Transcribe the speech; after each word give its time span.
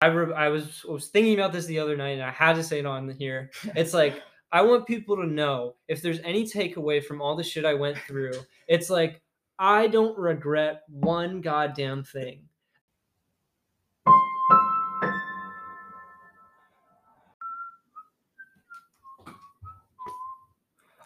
I 0.00 0.06
re- 0.06 0.34
I 0.34 0.48
was 0.48 0.84
was 0.84 1.08
thinking 1.08 1.34
about 1.34 1.52
this 1.52 1.66
the 1.66 1.80
other 1.80 1.96
night 1.96 2.10
and 2.10 2.22
I 2.22 2.30
had 2.30 2.54
to 2.54 2.62
say 2.62 2.78
it 2.78 2.86
on 2.86 3.10
here. 3.10 3.50
It's 3.74 3.92
like 3.92 4.22
I 4.52 4.62
want 4.62 4.86
people 4.86 5.16
to 5.16 5.26
know 5.26 5.74
if 5.88 6.00
there's 6.00 6.20
any 6.20 6.44
takeaway 6.44 7.04
from 7.04 7.20
all 7.20 7.36
the 7.36 7.44
shit 7.44 7.64
I 7.64 7.74
went 7.74 7.98
through. 7.98 8.32
It's 8.68 8.88
like 8.88 9.20
I 9.58 9.88
don't 9.88 10.16
regret 10.16 10.82
one 10.88 11.40
goddamn 11.40 12.04
thing. 12.04 12.42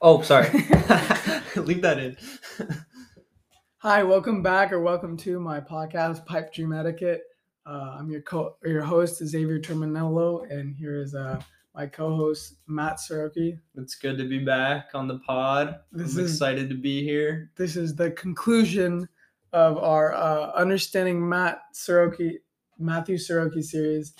Oh, 0.04 0.20
sorry. 0.22 0.50
Leave 1.56 1.80
that 1.82 1.98
in. 1.98 2.16
Hi, 3.78 4.02
welcome 4.02 4.42
back 4.42 4.72
or 4.72 4.80
welcome 4.80 5.16
to 5.18 5.40
my 5.40 5.60
podcast, 5.60 6.26
Pipe 6.26 6.52
Dream 6.52 6.72
Etiquette. 6.72 7.22
Uh, 7.64 7.96
I'm 7.98 8.10
your 8.10 8.22
co- 8.22 8.56
your 8.64 8.82
host, 8.82 9.24
Xavier 9.24 9.58
Terminello, 9.60 10.50
and 10.50 10.74
here 10.74 11.00
is 11.00 11.14
uh, 11.14 11.40
my 11.74 11.86
co-host, 11.86 12.56
Matt 12.66 12.98
Siroky. 12.98 13.58
It's 13.76 13.94
good 13.94 14.18
to 14.18 14.28
be 14.28 14.40
back 14.40 14.88
on 14.94 15.06
the 15.06 15.18
pod. 15.20 15.76
This 15.92 16.16
I'm 16.16 16.24
is- 16.24 16.32
excited 16.32 16.68
to 16.70 16.74
be 16.74 17.02
here. 17.04 17.50
This 17.56 17.76
is 17.76 17.94
the 17.94 18.10
conclusion 18.12 19.08
of 19.52 19.78
our 19.78 20.12
uh, 20.14 20.50
Understanding 20.52 21.26
Matt 21.28 21.60
Siroky, 21.74 22.38
Mathew 22.78 23.16
Siroky 23.16 23.62
series, 23.62 24.14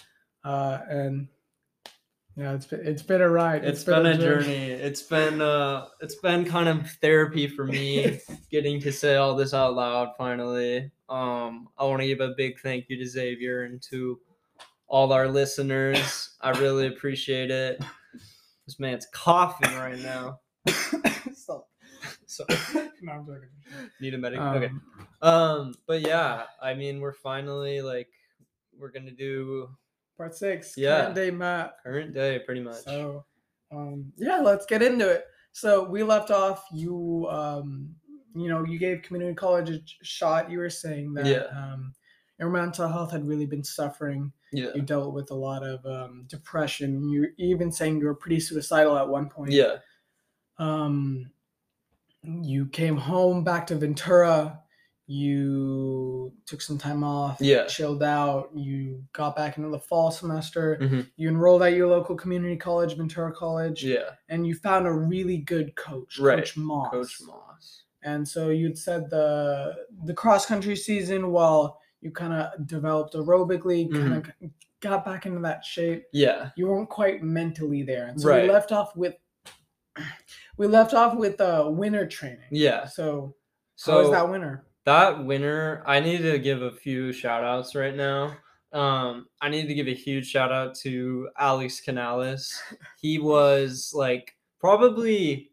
uh, 0.44 0.78
and 0.88 1.26
yeah, 2.36 2.54
it's 2.54 2.66
been 2.66 2.80
it's 2.86 3.02
been 3.02 3.20
a 3.20 3.28
ride. 3.28 3.64
it's 3.64 3.84
been 3.84 4.06
a 4.06 4.16
journey. 4.16 4.70
It's 4.70 5.02
been 5.02 5.42
uh 5.42 5.86
it's 6.00 6.14
been 6.14 6.44
kind 6.44 6.68
of 6.68 6.90
therapy 6.92 7.46
for 7.46 7.64
me 7.66 8.20
getting 8.50 8.80
to 8.80 8.92
say 8.92 9.16
all 9.16 9.34
this 9.36 9.52
out 9.52 9.74
loud 9.74 10.14
finally. 10.16 10.90
Um 11.08 11.68
I 11.76 11.84
want 11.84 12.00
to 12.00 12.06
give 12.06 12.20
a 12.20 12.32
big 12.36 12.58
thank 12.60 12.88
you 12.88 12.96
to 12.98 13.06
Xavier 13.06 13.64
and 13.64 13.82
to 13.90 14.18
all 14.88 15.12
our 15.12 15.28
listeners. 15.28 16.36
I 16.40 16.50
really 16.58 16.86
appreciate 16.86 17.50
it. 17.50 17.82
This 18.66 18.78
man's 18.78 19.06
coughing 19.12 19.74
right 19.76 19.98
now. 19.98 20.40
Stop. 21.34 21.68
So 22.26 22.44
No, 23.02 23.12
I'm 23.12 23.26
joking. 23.26 23.48
need 24.00 24.14
a 24.14 24.18
medic. 24.18 24.38
Um, 24.40 24.56
okay. 24.56 24.70
Um 25.20 25.74
but 25.86 26.00
yeah, 26.00 26.44
I 26.62 26.72
mean 26.74 27.00
we're 27.00 27.12
finally 27.12 27.82
like 27.82 28.08
we're 28.78 28.90
gonna 28.90 29.10
do 29.10 29.68
Part 30.22 30.36
six. 30.36 30.74
Yeah. 30.76 31.00
Current 31.00 31.14
day 31.16 31.30
Matt. 31.32 31.72
current 31.82 32.14
day 32.14 32.38
pretty 32.46 32.60
much. 32.60 32.84
So, 32.84 33.24
um, 33.72 34.12
yeah, 34.16 34.36
let's 34.38 34.66
get 34.66 34.80
into 34.80 35.08
it. 35.08 35.24
So 35.50 35.82
we 35.82 36.04
left 36.04 36.30
off. 36.30 36.64
You, 36.72 37.26
um, 37.28 37.92
you 38.36 38.46
know, 38.48 38.64
you 38.64 38.78
gave 38.78 39.02
community 39.02 39.34
college 39.34 39.68
a 39.70 39.80
shot. 40.04 40.48
You 40.48 40.58
were 40.58 40.70
saying 40.70 41.14
that 41.14 41.26
Yeah. 41.26 41.46
um, 41.60 41.92
your 42.38 42.50
mental 42.50 42.86
health 42.86 43.10
had 43.10 43.26
really 43.26 43.46
been 43.46 43.64
suffering. 43.64 44.32
yeah. 44.52 44.68
You 44.76 44.82
dealt 44.82 45.12
with 45.12 45.32
a 45.32 45.34
lot 45.34 45.64
of 45.64 45.84
um, 45.84 46.24
depression. 46.28 47.08
You 47.08 47.26
even 47.38 47.72
saying 47.72 47.98
you 47.98 48.06
were 48.06 48.14
pretty 48.14 48.38
suicidal 48.38 48.96
at 48.96 49.08
one 49.08 49.28
point. 49.28 49.50
Yeah. 49.50 49.78
Um, 50.58 51.32
you 52.22 52.66
came 52.66 52.96
home 52.96 53.42
back 53.42 53.66
to 53.66 53.74
Ventura. 53.74 54.61
You 55.12 56.32
took 56.46 56.60
some 56.62 56.78
time 56.78 57.04
off. 57.04 57.36
Yeah. 57.40 57.66
Chilled 57.66 58.02
out. 58.02 58.50
You 58.54 59.02
got 59.12 59.36
back 59.36 59.58
into 59.58 59.68
the 59.68 59.78
fall 59.78 60.10
semester. 60.10 60.78
Mhm. 60.80 61.06
You 61.16 61.28
enrolled 61.28 61.62
at 61.62 61.74
your 61.74 61.86
local 61.88 62.14
community 62.16 62.56
college, 62.56 62.96
Ventura 62.96 63.32
College, 63.32 63.84
Yeah. 63.84 64.10
and 64.30 64.46
you 64.46 64.54
found 64.54 64.86
a 64.86 64.92
really 64.92 65.36
good 65.38 65.74
coach, 65.76 66.18
Right. 66.18 66.38
Coach 66.38 66.56
Moss. 66.56 66.90
Coach 66.90 67.18
Moss. 67.26 67.82
And 68.02 68.26
so 68.26 68.48
you'd 68.48 68.78
said 68.78 69.10
the 69.10 69.74
the 70.04 70.14
cross 70.14 70.46
country 70.46 70.76
season, 70.76 71.30
while 71.30 71.78
you 72.00 72.10
kind 72.10 72.32
of 72.32 72.66
developed 72.66 73.14
aerobically, 73.14 73.90
kind 73.92 74.14
of 74.14 74.22
Mm-hmm. 74.24 74.46
got 74.80 75.04
back 75.04 75.26
into 75.26 75.40
that 75.40 75.64
shape, 75.64 76.04
Yeah. 76.12 76.50
you 76.56 76.66
weren't 76.66 76.88
quite 76.90 77.22
mentally 77.22 77.82
there. 77.84 78.06
And 78.06 78.20
so 78.20 78.28
Right. 78.28 78.44
we 78.44 78.50
left 78.50 78.72
off 78.72 78.96
with 78.96 79.14
we 80.56 80.66
left 80.66 80.94
off 80.94 81.14
with 81.16 81.38
uh, 81.40 81.66
winter 81.70 82.06
training. 82.06 82.48
Yeah. 82.50 82.86
So, 82.86 83.34
So 83.76 83.92
how 83.92 83.98
was 84.00 84.10
that 84.10 84.28
winter? 84.30 84.64
That 84.84 85.24
winner, 85.24 85.82
I 85.86 86.00
need 86.00 86.18
to 86.22 86.38
give 86.38 86.62
a 86.62 86.70
few 86.70 87.12
shout 87.12 87.44
outs 87.44 87.74
right 87.74 87.94
now. 87.94 88.36
Um, 88.72 89.26
I 89.40 89.48
need 89.48 89.66
to 89.66 89.74
give 89.74 89.86
a 89.86 89.94
huge 89.94 90.28
shout 90.28 90.50
out 90.50 90.74
to 90.76 91.28
Alex 91.38 91.80
Canales. 91.80 92.60
He 93.00 93.18
was 93.18 93.92
like 93.94 94.34
probably, 94.60 95.50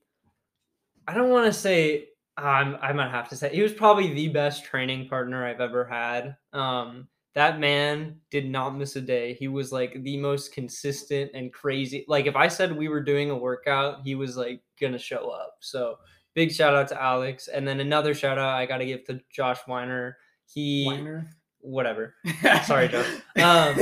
I 1.08 1.14
don't 1.14 1.30
want 1.30 1.46
to 1.46 1.54
say, 1.54 2.06
um, 2.38 2.78
I 2.82 2.94
might 2.94 3.12
have 3.12 3.28
to 3.30 3.36
say, 3.36 3.54
he 3.54 3.62
was 3.62 3.74
probably 3.74 4.14
the 4.14 4.30
best 4.30 4.64
training 4.64 5.10
partner 5.10 5.46
I've 5.46 5.60
ever 5.60 5.84
had. 5.86 6.38
Um, 6.54 7.10
that 7.36 7.60
man 7.60 8.16
did 8.32 8.50
not 8.50 8.76
miss 8.76 8.96
a 8.96 9.02
day. 9.02 9.34
He 9.34 9.48
was 9.48 9.72
like 9.72 10.02
the 10.04 10.18
most 10.18 10.54
consistent 10.54 11.32
and 11.34 11.54
crazy. 11.54 12.06
Like 12.08 12.26
if 12.26 12.36
I 12.36 12.48
said 12.48 12.76
we 12.76 12.88
were 12.88 13.04
doing 13.04 13.30
a 13.30 13.38
workout, 13.38 14.02
he 14.04 14.16
was 14.16 14.38
like 14.38 14.62
gonna 14.80 14.98
show 14.98 15.30
up. 15.30 15.58
So 15.60 15.98
big 16.40 16.54
shout 16.54 16.74
out 16.74 16.88
to 16.88 17.02
Alex. 17.02 17.50
And 17.50 17.68
then 17.68 17.82
another 17.82 18.14
shout 18.14 18.38
out 18.38 18.56
I 18.56 18.66
gotta 18.66 18.86
give 18.86 19.04
to 19.08 19.20
Josh 19.30 19.60
Weiner. 19.68 20.16
He 20.46 20.86
Weiner. 20.88 21.30
whatever. 21.60 22.16
Sorry, 22.66 22.88
Josh. 22.88 23.06
Um, 23.36 23.76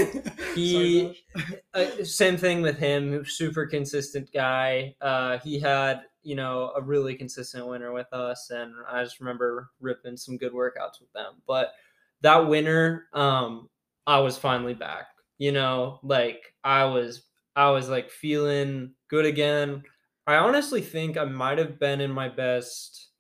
he- 0.56 1.22
Sorry, 1.36 1.62
uh, 1.76 2.04
same 2.04 2.36
thing 2.36 2.64
with 2.64 2.80
him. 2.80 3.24
Super 3.28 3.68
consistent 3.68 4.32
guy. 4.34 4.96
Uh, 5.02 5.38
he 5.38 5.60
had 5.60 6.02
you 6.24 6.36
know 6.36 6.72
a 6.76 6.82
really 6.82 7.14
consistent 7.14 7.68
winner 7.68 7.94
with 7.94 8.12
us, 8.12 8.50
and 8.50 8.74
I 8.90 9.04
just 9.04 9.20
remember 9.20 9.70
ripping 9.80 10.18
some 10.18 10.36
good 10.36 10.52
workouts 10.52 11.00
with 11.00 11.14
them. 11.14 11.36
But 11.46 11.74
that 12.22 12.48
winter, 12.50 13.06
um, 13.14 13.70
I 14.08 14.18
was 14.18 14.36
finally 14.36 14.74
back. 14.74 15.10
You 15.38 15.52
know, 15.52 16.00
like 16.02 16.42
I 16.64 16.86
was, 16.86 17.22
I 17.56 17.70
was 17.70 17.88
like 17.88 18.10
feeling 18.10 18.94
good 19.10 19.28
again. 19.28 19.84
I 20.28 20.36
honestly 20.36 20.82
think 20.82 21.18
I 21.18 21.26
might 21.26 21.58
have 21.58 21.80
been 21.80 22.02
in 22.02 22.12
my 22.12 22.30
best 22.30 23.12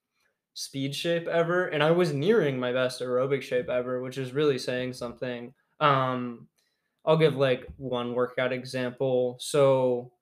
speed 0.53 0.95
shape 0.95 1.27
ever, 1.27 1.67
and 1.67 1.83
I 1.83 1.91
was 1.91 2.13
nearing 2.13 2.59
my 2.59 2.73
best 2.73 3.01
aerobic 3.01 3.43
shape 3.43 3.69
ever, 3.69 4.01
which 4.01 4.17
is 4.17 4.33
really 4.33 4.59
saying 4.59 4.93
something. 4.93 5.53
Um, 5.79 6.49
I'll 7.05 7.17
give 7.17 7.37
like 7.37 7.67
one 7.77 8.15
workout 8.15 8.53
example. 8.53 9.37
So, 9.39 10.13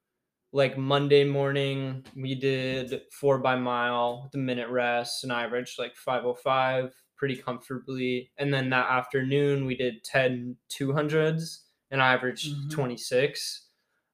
like 0.53 0.77
Monday 0.77 1.25
morning, 1.25 2.05
we 2.15 2.35
did 2.35 3.03
four 3.11 3.39
by 3.39 3.55
mile, 3.57 4.29
the 4.33 4.39
minute 4.39 4.69
rest, 4.69 5.23
and 5.23 5.33
I 5.33 5.43
averaged 5.45 5.79
like 5.79 5.95
505 5.97 6.95
pretty 7.17 7.37
comfortably. 7.37 8.31
And 8.37 8.53
then 8.53 8.69
that 8.71 8.89
afternoon, 8.91 9.65
we 9.65 9.75
did 9.77 10.03
10 10.03 10.57
200s, 10.69 11.67
and 11.91 12.01
I 12.01 12.13
averaged 12.13 12.69
Mhm. 12.69 12.71
26. 12.71 13.69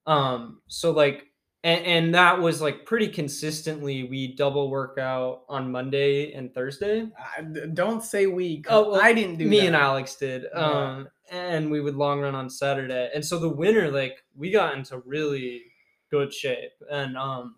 Um, 0.07 0.61
so 0.67 0.91
like, 0.91 1.30
and, 1.63 1.85
and 1.85 2.15
that 2.15 2.39
was 2.39 2.61
like 2.61 2.85
pretty 2.85 3.07
consistently. 3.07 4.03
We 4.03 4.35
double 4.35 4.69
workout 4.69 5.43
on 5.49 5.71
Monday 5.71 6.33
and 6.33 6.53
Thursday. 6.53 7.07
I- 7.17 7.41
don't 7.73 8.03
say 8.03 8.25
we 8.27 8.63
Oh, 8.67 8.91
well, 8.91 9.01
I 9.01 9.13
didn't 9.13 9.37
do 9.37 9.45
me 9.47 9.59
that. 9.61 9.67
and 9.67 9.75
Alex 9.75 10.15
did. 10.15 10.45
Yeah. 10.53 10.59
Um, 10.59 11.07
and 11.31 11.71
we 11.71 11.79
would 11.81 11.95
long 11.95 12.19
run 12.19 12.35
on 12.35 12.49
Saturday. 12.49 13.09
And 13.13 13.23
so 13.25 13.39
the 13.39 13.47
winter, 13.49 13.89
like, 13.91 14.23
we 14.35 14.51
got 14.51 14.75
into 14.75 14.99
really 15.05 15.63
good 16.09 16.33
shape, 16.33 16.71
and 16.89 17.15
um, 17.17 17.55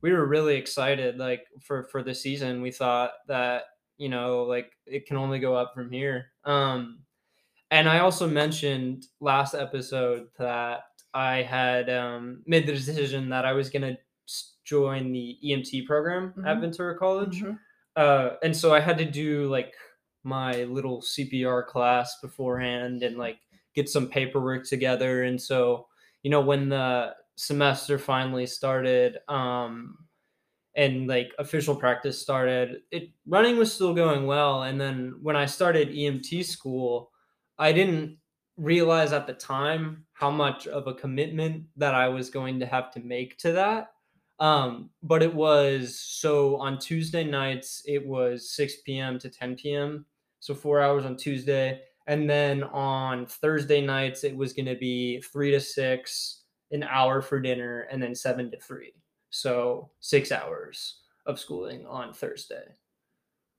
we 0.00 0.10
were 0.12 0.26
really 0.26 0.56
excited, 0.56 1.18
like, 1.18 1.46
for 1.60 1.84
for 1.84 2.02
the 2.02 2.14
season. 2.14 2.62
We 2.62 2.72
thought 2.72 3.12
that 3.28 3.64
you 3.98 4.08
know, 4.08 4.42
like, 4.42 4.72
it 4.86 5.06
can 5.06 5.16
only 5.16 5.38
go 5.38 5.54
up 5.54 5.72
from 5.74 5.92
here. 5.92 6.32
Um, 6.44 6.98
and 7.70 7.88
I 7.88 8.00
also 8.00 8.26
mentioned 8.26 9.06
last 9.20 9.54
episode 9.54 10.26
that 10.38 10.80
I 11.14 11.42
had 11.42 11.90
um, 11.90 12.42
made 12.46 12.66
the 12.66 12.72
decision 12.72 13.28
that 13.30 13.44
I 13.44 13.52
was 13.52 13.70
gonna 13.70 13.98
join 14.64 15.12
the 15.12 15.38
EMT 15.42 15.82
program 15.82 16.34
at 16.46 16.58
Mhm. 16.58 16.60
Ventura 16.60 16.96
College 16.98 17.42
Mhm. 17.42 17.58
uh 17.96 18.36
and 18.42 18.56
so 18.56 18.72
i 18.72 18.80
had 18.80 18.96
to 18.96 19.04
do 19.04 19.48
like 19.48 19.74
my 20.24 20.64
little 20.64 21.02
cpr 21.02 21.66
class 21.66 22.18
beforehand 22.22 23.02
and 23.02 23.18
like 23.18 23.38
get 23.74 23.88
some 23.88 24.08
paperwork 24.08 24.64
together 24.66 25.24
and 25.24 25.40
so 25.42 25.88
you 26.22 26.30
know 26.30 26.40
when 26.40 26.68
the 26.70 27.14
semester 27.36 27.98
finally 27.98 28.46
started 28.46 29.18
um 29.28 29.98
and 30.74 31.06
like 31.06 31.32
official 31.38 31.76
practice 31.76 32.20
started 32.20 32.82
it 32.90 33.10
running 33.26 33.56
was 33.58 33.72
still 33.72 33.94
going 33.94 34.26
well 34.26 34.62
and 34.62 34.80
then 34.80 35.14
when 35.22 35.36
i 35.36 35.44
started 35.46 35.88
emt 35.90 36.44
school 36.44 37.10
i 37.58 37.72
didn't 37.72 38.18
realize 38.56 39.12
at 39.12 39.26
the 39.26 39.34
time 39.34 40.06
how 40.22 40.30
much 40.30 40.66
of 40.68 40.86
a 40.86 40.94
commitment 40.94 41.64
that 41.76 41.94
i 41.94 42.08
was 42.08 42.30
going 42.30 42.60
to 42.60 42.66
have 42.66 42.90
to 42.92 43.00
make 43.00 43.36
to 43.38 43.52
that 43.52 43.92
um, 44.42 44.90
but 45.04 45.22
it 45.22 45.32
was 45.32 45.96
so 45.96 46.56
on 46.56 46.76
Tuesday 46.76 47.22
nights, 47.22 47.82
it 47.86 48.04
was 48.04 48.50
6 48.50 48.78
p.m. 48.84 49.16
to 49.20 49.28
10 49.28 49.54
p.m. 49.54 50.04
So 50.40 50.52
four 50.52 50.80
hours 50.80 51.04
on 51.04 51.16
Tuesday. 51.16 51.82
And 52.08 52.28
then 52.28 52.64
on 52.64 53.26
Thursday 53.26 53.80
nights, 53.80 54.24
it 54.24 54.36
was 54.36 54.52
going 54.52 54.66
to 54.66 54.74
be 54.74 55.20
three 55.20 55.52
to 55.52 55.60
six, 55.60 56.42
an 56.72 56.82
hour 56.82 57.22
for 57.22 57.40
dinner, 57.40 57.82
and 57.82 58.02
then 58.02 58.16
seven 58.16 58.50
to 58.50 58.58
three. 58.58 58.94
So 59.30 59.92
six 60.00 60.32
hours 60.32 61.02
of 61.26 61.38
schooling 61.38 61.86
on 61.86 62.12
Thursday. 62.12 62.64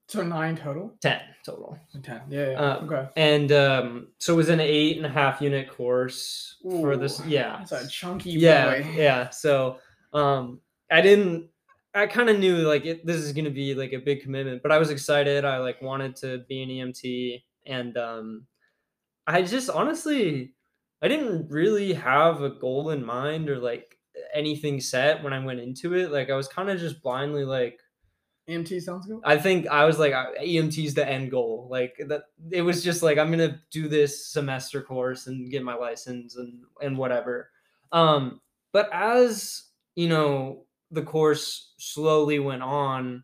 So 0.08 0.22
nine 0.22 0.56
total. 0.56 0.94
10 1.00 1.20
total. 1.44 1.78
Ten. 2.02 2.22
Yeah. 2.28 2.50
yeah. 2.50 2.60
Uh, 2.60 2.80
okay. 2.84 3.08
And 3.16 3.50
um, 3.52 4.08
so 4.18 4.34
it 4.34 4.36
was 4.36 4.48
an 4.48 4.60
eight 4.60 4.96
and 4.98 5.06
a 5.06 5.08
half 5.08 5.40
unit 5.40 5.70
course 5.70 6.56
for 6.62 6.96
this. 6.96 7.24
Yeah. 7.26 7.56
That's 7.58 7.72
a 7.72 7.88
chunky 7.88 8.30
yeah 8.32 8.80
boy. 8.80 8.90
yeah 8.94 9.30
so 9.30 9.78
um 10.12 10.60
i 10.90 11.00
didn't 11.00 11.48
i 11.94 12.06
kind 12.06 12.28
of 12.28 12.38
knew 12.38 12.58
like 12.58 12.84
it, 12.86 13.04
this 13.04 13.16
is 13.16 13.32
going 13.32 13.44
to 13.44 13.50
be 13.50 13.74
like 13.74 13.92
a 13.92 13.98
big 13.98 14.22
commitment 14.22 14.62
but 14.62 14.72
i 14.72 14.78
was 14.78 14.90
excited 14.90 15.44
i 15.44 15.58
like 15.58 15.80
wanted 15.82 16.14
to 16.16 16.38
be 16.48 16.62
an 16.62 16.68
emt 16.70 17.42
and 17.66 17.96
um 17.96 18.46
i 19.26 19.42
just 19.42 19.68
honestly 19.70 20.54
i 21.02 21.08
didn't 21.08 21.50
really 21.50 21.92
have 21.92 22.42
a 22.42 22.50
goal 22.50 22.90
in 22.90 23.04
mind 23.04 23.48
or 23.50 23.58
like 23.58 23.98
anything 24.32 24.80
set 24.80 25.22
when 25.22 25.32
i 25.32 25.44
went 25.44 25.60
into 25.60 25.94
it 25.94 26.12
like 26.12 26.30
i 26.30 26.36
was 26.36 26.48
kind 26.48 26.70
of 26.70 26.78
just 26.78 27.02
blindly 27.02 27.44
like 27.44 27.80
EMT 28.48 28.82
sounds 28.82 29.06
good. 29.06 29.20
I 29.24 29.38
think 29.38 29.66
I 29.68 29.84
was 29.84 29.98
like 29.98 30.12
I- 30.12 30.34
EMT's 30.44 30.94
the 30.94 31.08
end 31.08 31.30
goal. 31.30 31.68
Like 31.70 31.94
that 32.08 32.24
it 32.50 32.62
was 32.62 32.84
just 32.84 33.02
like 33.02 33.18
I'm 33.18 33.32
going 33.32 33.50
to 33.50 33.58
do 33.70 33.88
this 33.88 34.26
semester 34.26 34.82
course 34.82 35.26
and 35.26 35.50
get 35.50 35.62
my 35.62 35.74
license 35.74 36.36
and 36.36 36.62
and 36.80 36.98
whatever. 36.98 37.50
Um 37.92 38.40
but 38.72 38.90
as, 38.92 39.64
you 39.94 40.08
know, 40.08 40.66
the 40.90 41.02
course 41.02 41.72
slowly 41.78 42.40
went 42.40 42.62
on, 42.62 43.22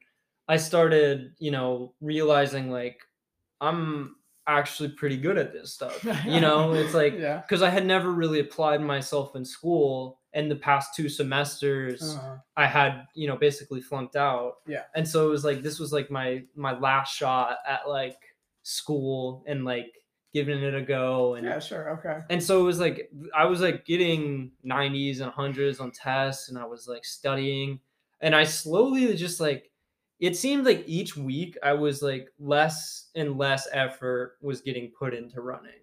I 0.49 0.57
started, 0.57 1.33
you 1.39 1.51
know, 1.51 1.95
realizing 2.01 2.71
like 2.71 3.01
I'm 3.61 4.17
actually 4.47 4.91
pretty 4.91 5.17
good 5.17 5.37
at 5.39 5.53
this 5.53 5.75
stuff. 5.75 6.05
You 6.27 6.41
know, 6.41 6.73
it's 6.73 6.95
like 6.95 7.19
yeah. 7.19 7.39
because 7.39 7.63
I 7.63 7.71
had 7.71 7.85
never 7.85 8.11
really 8.11 8.41
applied 8.41 8.81
myself 8.81 9.37
in 9.37 9.45
school 9.45 10.20
and 10.33 10.51
the 10.51 10.57
past 10.57 10.95
two 10.95 11.09
semesters 11.09 12.17
Uh, 12.17 12.39
I 12.57 12.67
had, 12.67 13.07
you 13.15 13.27
know, 13.27 13.37
basically 13.37 13.81
flunked 13.81 14.17
out. 14.17 14.57
Yeah. 14.67 14.85
And 14.95 15.07
so 15.07 15.27
it 15.27 15.31
was 15.31 15.45
like 15.45 15.63
this 15.63 15.79
was 15.81 15.93
like 15.93 16.11
my 16.11 16.45
my 16.55 16.79
last 16.79 17.15
shot 17.17 17.59
at 17.67 17.89
like 17.89 18.19
school 18.63 19.43
and 19.47 19.65
like 19.65 19.93
giving 20.33 20.63
it 20.63 20.75
a 20.75 20.83
go 20.83 21.35
and 21.35 21.45
yeah. 21.45 21.59
Sure. 21.59 21.91
Okay. 21.99 22.21
and 22.31 22.41
so 22.43 22.61
it 22.61 22.65
was 22.65 22.79
like 22.79 23.11
I 23.35 23.47
was 23.47 23.61
like 23.61 23.85
getting 23.85 24.53
90s 24.65 25.21
and 25.21 25.33
100s 25.33 25.81
on 25.81 25.91
tests 25.91 26.49
and 26.49 26.57
I 26.59 26.65
was 26.67 26.87
like 26.87 27.05
studying 27.05 27.81
and 28.21 28.35
I 28.37 28.45
slowly 28.45 29.13
just 29.17 29.41
like 29.41 29.71
it 30.21 30.37
seemed 30.37 30.67
like 30.67 30.85
each 30.87 31.17
week 31.17 31.57
I 31.65 31.73
was 31.73 32.03
like 32.03 32.29
less 32.39 33.09
and 33.17 33.39
less 33.39 33.67
effort 33.73 34.37
was 34.41 34.61
getting 34.61 34.93
put 34.97 35.15
into 35.15 35.41
running 35.41 35.80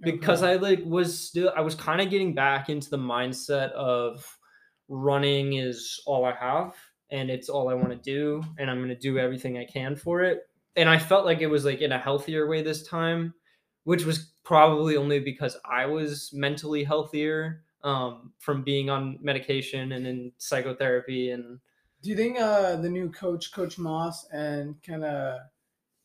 because 0.00 0.42
okay. 0.42 0.52
I 0.52 0.56
like 0.56 0.82
was 0.84 1.18
still 1.18 1.52
I 1.56 1.60
was 1.60 1.74
kind 1.74 2.00
of 2.00 2.10
getting 2.10 2.34
back 2.34 2.68
into 2.68 2.90
the 2.90 2.98
mindset 2.98 3.72
of 3.72 4.38
running 4.88 5.54
is 5.54 6.00
all 6.06 6.24
I 6.24 6.34
have 6.34 6.74
and 7.10 7.30
it's 7.30 7.48
all 7.48 7.68
I 7.68 7.74
want 7.74 7.90
to 7.90 7.96
do 7.96 8.42
and 8.58 8.70
I'm 8.70 8.78
going 8.78 8.88
to 8.88 8.94
do 8.94 9.18
everything 9.18 9.58
I 9.58 9.64
can 9.64 9.96
for 9.96 10.22
it. 10.22 10.42
And 10.76 10.88
I 10.88 10.98
felt 10.98 11.24
like 11.24 11.40
it 11.40 11.46
was 11.46 11.64
like 11.64 11.80
in 11.80 11.92
a 11.92 11.98
healthier 11.98 12.46
way 12.46 12.62
this 12.62 12.86
time, 12.86 13.34
which 13.84 14.04
was 14.04 14.32
probably 14.44 14.96
only 14.96 15.20
because 15.20 15.56
I 15.64 15.86
was 15.86 16.30
mentally 16.32 16.84
healthier 16.84 17.62
um, 17.82 18.32
from 18.38 18.62
being 18.62 18.90
on 18.90 19.18
medication 19.22 19.92
and 19.92 20.06
in 20.06 20.32
psychotherapy 20.38 21.30
and 21.30 21.60
Do 22.02 22.10
you 22.10 22.16
think 22.16 22.38
uh 22.38 22.76
the 22.76 22.90
new 22.90 23.10
coach, 23.10 23.52
Coach 23.52 23.78
Moss, 23.78 24.26
and 24.30 24.74
kind 24.82 25.04
of 25.04 25.38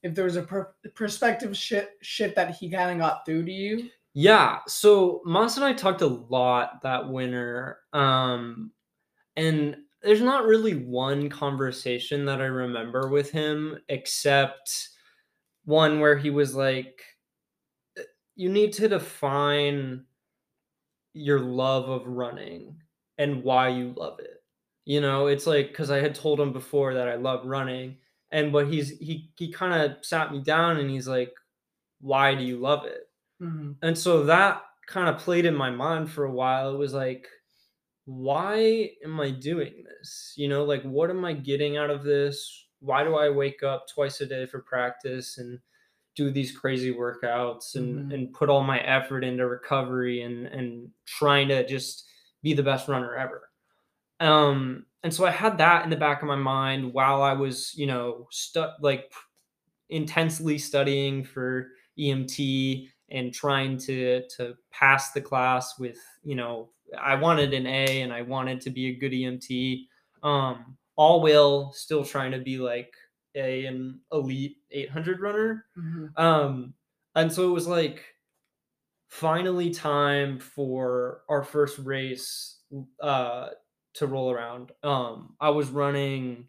if 0.03 0.15
there 0.15 0.25
was 0.25 0.35
a 0.35 0.43
per- 0.43 0.73
perspective 0.95 1.55
shit 1.55 1.91
shit 2.01 2.35
that 2.35 2.55
he 2.55 2.69
kind 2.69 2.91
of 2.91 2.97
got 2.97 3.25
through 3.25 3.45
to 3.45 3.51
you? 3.51 3.89
Yeah, 4.13 4.59
so 4.67 5.21
Moss 5.25 5.55
and 5.57 5.65
I 5.65 5.73
talked 5.73 6.01
a 6.01 6.07
lot 6.07 6.81
that 6.81 7.07
winter. 7.09 7.79
Um 7.93 8.71
and 9.37 9.77
there's 10.01 10.21
not 10.21 10.45
really 10.45 10.75
one 10.75 11.29
conversation 11.29 12.25
that 12.25 12.41
I 12.41 12.45
remember 12.45 13.07
with 13.09 13.31
him 13.31 13.77
except 13.89 14.89
one 15.65 15.99
where 15.99 16.17
he 16.17 16.29
was 16.31 16.55
like 16.55 17.03
"Uh, 17.97 18.03
you 18.35 18.49
need 18.49 18.73
to 18.73 18.89
define 18.89 20.05
your 21.13 21.39
love 21.39 21.89
of 21.89 22.07
running 22.07 22.75
and 23.17 23.43
why 23.43 23.67
you 23.69 23.93
love 23.95 24.19
it. 24.19 24.43
You 24.85 25.01
know, 25.01 25.27
it's 25.27 25.45
like 25.47 25.73
cuz 25.73 25.91
I 25.91 25.99
had 25.99 26.15
told 26.15 26.39
him 26.39 26.51
before 26.53 26.93
that 26.95 27.07
I 27.07 27.15
love 27.15 27.45
running 27.45 27.97
and 28.31 28.51
but 28.51 28.67
he's 28.67 28.97
he 28.99 29.31
he 29.37 29.51
kind 29.51 29.73
of 29.73 30.03
sat 30.05 30.31
me 30.31 30.41
down 30.41 30.77
and 30.77 30.89
he's 30.89 31.07
like 31.07 31.33
why 31.99 32.35
do 32.35 32.43
you 32.43 32.57
love 32.57 32.85
it? 32.85 33.09
Mm-hmm. 33.41 33.73
And 33.81 33.97
so 33.97 34.23
that 34.25 34.63
kind 34.87 35.09
of 35.09 35.19
played 35.21 35.45
in 35.45 35.55
my 35.55 35.69
mind 35.69 36.11
for 36.11 36.25
a 36.25 36.31
while. 36.31 36.73
It 36.73 36.77
was 36.77 36.93
like, 36.93 37.27
why 38.05 38.91
am 39.03 39.19
I 39.19 39.31
doing 39.31 39.83
this? 39.83 40.33
You 40.37 40.47
know, 40.49 40.63
like, 40.63 40.83
what 40.83 41.09
am 41.09 41.23
I 41.23 41.33
getting 41.33 41.77
out 41.77 41.89
of 41.89 42.03
this? 42.03 42.67
Why 42.79 43.03
do 43.03 43.15
I 43.15 43.29
wake 43.29 43.63
up 43.63 43.87
twice 43.87 44.21
a 44.21 44.25
day 44.25 44.45
for 44.47 44.61
practice 44.61 45.37
and 45.37 45.59
do 46.15 46.31
these 46.31 46.57
crazy 46.57 46.93
workouts 46.93 47.75
and, 47.75 48.11
Mhm. 48.11 48.13
and 48.13 48.33
put 48.33 48.49
all 48.49 48.63
my 48.63 48.79
effort 48.81 49.23
into 49.23 49.47
recovery 49.47 50.23
and, 50.23 50.47
and 50.47 50.91
trying 51.05 51.47
to 51.49 51.65
just 51.67 52.07
be 52.43 52.53
the 52.53 52.63
best 52.63 52.87
runner 52.87 53.15
ever? 53.15 53.50
Um, 54.21 54.85
and 55.03 55.13
so 55.13 55.25
I 55.25 55.31
had 55.31 55.57
that 55.57 55.83
in 55.83 55.89
the 55.89 55.95
back 55.95 56.21
of 56.21 56.27
my 56.27 56.35
mind 56.35 56.93
while 56.93 57.21
I 57.21 57.33
was, 57.33 57.73
you 57.75 57.87
know, 57.87 58.27
stu- 58.29 58.69
like 58.79 59.11
intensely 59.89 60.57
studying 60.57 61.23
for 61.23 61.69
EMT 61.99 62.87
and 63.09 63.33
trying 63.33 63.77
to 63.77 64.23
to 64.37 64.55
pass 64.71 65.11
the 65.11 65.21
class 65.21 65.77
with 65.77 65.97
you 66.23 66.35
know 66.35 66.69
I 66.97 67.15
wanted 67.15 67.53
an 67.53 67.67
A 67.67 68.01
and 68.01 68.13
I 68.13 68.21
wanted 68.21 68.61
to 68.61 68.69
be 68.69 68.87
a 68.87 68.95
good 68.95 69.11
EMT. 69.11 69.87
Um, 70.23 70.77
all 70.95 71.21
will 71.21 71.71
still 71.73 72.05
trying 72.05 72.31
to 72.31 72.39
be 72.39 72.57
like 72.57 72.93
a 73.35 73.65
an 73.65 73.99
elite 74.11 74.57
800 74.71 75.19
runner. 75.19 75.65
Mm-hmm. 75.77 76.21
Um, 76.21 76.73
and 77.15 77.31
so 77.31 77.49
it 77.49 77.53
was 77.53 77.67
like 77.67 78.03
finally 79.07 79.71
time 79.71 80.39
for 80.39 81.21
our 81.27 81.43
first 81.43 81.79
race 81.79 82.59
uh 83.01 83.49
to 83.95 84.07
roll 84.07 84.31
around. 84.31 84.71
Um, 84.83 85.35
I 85.39 85.49
was 85.49 85.69
running 85.69 86.47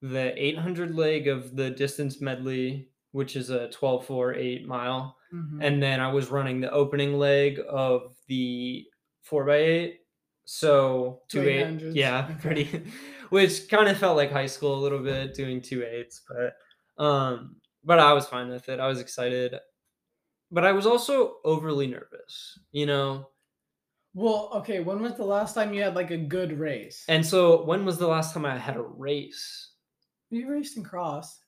the 0.00 0.32
800 0.42 0.94
leg 0.94 1.28
of 1.28 1.54
the 1.56 1.70
distance 1.70 2.20
medley, 2.20 2.90
which 3.12 3.36
is 3.36 3.50
a 3.50 3.68
12 3.70 4.06
4 4.06 4.34
8 4.34 4.66
mile. 4.66 5.16
Mm-hmm. 5.32 5.62
And 5.62 5.82
then 5.82 6.00
I 6.00 6.12
was 6.12 6.30
running 6.30 6.60
the 6.60 6.70
opening 6.70 7.18
leg 7.18 7.60
of 7.68 8.14
the 8.28 8.84
4 9.22 9.44
by 9.46 9.56
8 9.56 10.00
So 10.44 11.22
2 11.28 11.40
8. 11.48 11.82
yeah, 11.94 12.24
okay. 12.30 12.34
pretty, 12.40 12.82
which 13.30 13.68
kind 13.68 13.88
of 13.88 13.96
felt 13.96 14.16
like 14.16 14.30
high 14.32 14.46
school 14.46 14.74
a 14.74 14.82
little 14.82 14.98
bit 14.98 15.34
doing 15.34 15.60
two 15.62 15.84
eights, 15.84 16.22
but 16.28 17.02
um, 17.02 17.56
but 17.84 17.98
I 17.98 18.12
was 18.12 18.26
fine 18.26 18.48
with 18.50 18.68
it. 18.68 18.80
I 18.80 18.88
was 18.88 19.00
excited, 19.00 19.54
but 20.50 20.64
I 20.64 20.72
was 20.72 20.86
also 20.86 21.36
overly 21.44 21.86
nervous, 21.86 22.58
you 22.72 22.86
know. 22.86 23.28
Well, 24.14 24.50
okay. 24.54 24.80
When 24.80 25.00
was 25.00 25.14
the 25.14 25.24
last 25.24 25.54
time 25.54 25.72
you 25.72 25.82
had 25.82 25.94
like 25.94 26.10
a 26.10 26.16
good 26.16 26.58
race? 26.58 27.04
And 27.08 27.24
so, 27.24 27.64
when 27.64 27.84
was 27.84 27.98
the 27.98 28.06
last 28.06 28.34
time 28.34 28.44
I 28.44 28.58
had 28.58 28.76
a 28.76 28.82
race? 28.82 29.70
you 30.32 30.50
raced 30.50 30.76
in 30.76 30.82
cross. 30.82 31.38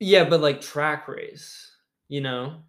Yeah, 0.00 0.24
but 0.24 0.40
like 0.40 0.60
track 0.60 1.08
race, 1.08 1.70
you 2.08 2.20
know. 2.20 2.62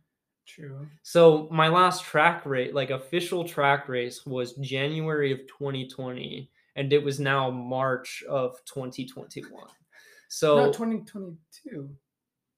True. 0.46 0.88
So 1.02 1.48
my 1.52 1.68
last 1.68 2.04
track 2.04 2.46
race, 2.46 2.74
like 2.74 2.92
official 2.92 3.44
track 3.44 3.90
race, 3.90 4.26
was 4.26 4.54
January 4.58 5.32
of 5.32 5.40
2020, 5.48 6.50
and 6.76 6.94
it 6.94 7.04
was 7.04 7.20
now 7.20 7.50
March 7.50 8.24
of 8.30 8.58
2021. 8.66 9.50
So 10.30 10.58
no, 10.58 10.66
2022. 10.68 11.90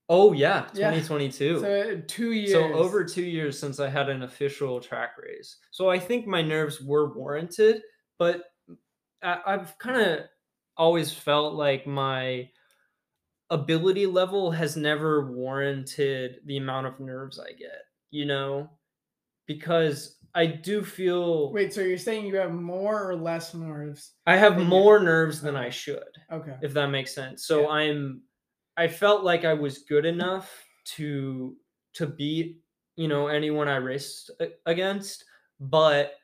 Oh 0.08 0.32
yeah, 0.32 0.68
Yeah. 0.74 0.90
2022. 0.90 1.60
So 1.60 2.00
two 2.06 2.32
years. 2.32 2.52
So 2.52 2.72
over 2.74 3.04
two 3.04 3.24
years 3.24 3.58
since 3.58 3.80
I 3.80 3.88
had 3.88 4.08
an 4.08 4.22
official 4.22 4.80
track 4.80 5.12
race. 5.18 5.56
So 5.70 5.88
I 5.90 5.98
think 5.98 6.26
my 6.26 6.42
nerves 6.42 6.80
were 6.80 7.12
warranted, 7.16 7.82
but 8.18 8.44
I, 9.22 9.40
I've 9.46 9.76
kind 9.78 10.00
of 10.00 10.20
always 10.76 11.12
felt 11.12 11.54
like 11.54 11.86
my 11.86 12.48
ability 13.50 14.06
level 14.06 14.50
has 14.50 14.76
never 14.76 15.30
warranted 15.32 16.40
the 16.46 16.56
amount 16.56 16.86
of 16.86 16.98
nerves 17.00 17.38
I 17.38 17.52
get, 17.52 17.82
you 18.10 18.26
know? 18.26 18.70
Because 19.46 20.16
I 20.34 20.46
do 20.46 20.82
feel 20.84 21.52
Wait, 21.52 21.72
so 21.72 21.80
you're 21.80 21.96
saying 21.96 22.26
you 22.26 22.36
have 22.36 22.52
more 22.52 23.08
or 23.08 23.16
less 23.16 23.54
nerves? 23.54 24.12
I 24.26 24.36
have 24.36 24.58
you- 24.58 24.64
more 24.64 24.98
nerves 25.00 25.40
than 25.40 25.56
I 25.56 25.70
should 25.70 26.02
Okay. 26.30 26.56
if 26.62 26.74
that 26.74 26.88
makes 26.88 27.14
sense. 27.14 27.46
So 27.46 27.62
Yeah. 27.62 27.68
I'm 27.68 28.22
I 28.76 28.88
felt 28.88 29.24
like 29.24 29.44
I 29.44 29.54
was 29.54 29.78
good 29.78 30.04
enough 30.06 30.64
to 30.96 31.56
to 31.94 32.06
beat, 32.06 32.60
you 32.96 33.08
know, 33.08 33.28
anyone 33.28 33.68
I 33.68 33.76
raced 33.76 34.30
against, 34.66 35.24
but 35.60 36.14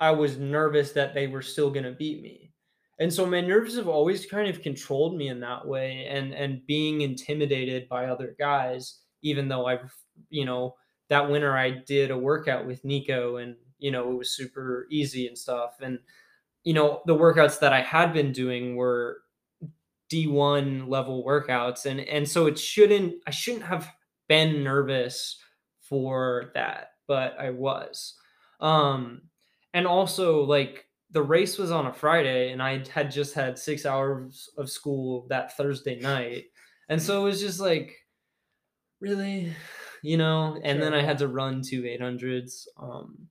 I 0.00 0.10
was 0.10 0.38
nervous 0.38 0.92
that 0.92 1.14
they 1.14 1.26
were 1.28 1.42
still 1.42 1.70
going 1.70 1.84
to 1.84 1.92
beat 1.92 2.22
me. 2.22 2.52
And 2.98 3.12
so 3.12 3.24
my 3.26 3.40
nerves 3.40 3.76
have 3.76 3.88
always 3.88 4.26
kind 4.26 4.48
of 4.48 4.62
controlled 4.62 5.16
me 5.16 5.28
in 5.28 5.40
that 5.40 5.66
way 5.66 6.06
and 6.06 6.34
and 6.34 6.66
being 6.66 7.00
intimidated 7.02 7.88
by 7.88 8.06
other 8.06 8.34
guys 8.38 8.98
even 9.22 9.48
though 9.48 9.66
I've, 9.66 9.94
you 10.30 10.46
know, 10.46 10.76
that 11.10 11.30
winter 11.30 11.54
I 11.56 11.70
did 11.70 12.10
a 12.10 12.16
workout 12.16 12.66
with 12.66 12.84
Nico 12.86 13.36
and, 13.36 13.54
you 13.78 13.90
know, 13.90 14.10
it 14.10 14.14
was 14.16 14.30
super 14.34 14.86
easy 14.90 15.26
and 15.26 15.36
stuff 15.36 15.76
and 15.82 15.98
you 16.64 16.74
know, 16.74 17.02
the 17.06 17.14
workouts 17.16 17.60
that 17.60 17.72
I 17.72 17.80
had 17.82 18.12
been 18.12 18.32
doing 18.32 18.76
were 18.76 19.22
D1 20.10 20.88
level 20.88 21.24
workouts 21.24 21.86
and 21.86 22.00
and 22.00 22.28
so 22.28 22.46
it 22.46 22.58
shouldn't 22.58 23.14
I 23.26 23.30
shouldn't 23.30 23.64
have 23.64 23.90
been 24.28 24.64
nervous 24.64 25.40
for 25.80 26.50
that, 26.54 26.88
but 27.06 27.38
I 27.38 27.50
was. 27.50 28.14
Um 28.60 29.22
and 29.72 29.86
also 29.86 30.42
like 30.42 30.86
the 31.12 31.22
race 31.22 31.58
was 31.58 31.70
on 31.70 31.86
a 31.86 31.92
Friday 31.92 32.52
and 32.52 32.62
I 32.62 32.84
had 32.88 33.10
just 33.10 33.34
had 33.34 33.58
6 33.58 33.86
hours 33.86 34.48
of 34.58 34.70
school 34.70 35.26
that 35.28 35.56
Thursday 35.56 35.98
night. 35.98 36.46
And 36.88 37.00
so 37.02 37.22
it 37.22 37.24
was 37.24 37.40
just 37.40 37.60
like 37.60 37.96
really 39.00 39.54
you 40.02 40.16
know, 40.16 40.58
and 40.64 40.82
then 40.82 40.94
I 40.94 41.02
had 41.02 41.18
to 41.18 41.28
run 41.28 41.62
two 41.62 41.82
800s 41.82 42.66
um 42.78 43.28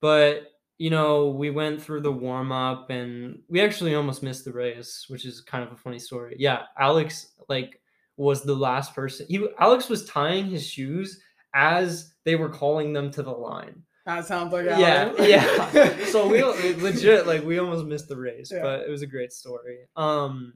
but 0.00 0.48
you 0.78 0.90
know, 0.90 1.28
we 1.30 1.50
went 1.50 1.82
through 1.82 2.00
the 2.02 2.12
warm 2.12 2.52
up 2.52 2.88
and 2.90 3.40
we 3.48 3.60
actually 3.60 3.94
almost 3.96 4.22
missed 4.22 4.44
the 4.44 4.52
race, 4.52 5.04
which 5.08 5.24
is 5.24 5.40
kind 5.40 5.64
of 5.64 5.72
a 5.72 5.76
funny 5.76 5.98
story. 5.98 6.36
Yeah, 6.38 6.62
Alex 6.78 7.32
like 7.48 7.80
was 8.16 8.42
the 8.42 8.54
last 8.54 8.94
person. 8.94 9.26
He 9.28 9.46
Alex 9.58 9.88
was 9.88 10.04
tying 10.06 10.46
his 10.46 10.66
shoes 10.66 11.20
as 11.54 12.14
they 12.24 12.36
were 12.36 12.48
calling 12.48 12.92
them 12.92 13.10
to 13.12 13.22
the 13.22 13.30
line. 13.30 13.82
That 14.06 14.24
sounds 14.24 14.52
like 14.52 14.66
Alex. 14.66 15.18
yeah. 15.20 15.70
yeah. 15.72 16.04
So 16.06 16.28
we 16.28 16.42
legit 16.82 17.26
like 17.26 17.44
we 17.44 17.58
almost 17.58 17.84
missed 17.86 18.08
the 18.08 18.16
race, 18.16 18.50
Yeah. 18.52 18.62
but 18.62 18.80
it 18.80 18.90
was 18.90 19.02
a 19.02 19.06
great 19.06 19.32
story. 19.32 19.80
Um 19.96 20.54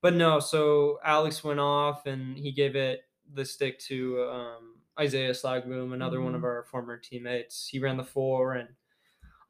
but 0.00 0.14
no, 0.14 0.38
so 0.40 0.98
Alex 1.04 1.42
went 1.44 1.60
off 1.60 2.06
and 2.06 2.38
he 2.38 2.52
gave 2.52 2.74
it 2.76 3.00
the 3.34 3.44
stick 3.44 3.78
to 3.80 4.22
um 4.30 4.74
Isaiah 4.98 5.30
Slagboom, 5.32 5.92
another 5.92 6.20
one 6.20 6.34
of 6.34 6.40
Mhm. 6.40 6.44
our 6.44 6.64
former 6.70 6.96
teammates. 6.96 7.68
He 7.68 7.78
ran 7.78 7.96
the 7.96 8.04
four 8.04 8.54
and 8.54 8.68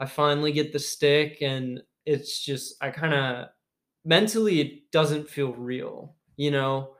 I 0.00 0.06
finally 0.06 0.52
get 0.52 0.72
the 0.72 0.78
stick 0.78 1.38
and 1.42 1.80
it's 2.06 2.44
just 2.44 2.76
I 2.80 2.90
kind 2.90 3.14
of 3.14 3.46
mentally 4.04 4.60
it 4.60 4.90
doesn't 4.92 5.28
feel 5.28 5.52
real, 5.52 6.14
you 6.36 6.50
know. 6.50 6.94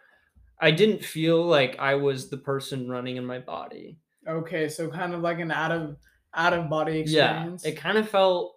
I 0.61 0.73
didn't 0.73 1.05
feel 1.05 1.45
like 1.45 1.77
I 1.79 1.95
was 1.95 2.29
the 2.31 2.37
person 2.39 2.89
running 2.89 3.17
in 3.17 3.25
my 3.25 3.39
body. 3.39 3.99
Okay, 4.27 4.69
so 4.69 4.89
kind 4.89 5.15
of 5.15 5.21
like 5.21 5.39
an 5.39 5.53
out 5.53 5.71
of 5.73 5.97
out 6.35 6.53
of 6.53 6.69
body 6.69 6.99
experience. 7.01 7.65
Yeah, 7.65 7.71
it 7.71 7.77
kind 7.77 7.97
of 7.97 8.09
felt 8.09 8.55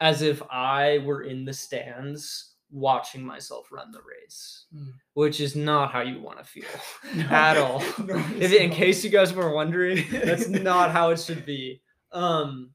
as 0.00 0.22
if 0.22 0.42
I 0.50 0.98
were 1.04 1.22
in 1.22 1.44
the 1.44 1.52
stands 1.52 2.54
watching 2.70 3.22
myself 3.24 3.70
run 3.70 3.92
the 3.92 4.00
race, 4.00 4.64
Mm. 4.74 4.94
which 5.12 5.38
is 5.40 5.54
not 5.54 5.92
how 5.92 6.00
you 6.00 6.20
want 6.22 6.38
to 6.38 6.44
feel 6.44 6.64
No, 7.14 7.24
at 7.26 7.58
all. 7.58 7.80
no, 8.02 8.16
if, 8.38 8.50
in 8.52 8.70
case 8.70 9.04
you 9.04 9.10
guys 9.10 9.34
were 9.34 9.52
wondering, 9.54 10.02
that's 10.10 10.48
not 10.70 10.90
how 10.90 11.10
it 11.10 11.20
should 11.20 11.44
be. 11.44 11.82
Um, 12.12 12.70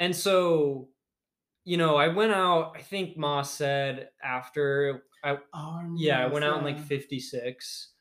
and 0.00 0.16
so, 0.16 0.88
you 1.64 1.76
know, 1.76 1.96
I 1.96 2.08
went 2.08 2.32
out. 2.32 2.72
I 2.76 2.82
think 2.82 3.16
Ma 3.16 3.42
said 3.42 4.08
after 4.24 5.04
I, 5.22 5.38
Oh, 5.54 5.94
yeah, 5.96 6.24
I 6.24 6.26
went 6.26 6.44
out 6.44 6.58
in 6.58 6.64
like 6.64 6.80
56. 6.80 7.92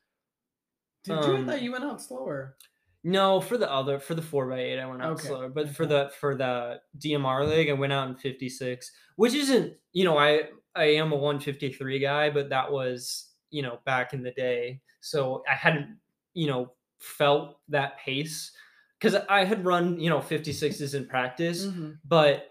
Did 1.04 1.12
you? 1.12 1.20
I 1.20 1.38
um, 1.38 1.46
thought 1.46 1.62
you 1.62 1.72
went 1.72 1.84
out 1.84 2.02
slower. 2.02 2.56
No, 3.04 3.40
for 3.40 3.58
the 3.58 3.72
other 3.72 4.00
for 4.00 4.14
the 4.14 4.22
four 4.22 4.50
by 4.50 4.60
eight, 4.60 4.80
I 4.80 4.86
went 4.86 5.02
out 5.02 5.14
Okay, 5.14 5.28
slower. 5.28 5.50
But 5.50 5.70
for 5.70 5.86
the 5.86 6.12
for 6.20 6.36
the 6.36 6.82
DMR 6.98 7.48
league, 7.48 7.70
I 7.70 7.74
went 7.74 7.94
out 7.94 8.10
in 8.10 8.16
56, 8.16 8.92
which 9.16 9.34
isn't, 9.34 9.74
you 9.94 10.04
know, 10.04 10.18
I 10.18 10.44
I 10.76 10.86
am 10.86 11.12
a 11.12 11.16
153 11.16 12.00
guy, 12.00 12.30
but 12.30 12.50
that 12.50 12.72
was, 12.72 13.34
you 13.52 13.62
know, 13.62 13.80
back 13.86 14.14
in 14.14 14.22
the 14.22 14.32
day. 14.32 14.82
So 15.02 15.44
I 15.50 15.54
hadn't, 15.54 15.98
you 16.34 16.48
know, 16.48 16.74
felt 17.00 17.60
that 17.70 17.98
pace. 18.00 18.52
Because 19.00 19.16
I 19.30 19.46
had 19.46 19.64
run, 19.66 20.00
you 20.00 20.10
know, 20.10 20.20
56s 20.20 20.94
in 20.94 21.08
practice, 21.08 21.66
Mhm. 21.68 22.00
but 22.06 22.48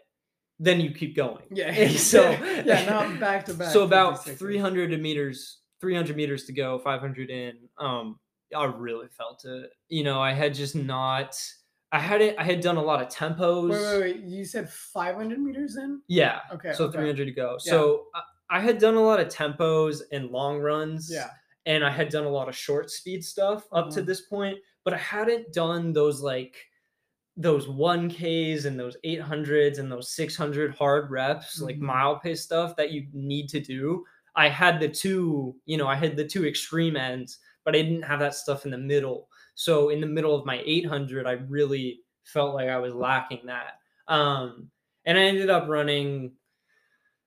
then 0.58 0.80
you 0.80 0.90
keep 0.92 1.14
going. 1.14 1.44
Yeah. 1.50 1.88
so 1.96 2.30
yeah, 2.64 2.84
not 2.88 3.20
back 3.20 3.44
to 3.46 3.54
back. 3.54 3.68
so 3.72 3.82
about 3.84 4.24
56ers. 4.24 4.38
300 4.38 5.00
meters 5.02 5.58
300 5.80 6.16
meters 6.16 6.44
to 6.46 6.52
go 6.52 6.76
500 6.80 7.30
in 7.30 7.54
um 7.78 8.18
i 8.56 8.64
really 8.64 9.06
felt 9.06 9.44
it 9.44 9.70
you 9.88 10.02
know 10.02 10.20
i 10.20 10.32
had 10.32 10.52
just 10.52 10.74
not 10.74 11.40
i 11.92 12.00
hadn't 12.00 12.36
i 12.36 12.42
had 12.42 12.60
done 12.60 12.76
a 12.76 12.82
lot 12.82 13.00
of 13.00 13.06
tempos 13.08 13.70
Wait, 13.70 13.80
wait, 13.80 14.00
wait. 14.00 14.24
You 14.24 14.44
said 14.44 14.68
500 14.68 15.38
meters 15.38 15.76
in? 15.76 16.02
yeah 16.08 16.40
Okay. 16.52 16.72
so 16.72 16.86
okay. 16.86 16.98
300 16.98 17.26
to 17.26 17.30
go 17.30 17.58
Yeah. 17.64 17.70
so 17.70 18.06
I, 18.12 18.56
I 18.56 18.60
had 18.60 18.78
done 18.78 18.94
a 18.96 19.00
lot 19.00 19.20
of 19.20 19.28
tempos 19.28 20.00
and 20.10 20.30
long 20.30 20.58
runs 20.58 21.08
Yeah. 21.12 21.28
and 21.66 21.84
i 21.84 21.90
had 21.90 22.08
done 22.08 22.24
a 22.24 22.30
lot 22.30 22.48
of 22.48 22.56
short 22.56 22.90
speed 22.90 23.24
stuff 23.24 23.68
up 23.70 23.90
to 23.90 24.02
Mhm. 24.02 24.06
this 24.06 24.22
point 24.22 24.58
but 24.84 24.94
i 24.94 24.98
hadn't 24.98 25.52
done 25.52 25.92
those 25.92 26.20
like 26.20 26.56
those 27.36 27.68
1ks 27.68 28.64
and 28.64 28.78
those 28.78 28.96
800s 29.04 29.78
and 29.78 29.90
those 29.92 30.12
600 30.12 30.74
hard 30.74 31.10
reps 31.10 31.60
like 31.60 31.76
Mhm. 31.76 31.80
mile 31.80 32.18
pace 32.20 32.42
stuff 32.42 32.76
that 32.76 32.90
you 32.92 33.06
need 33.12 33.48
to 33.50 33.60
do. 33.60 34.04
I 34.36 34.48
had 34.48 34.80
the 34.80 34.88
two 34.88 35.56
you 35.66 35.76
know 35.76 35.86
i 35.88 35.94
had 35.96 36.16
the 36.16 36.26
two 36.26 36.46
extreme 36.46 36.96
ends 36.96 37.38
but 37.64 37.74
i 37.76 37.82
didn't 37.82 38.02
have 38.02 38.20
that 38.20 38.34
stuff 38.34 38.64
in 38.64 38.70
the 38.72 38.78
middle. 38.78 39.28
So 39.54 39.90
in 39.90 40.00
the 40.00 40.06
middle 40.06 40.34
of 40.34 40.46
my 40.46 40.62
800 40.64 41.26
i 41.26 41.32
really 41.32 42.02
felt 42.24 42.54
like 42.54 42.68
i 42.68 42.78
was 42.78 42.94
lacking 42.94 43.46
that. 43.46 43.80
Um 44.08 44.70
and 45.04 45.18
i 45.18 45.22
ended 45.22 45.50
up 45.50 45.68
running 45.68 46.32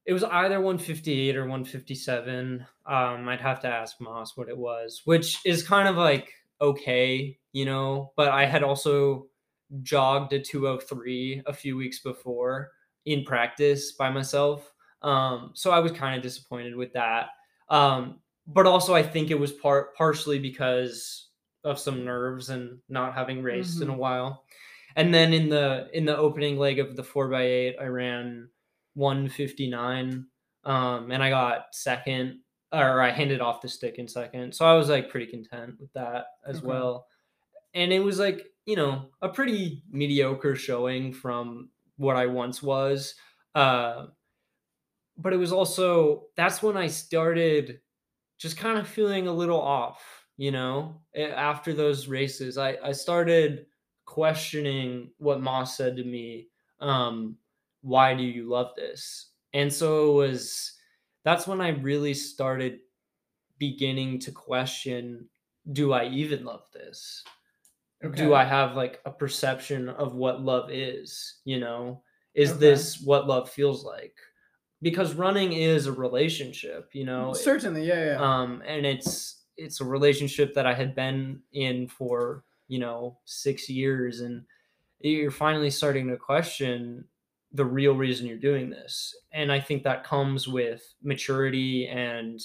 it 0.05 0.13
was 0.13 0.24
either 0.24 0.60
158 0.62 1.38
or 1.38 1.46
157 1.46 2.65
um 2.88 3.29
i'd 3.29 3.41
have 3.41 3.60
to 3.62 3.67
ask 3.67 4.00
moss 4.01 4.36
what 4.38 4.50
it 4.50 4.58
was 4.58 5.01
which 5.05 5.38
is 5.46 5.63
kind 5.67 5.88
of 5.88 5.96
like 5.96 6.34
okay 6.62 7.38
you 7.53 7.65
know 7.65 8.13
but 8.15 8.30
i 8.30 8.46
had 8.46 8.63
also 8.63 9.27
jogged 9.84 10.34
a 10.34 10.39
203 10.41 11.44
a 11.46 11.53
few 11.53 11.77
weeks 11.77 12.00
before 12.00 12.72
in 13.06 13.24
practice 13.24 13.94
by 13.94 14.10
myself 14.10 14.74
um 15.01 15.51
so 15.56 15.72
i 15.72 15.80
was 15.80 15.91
kind 15.91 16.15
of 16.15 16.22
disappointed 16.22 16.75
with 16.75 16.94
that 16.94 17.30
um 17.70 18.22
but 18.48 18.65
also 18.68 18.94
i 18.94 19.03
think 19.03 19.32
it 19.32 19.39
was 19.39 19.51
part 19.53 19.96
partially 19.96 20.39
because 20.39 21.30
of 21.63 21.80
some 21.80 22.03
nerves 22.06 22.50
and 22.50 22.80
not 22.89 23.13
having 23.13 23.41
raced 23.41 23.82
in 23.82 23.89
a 23.89 23.94
Mhm. 23.94 23.98
while 23.98 24.46
and 24.96 25.13
then 25.13 25.34
in 25.34 25.50
the 25.50 25.89
in 25.94 26.06
the 26.06 26.18
opening 26.18 26.58
leg 26.58 26.80
of 26.80 26.96
the 26.96 27.03
4x8 27.03 27.75
i 27.80 27.86
ran 27.86 28.50
159 28.94 30.27
um 30.65 31.12
and 31.12 31.24
i 31.24 31.30
got 31.30 31.74
second 31.74 32.41
or 32.73 33.01
i 33.01 33.11
handed 33.11 33.41
off 33.41 33.61
the 33.61 33.69
stick 33.69 33.95
in 33.97 34.07
second. 34.07 34.53
So 34.55 34.65
i 34.65 34.75
was 34.75 34.89
like 34.89 35.09
pretty 35.09 35.27
content 35.27 35.79
with 35.79 35.91
that 35.93 36.27
as 36.45 36.61
Okay. 36.61 36.61
well. 36.63 37.07
And 37.73 37.93
it 37.93 37.99
was 38.01 38.19
like 38.19 38.47
you 38.65 38.75
know 38.77 39.11
a 39.21 39.29
pretty 39.29 39.83
mediocre 39.89 40.55
showing 40.55 41.13
from 41.13 41.71
what 41.97 42.17
i 42.17 42.27
once 42.27 42.63
was. 42.63 43.15
Uh 43.55 44.07
but 45.17 45.33
it 45.33 45.37
was 45.37 45.51
also 45.51 46.27
that's 46.35 46.63
when 46.63 46.77
i 46.77 46.87
started 46.87 47.81
just 48.39 48.57
kind 48.57 48.79
of 48.79 48.87
feeling 48.87 49.27
a 49.27 49.33
little 49.33 49.61
off 49.61 50.27
you 50.37 50.51
know 50.51 51.01
after 51.15 51.73
those 51.73 52.07
races. 52.07 52.57
I 52.57 52.77
i 52.83 52.91
started 52.93 53.67
questioning 54.05 55.13
what 55.19 55.41
moss 55.41 55.77
said 55.77 55.97
to 55.97 56.03
me 56.05 56.49
um 56.81 57.37
why 57.81 58.15
do 58.15 58.23
you 58.23 58.49
love 58.49 58.75
this? 58.75 59.31
And 59.53 59.73
so 59.73 60.11
it 60.11 60.27
was 60.27 60.73
that's 61.23 61.47
when 61.47 61.61
i 61.61 61.69
really 61.69 62.13
started 62.13 62.79
beginning 63.57 64.19
to 64.19 64.31
question 64.31 65.29
do 65.73 65.93
i 65.93 66.05
even 66.07 66.45
love 66.45 66.65
this 66.73 67.23
Okay. 68.03 68.15
do 68.15 68.33
I 68.33 68.43
have 68.43 68.75
like 68.75 68.99
a 69.05 69.11
perception 69.11 69.89
of 69.89 70.15
what 70.15 70.41
love 70.41 70.71
is? 70.71 71.39
You 71.45 71.59
know, 71.59 72.03
is 72.33 72.51
Okay. 72.51 72.59
this 72.59 73.01
what 73.01 73.27
love 73.27 73.49
feels 73.49 73.83
like? 73.83 74.15
Because 74.81 75.13
running 75.13 75.53
is 75.53 75.85
a 75.85 75.91
relationship, 75.93 76.89
you 76.93 77.05
know, 77.05 77.33
Certainly, 77.33 77.85
yeah, 77.87 78.05
yeah. 78.05 78.41
um, 78.41 78.63
and 78.65 78.85
it's 78.85 79.43
it's 79.57 79.81
a 79.81 79.85
relationship 79.85 80.53
that 80.55 80.65
I 80.65 80.73
had 80.73 80.95
been 80.95 81.43
in 81.53 81.87
for 81.87 82.43
you 82.67 82.79
know 82.79 83.19
six 83.25 83.69
years, 83.69 84.21
and 84.21 84.45
you're 84.99 85.31
finally 85.31 85.69
starting 85.69 86.07
to 86.09 86.17
question 86.17 87.07
the 87.53 87.65
real 87.65 87.96
reason 87.96 88.27
you're 88.27 88.38
doing 88.38 88.70
this, 88.70 89.15
and 89.34 89.51
I 89.51 89.60
think 89.60 89.84
that 89.84 90.03
comes 90.03 90.48
with 90.48 90.93
maturity 91.03 91.88
and 91.88 92.39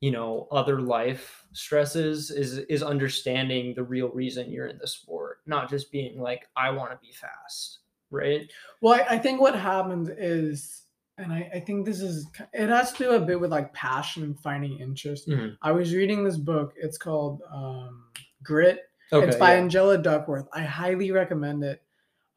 you 0.00 0.10
know 0.10 0.48
other 0.50 0.80
life 0.80 1.44
stresses 1.52 2.30
is 2.30 2.58
is 2.58 2.82
understanding 2.82 3.72
the 3.74 3.82
real 3.84 4.08
reason 4.08 4.50
you're 4.50 4.66
in 4.66 4.78
the 4.78 4.86
sport 4.86 5.38
not 5.46 5.70
just 5.70 5.92
being 5.92 6.20
like 6.20 6.48
i 6.56 6.68
want 6.70 6.90
to 6.90 6.98
be 7.00 7.12
fast 7.12 7.78
right 8.10 8.50
Well, 8.80 8.94
I, 8.94 9.14
I 9.14 9.18
think 9.18 9.40
what 9.40 9.54
happens 9.54 10.08
is, 10.08 10.82
and 11.18 11.32
I, 11.32 11.48
I 11.54 11.60
think 11.60 11.86
this 11.86 12.00
is, 12.00 12.26
it 12.52 12.68
has 12.68 12.92
to 12.94 13.04
do 13.04 13.10
a 13.12 13.20
bit 13.20 13.40
with 13.40 13.50
like 13.52 13.72
passion 13.74 14.22
and 14.24 14.38
finding 14.40 14.78
interest. 14.80 15.28
Mhm. 15.28 15.56
I 15.62 15.72
was 15.72 15.94
reading 15.94 16.24
this 16.24 16.36
book. 16.36 16.74
It's 16.76 16.98
called 16.98 17.40
um, 17.52 18.04
Grit. 18.42 18.80
okay 19.12 19.26
it's 19.28 19.36
by 19.36 19.52
yeah. 19.54 19.60
Angela 19.60 19.98
Duckworth. 19.98 20.48
I 20.52 20.62
highly 20.62 21.10
recommend 21.12 21.64
it. 21.64 21.82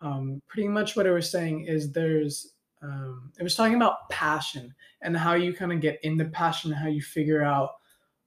Um, 0.01 0.41
pretty 0.47 0.67
much 0.67 0.95
what 0.95 1.05
it 1.05 1.11
was 1.11 1.29
saying 1.31 1.65
is 1.65 1.91
there's, 1.91 2.53
um, 2.81 3.31
it 3.39 3.43
was 3.43 3.55
talking 3.55 3.75
about 3.75 4.09
passion 4.09 4.73
and 5.01 5.15
how 5.17 5.33
you 5.33 5.53
kind 5.53 5.71
of 5.71 5.81
get 5.81 5.99
into 6.03 6.25
passion, 6.25 6.71
and 6.71 6.79
how 6.79 6.87
you 6.89 7.01
figure 7.01 7.43
out 7.43 7.71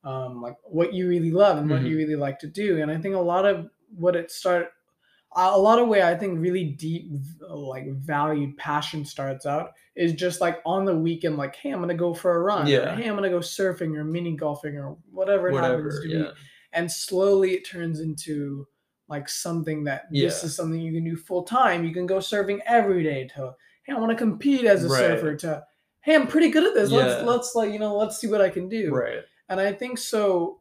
um, 0.05 0.41
like 0.41 0.57
what 0.63 0.95
you 0.95 1.09
really 1.09 1.31
love 1.33 1.59
and 1.59 1.69
what 1.69 1.83
Mhm. 1.83 1.89
you 1.89 1.97
really 1.97 2.17
like 2.17 2.39
to 2.39 2.47
do. 2.47 2.81
And 2.81 2.91
I 2.91 2.97
think 2.99 3.15
a 3.15 3.19
lot 3.19 3.45
of 3.45 3.69
what 3.95 4.15
it 4.17 4.31
started, 4.31 4.69
a 5.37 5.59
lot 5.59 5.79
of 5.81 5.89
way 5.89 6.03
I 6.03 6.17
think 6.17 6.41
really 6.41 6.65
deep 6.65 7.11
like 7.49 7.91
valued 7.97 8.57
passion 8.57 9.05
starts 9.05 9.45
out 9.45 9.73
is 9.97 10.13
just 10.15 10.41
like 10.41 10.61
on 10.65 10.85
the 10.85 10.97
weekend, 10.97 11.37
like, 11.37 11.57
hey, 11.57 11.71
I'm 11.71 11.81
gonna 11.81 11.95
go 11.95 12.15
for 12.15 12.37
a 12.37 12.41
run. 12.41 12.67
or, 12.67 12.71
Yeah. 12.71 12.95
hey, 12.97 13.09
I'm 13.09 13.17
gonna 13.17 13.29
go 13.29 13.41
surfing 13.41 13.95
or 13.97 14.05
mini 14.05 14.37
golfing 14.37 14.77
or 14.79 14.97
whatever 15.11 15.49
it 15.49 15.55
happens 15.57 15.85
Whatever. 15.97 16.03
to 16.03 16.09
Yeah. 16.09 16.23
be. 16.33 16.39
And 16.73 16.91
slowly 16.91 17.55
it 17.55 17.67
turns 17.67 18.01
into 18.01 18.67
like 19.09 19.29
something 19.29 19.85
that 19.85 20.07
this 20.11 20.45
is 20.45 20.55
something 20.55 20.81
you 20.81 20.93
can 20.93 21.05
do 21.05 21.17
full 21.17 21.43
time. 21.43 21.85
You 21.85 21.93
can 21.93 22.07
go 22.07 22.19
surfing 22.19 22.61
every 22.67 23.03
day 23.03 23.29
to 23.35 23.55
hey, 23.85 23.95
I 23.95 23.99
want 23.99 24.11
to 24.11 24.17
compete 24.17 24.65
as 24.65 24.85
a 24.85 24.89
Right. 24.89 24.99
surfer 24.99 25.35
to 25.37 25.65
hey, 26.01 26.15
I'm 26.15 26.27
pretty 26.27 26.51
good 26.51 26.67
at 26.67 26.75
this. 26.75 26.91
Yeah. 26.91 26.99
Let's 26.99 27.25
let's 27.25 27.55
like, 27.55 27.73
you 27.73 27.79
know, 27.79 27.97
let's 27.97 28.19
see 28.19 28.27
what 28.27 28.41
I 28.41 28.51
can 28.51 28.69
do. 28.69 28.91
Right. 28.95 29.21
And 29.49 29.61
I 29.61 29.73
think 29.73 29.99
so. 29.99 30.61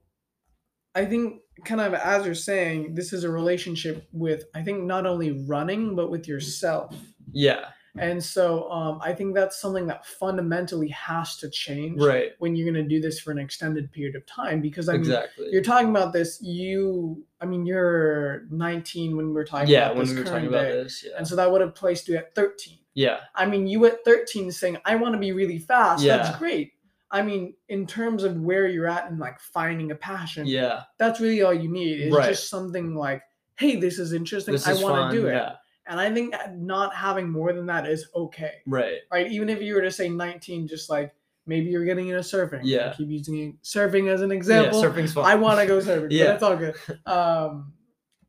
I 0.95 1.05
think 1.05 1.41
kind 1.65 1.79
of 1.81 1.93
as 1.93 2.25
you're 2.25 2.33
saying, 2.35 2.95
this 2.95 3.13
is 3.13 3.23
a 3.23 3.29
relationship 3.29 4.07
with 4.11 4.45
I 4.55 4.63
think 4.63 4.83
not 4.83 5.05
only 5.05 5.45
running 5.45 5.95
but 5.95 6.09
with 6.09 6.27
yourself. 6.27 6.95
Yeah. 7.31 7.65
And 7.99 8.23
so 8.23 8.69
um, 8.71 8.99
I 9.01 9.13
think 9.13 9.35
that's 9.35 9.59
something 9.59 9.87
that 9.87 10.05
fundamentally 10.05 10.89
has 10.89 11.37
to 11.37 11.49
change 11.49 12.01
Right. 12.01 12.31
when 12.39 12.55
you're 12.55 12.71
going 12.71 12.83
to 12.83 12.89
do 12.89 13.01
this 13.01 13.19
for 13.19 13.31
an 13.31 13.39
extended 13.39 13.91
period 13.91 14.15
of 14.15 14.25
time. 14.25 14.61
Because 14.61 14.89
I 14.89 14.93
mean, 14.93 15.01
exactly. 15.01 15.47
you're 15.51 15.63
talking 15.63 15.89
about 15.89 16.13
this. 16.13 16.41
You, 16.41 17.23
I 17.41 17.45
mean, 17.45 17.65
you're 17.65 18.43
19 18.51 19.15
when 19.17 19.27
we 19.27 19.33
were 19.33 19.45
talking 19.45 19.69
yeah. 19.69 19.85
about 19.85 19.95
When 19.97 20.05
this 20.05 20.09
we 20.09 20.15
current 20.23 20.27
talking 20.29 20.47
about 20.47 20.63
day. 20.63 20.71
this. 20.83 21.03
Yeah. 21.05 21.13
and 21.17 21.27
so 21.27 21.35
that 21.35 21.51
would 21.51 21.61
have 21.61 21.75
placed 21.75 22.07
you 22.07 22.17
at 22.17 22.33
13. 22.35 22.77
yeah. 22.93 23.19
I 23.35 23.45
mean, 23.45 23.67
you 23.67 23.85
at 23.85 24.03
13 24.05 24.51
saying, 24.51 24.77
I 24.85 24.95
want 24.95 25.13
to 25.13 25.19
be 25.19 25.31
really 25.31 25.59
fast. 25.59 26.03
Yeah. 26.03 26.17
That's 26.17 26.37
great. 26.39 26.73
I 27.09 27.21
mean, 27.21 27.53
in 27.69 27.87
terms 27.87 28.23
of 28.23 28.35
where 28.41 28.67
you're 28.67 28.87
at 28.87 29.09
and 29.09 29.17
like 29.19 29.39
finding 29.39 29.91
a 29.91 29.95
passion, 29.95 30.45
Yeah. 30.45 30.81
that's 30.97 31.19
really 31.21 31.41
all 31.41 31.53
you 31.53 31.69
need. 31.71 32.01
It's 32.01 32.15
Right. 32.15 32.29
just 32.29 32.49
something 32.49 32.95
like, 32.95 33.21
hey, 33.57 33.75
this 33.77 33.97
is 33.97 34.11
interesting. 34.13 34.51
This 34.53 34.67
I 34.67 34.73
want 34.83 35.11
to 35.11 35.17
do 35.21 35.27
it. 35.27 35.31
Yeah. 35.33 35.53
And 35.87 35.99
I 35.99 36.13
think 36.13 36.35
not 36.55 36.93
having 36.93 37.29
more 37.29 37.53
than 37.53 37.65
that 37.67 37.87
is 37.87 38.07
okay, 38.15 38.55
Right. 38.65 38.99
right? 39.11 39.31
Even 39.31 39.49
if 39.49 39.61
you 39.61 39.73
were 39.75 39.81
to 39.81 39.91
say 39.91 40.09
19, 40.09 40.67
just 40.67 40.89
like 40.89 41.13
maybe 41.45 41.69
you're 41.69 41.85
getting 41.85 42.09
into 42.09 42.21
surfing. 42.21 42.61
Yeah. 42.63 42.89
I 42.91 42.93
keep 42.95 43.09
using 43.09 43.57
surfing 43.63 44.09
as 44.11 44.21
an 44.21 44.31
example. 44.31 44.81
Yeah. 44.81 44.89
Surfing's 44.89 45.13
fun. 45.13 45.25
I 45.25 45.35
want 45.35 45.59
to 45.59 45.65
go 45.65 45.79
surfing, 45.79 46.07
Yeah. 46.11 46.33
it's 46.33 46.43
all 46.43 46.57
good. 46.57 46.75
Um, 47.05 47.73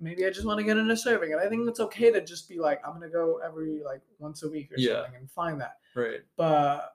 maybe 0.01 0.25
I 0.25 0.31
just 0.31 0.47
want 0.47 0.59
to 0.59 0.65
get 0.65 0.77
into 0.77 0.95
surfing, 0.95 1.33
and 1.33 1.41
I 1.41 1.49
think 1.49 1.69
it's 1.69 1.81
okay 1.81 2.13
to 2.13 2.21
just 2.25 2.49
be 2.49 2.59
like, 2.61 2.81
I'm 2.87 2.93
gonna 2.93 3.09
go 3.09 3.41
every 3.45 3.83
like 3.85 4.03
once 4.21 4.43
a 4.45 4.49
week 4.49 4.71
or 4.71 4.77
Yeah. 4.79 5.03
something 5.03 5.17
and 5.17 5.31
find 5.31 5.61
that. 5.61 5.79
Right. 5.97 6.21
But 6.37 6.93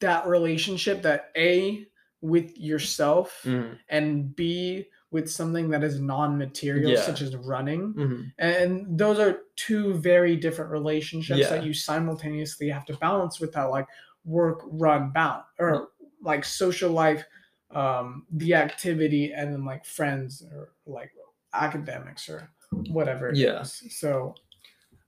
that 0.00 0.26
relationship, 0.26 1.00
that 1.02 1.30
a 1.36 1.86
with 2.20 2.56
yourself, 2.58 3.40
Mhm. 3.44 3.78
and 3.88 4.36
b 4.36 4.86
with 5.12 5.30
something 5.30 5.68
that 5.70 5.84
is 5.84 6.00
non-material, 6.00 6.92
Yeah. 6.92 7.02
such 7.02 7.20
as 7.20 7.36
running, 7.36 7.92
Mhm. 7.94 8.32
and 8.38 8.98
those 8.98 9.18
are 9.18 9.42
two 9.56 9.94
very 9.94 10.34
different 10.36 10.70
relationships 10.70 11.38
Yeah. 11.40 11.50
that 11.50 11.64
you 11.64 11.74
simultaneously 11.74 12.68
have 12.70 12.84
to 12.86 12.96
balance 12.96 13.38
with 13.38 13.52
that 13.52 13.64
like 13.64 13.86
work 14.24 14.60
run 14.64 15.10
balance 15.12 15.46
or 15.58 15.88
like 16.22 16.44
social 16.44 16.90
life 16.90 17.24
um 17.72 18.26
the 18.32 18.54
activity 18.54 19.32
and 19.32 19.52
then 19.52 19.64
like 19.64 19.84
friends 19.84 20.42
or 20.52 20.70
like 20.86 21.10
academics 21.54 22.28
or 22.28 22.50
whatever 22.88 23.28
it 23.30 23.36
Yeah. 23.36 23.60
is. 23.62 23.82
so 23.90 24.34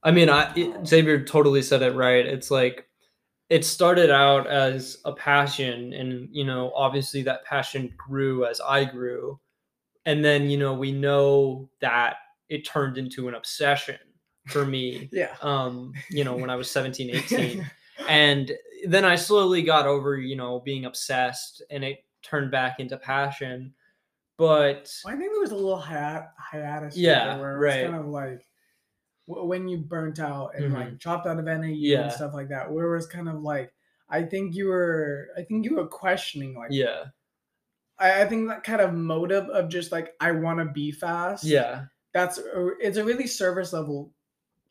I 0.02 0.10
mean, 0.10 0.28
I 0.28 0.52
it, 0.54 0.86
Xavier 0.86 1.24
totally 1.24 1.62
said 1.62 1.80
it 1.80 1.94
right. 1.94 2.26
It's 2.26 2.50
like 2.50 2.88
it 3.48 3.64
started 3.64 4.10
out 4.10 4.46
as 4.46 4.98
a 5.06 5.12
passion, 5.12 5.92
and 5.94 6.28
you 6.30 6.44
know, 6.44 6.72
obviously 6.74 7.22
that 7.22 7.44
passion 7.46 7.94
grew 7.96 8.44
as 8.44 8.60
I 8.60 8.84
grew, 8.84 9.38
and 10.06 10.24
then 10.24 10.48
you 10.50 10.58
know 10.58 10.74
we 10.74 10.92
know 10.92 11.68
that 11.80 12.16
it 12.48 12.64
turned 12.66 12.98
into 12.98 13.28
an 13.28 13.34
obsession 13.34 13.98
for 14.46 14.64
me. 14.66 15.08
yeah 15.12 15.34
Um, 15.42 15.92
you 16.10 16.24
know, 16.24 16.36
when 16.36 16.50
I 16.50 16.56
was 16.56 16.70
17, 16.70 17.10
18. 17.10 17.70
and 18.08 18.52
then 18.86 19.04
I 19.04 19.16
slowly 19.16 19.62
got 19.62 19.86
over, 19.86 20.16
you 20.18 20.36
know, 20.36 20.60
being 20.60 20.84
obsessed, 20.84 21.62
and 21.70 21.82
it 21.82 22.04
turned 22.22 22.50
back 22.50 22.80
into 22.80 22.96
passion. 22.98 23.72
But 24.36 24.92
i 25.06 25.10
think 25.16 25.30
there 25.32 25.40
was 25.40 25.52
a 25.52 25.56
little 25.56 25.78
hi- 25.78 26.26
hiatus 26.36 26.96
Yeah, 26.96 27.34
there 27.34 27.38
where 27.40 27.52
it 27.56 27.58
right. 27.60 27.84
kind 27.84 27.96
of 27.96 28.06
like 28.08 28.44
w- 29.28 29.46
when 29.46 29.68
you 29.68 29.78
burnt 29.78 30.18
out 30.18 30.56
and 30.56 30.74
like 30.74 30.98
dropped 30.98 31.26
out 31.28 31.38
of 31.38 31.44
NAU 31.44 31.68
Yeah. 31.68 32.02
and 32.02 32.12
stuff 32.12 32.34
like 32.34 32.48
that 32.48 32.70
where 32.70 32.92
it 32.92 32.96
was 32.96 33.06
kind 33.06 33.28
of 33.28 33.42
like 33.42 33.72
i 34.10 34.22
think 34.22 34.54
you 34.56 34.66
were 34.66 35.28
i 35.38 35.42
think 35.42 35.64
you 35.64 35.76
were 35.76 35.86
questioning 35.86 36.54
like 36.56 36.70
yeah, 36.72 37.04
I, 37.98 38.22
I 38.22 38.26
think 38.26 38.48
that 38.48 38.64
kind 38.64 38.80
of 38.80 38.94
motive 38.94 39.48
of 39.50 39.68
just 39.68 39.92
like 39.92 40.14
I 40.20 40.32
want 40.32 40.58
to 40.58 40.66
be 40.66 40.90
fast. 40.92 41.44
yeah, 41.44 41.84
that's 42.12 42.38
a, 42.38 42.70
it's 42.80 42.96
a 42.96 43.04
really 43.04 43.26
service 43.26 43.72
level 43.72 44.12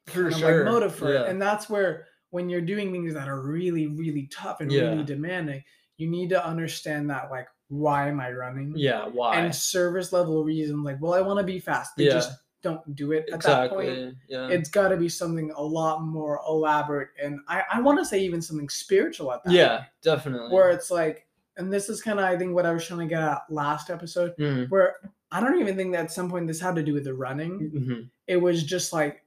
for 0.07 0.23
kind 0.23 0.33
of, 0.33 0.39
sure. 0.39 0.65
like 0.65 0.73
motive 0.73 0.95
for 0.95 1.13
yeah. 1.13 1.23
it, 1.23 1.29
and 1.29 1.41
that's 1.41 1.69
where 1.69 2.07
when 2.31 2.49
you're 2.49 2.61
doing 2.61 2.91
things 2.91 3.13
that 3.13 3.27
are 3.27 3.41
really 3.41 3.87
really 3.87 4.27
tough 4.31 4.59
and 4.61 4.71
Yeah. 4.71 4.89
really 4.89 5.03
demanding, 5.03 5.63
you 5.97 6.07
need 6.09 6.29
to 6.29 6.45
understand 6.45 7.09
that 7.09 7.31
like 7.31 7.47
why 7.69 8.07
am 8.09 8.19
I 8.19 8.31
running? 8.31 8.73
yeah, 8.75 9.07
why? 9.07 9.37
And 9.37 9.53
service 9.55 10.11
level 10.13 10.43
reasons 10.43 10.83
like 10.83 11.01
well 11.01 11.13
I 11.13 11.21
want 11.21 11.39
to 11.39 11.43
be 11.45 11.59
fast. 11.59 11.95
They 11.95 12.05
Yeah. 12.05 12.13
just 12.13 12.31
don't 12.61 12.95
do 12.95 13.11
it 13.11 13.29
at 13.31 13.41
that 13.41 13.69
point. 13.71 14.15
Yeah. 14.29 14.47
It's 14.47 14.69
got 14.69 14.87
to 14.87 14.97
be 14.97 15.09
something 15.09 15.51
a 15.55 15.61
lot 15.61 16.01
more 16.01 16.39
elaborate, 16.47 17.09
and 17.21 17.39
I 17.47 17.63
I 17.71 17.81
want 17.81 17.99
to 17.99 18.05
say 18.05 18.19
even 18.21 18.41
something 18.41 18.69
spiritual 18.69 19.31
at 19.33 19.43
that. 19.43 19.51
yeah, 19.53 19.77
point, 19.77 19.87
definitely. 20.01 20.49
where 20.53 20.69
it's 20.71 20.89
like, 20.89 21.27
and 21.57 21.71
this 21.71 21.89
is 21.89 22.01
kind 22.01 22.19
of 22.19 22.25
I 22.25 22.37
think 22.37 22.53
what 22.55 22.65
I 22.65 22.73
was 22.73 22.85
trying 22.87 23.01
to 23.01 23.05
get 23.07 23.21
at 23.21 23.41
last 23.49 23.89
episode 23.89 24.35
Mhm, 24.37 24.69
where 24.69 24.95
I 25.31 25.39
don't 25.39 25.59
even 25.59 25.75
think 25.75 25.93
that 25.93 26.05
at 26.05 26.11
some 26.11 26.29
point 26.29 26.47
this 26.47 26.59
had 26.59 26.75
to 26.75 26.83
do 26.83 26.93
with 26.93 27.03
the 27.05 27.13
running. 27.13 27.59
mhm. 27.71 28.09
It 28.27 28.37
was 28.37 28.63
just 28.63 28.93
like 28.93 29.23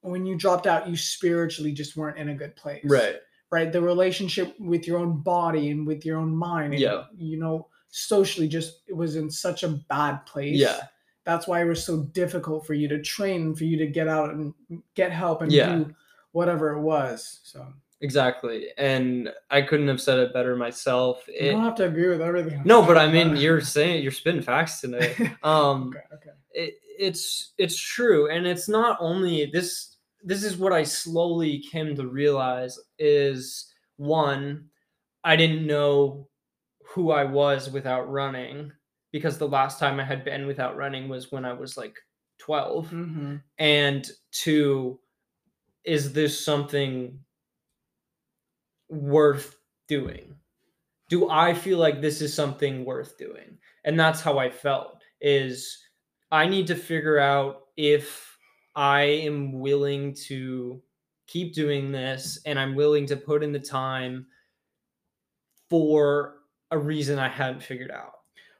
when 0.00 0.26
you 0.26 0.36
dropped 0.36 0.66
out, 0.66 0.88
you 0.88 0.96
spiritually 0.96 1.72
just 1.72 1.96
weren't 1.96 2.18
in 2.18 2.28
a 2.28 2.34
good 2.34 2.54
place. 2.56 2.84
Right. 2.84 3.16
Right. 3.50 3.72
The 3.72 3.80
relationship 3.80 4.54
with 4.58 4.86
your 4.86 4.98
own 4.98 5.20
body 5.22 5.70
and 5.70 5.86
with 5.86 6.04
your 6.04 6.18
own 6.18 6.34
mind. 6.36 6.74
And, 6.74 6.80
Yeah. 6.82 7.04
You 7.16 7.38
know, 7.38 7.68
socially 7.88 8.48
just 8.48 8.82
it 8.86 8.92
was 8.94 9.16
in 9.16 9.30
such 9.30 9.62
a 9.62 9.68
bad 9.88 10.26
place. 10.26 10.58
Yeah. 10.58 10.80
That's 11.24 11.46
why 11.46 11.62
it 11.62 11.66
was 11.66 11.82
so 11.82 12.02
difficult 12.12 12.66
for 12.66 12.74
you 12.74 12.86
to 12.88 13.00
train, 13.00 13.54
for 13.54 13.64
you 13.64 13.78
to 13.78 13.86
get 13.86 14.08
out 14.08 14.30
and 14.30 14.52
get 14.94 15.10
help 15.12 15.40
and 15.40 15.50
Yeah. 15.52 15.76
do 15.76 15.94
whatever 16.32 16.70
it 16.72 16.80
was. 16.80 17.40
So 17.44 17.66
Exactly. 18.00 18.68
And 18.76 19.30
I 19.50 19.62
couldn't 19.62 19.88
have 19.88 20.00
said 20.00 20.18
it 20.18 20.32
better 20.32 20.56
myself. 20.56 21.24
you 21.28 21.52
don't 21.52 21.62
have 21.62 21.74
to 21.76 21.86
agree 21.86 22.08
with 22.08 22.20
everything. 22.20 22.58
I'm 22.60 22.66
no, 22.66 22.84
but 22.84 22.98
I 22.98 23.10
mean, 23.10 23.36
you're 23.36 23.60
saying 23.60 24.02
you're 24.02 24.12
spitting 24.12 24.42
facts 24.42 24.80
today. 24.82 25.14
Um, 25.42 25.88
okay, 25.88 26.00
okay. 26.14 26.30
it, 26.52 26.74
it's 26.98 27.52
it's 27.58 27.78
true, 27.78 28.30
and 28.30 28.46
it's 28.46 28.68
not 28.68 28.98
only 29.00 29.46
this. 29.46 29.96
This 30.26 30.42
is 30.42 30.56
what 30.56 30.72
I 30.72 30.84
slowly 30.84 31.58
came 31.70 31.94
to 31.96 32.06
realize 32.06 32.78
is 32.98 33.70
one, 33.96 34.66
I 35.22 35.36
didn't 35.36 35.66
know 35.66 36.28
who 36.86 37.10
I 37.10 37.24
was 37.24 37.70
without 37.70 38.10
running 38.10 38.72
because 39.12 39.36
the 39.36 39.48
last 39.48 39.78
time 39.78 40.00
I 40.00 40.04
had 40.04 40.24
been 40.24 40.46
without 40.46 40.76
running 40.76 41.08
was 41.08 41.30
when 41.30 41.44
I 41.44 41.52
was 41.52 41.76
like 41.76 41.96
12 42.38 42.88
hmm 42.88 43.36
and 43.58 44.10
two 44.32 44.98
is 45.84 46.12
this 46.12 46.44
something 46.44 47.18
worth 48.94 49.58
doing 49.88 50.36
do 51.08 51.30
i 51.30 51.54
feel 51.54 51.78
like 51.78 52.00
this 52.00 52.20
is 52.22 52.34
something 52.34 52.84
worth 52.84 53.18
doing 53.18 53.58
and 53.84 53.98
that's 53.98 54.20
how 54.20 54.38
i 54.38 54.50
felt 54.50 55.02
is 55.20 55.86
i 56.30 56.46
need 56.46 56.66
to 56.66 56.76
figure 56.76 57.18
out 57.18 57.68
if 57.76 58.38
i 58.76 59.02
am 59.02 59.52
willing 59.60 60.14
to 60.14 60.82
keep 61.26 61.54
doing 61.54 61.92
this 61.92 62.38
and 62.46 62.58
i'm 62.58 62.74
willing 62.74 63.06
to 63.06 63.16
put 63.16 63.42
in 63.42 63.52
the 63.52 63.60
time 63.60 64.26
for 65.68 66.42
a 66.70 66.78
reason 66.78 67.18
i 67.18 67.28
hadn't 67.28 67.62
figured 67.62 67.90
out 67.90 68.12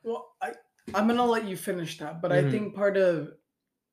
Well, 0.02 0.34
I 0.42 0.54
I'm 0.94 1.08
gonna 1.08 1.24
let 1.24 1.44
you 1.46 1.56
finish 1.56 1.98
that, 1.98 2.20
but 2.20 2.30
I 2.30 2.42
Mhm. 2.42 2.50
think 2.50 2.74
part 2.74 2.96
of 2.96 3.34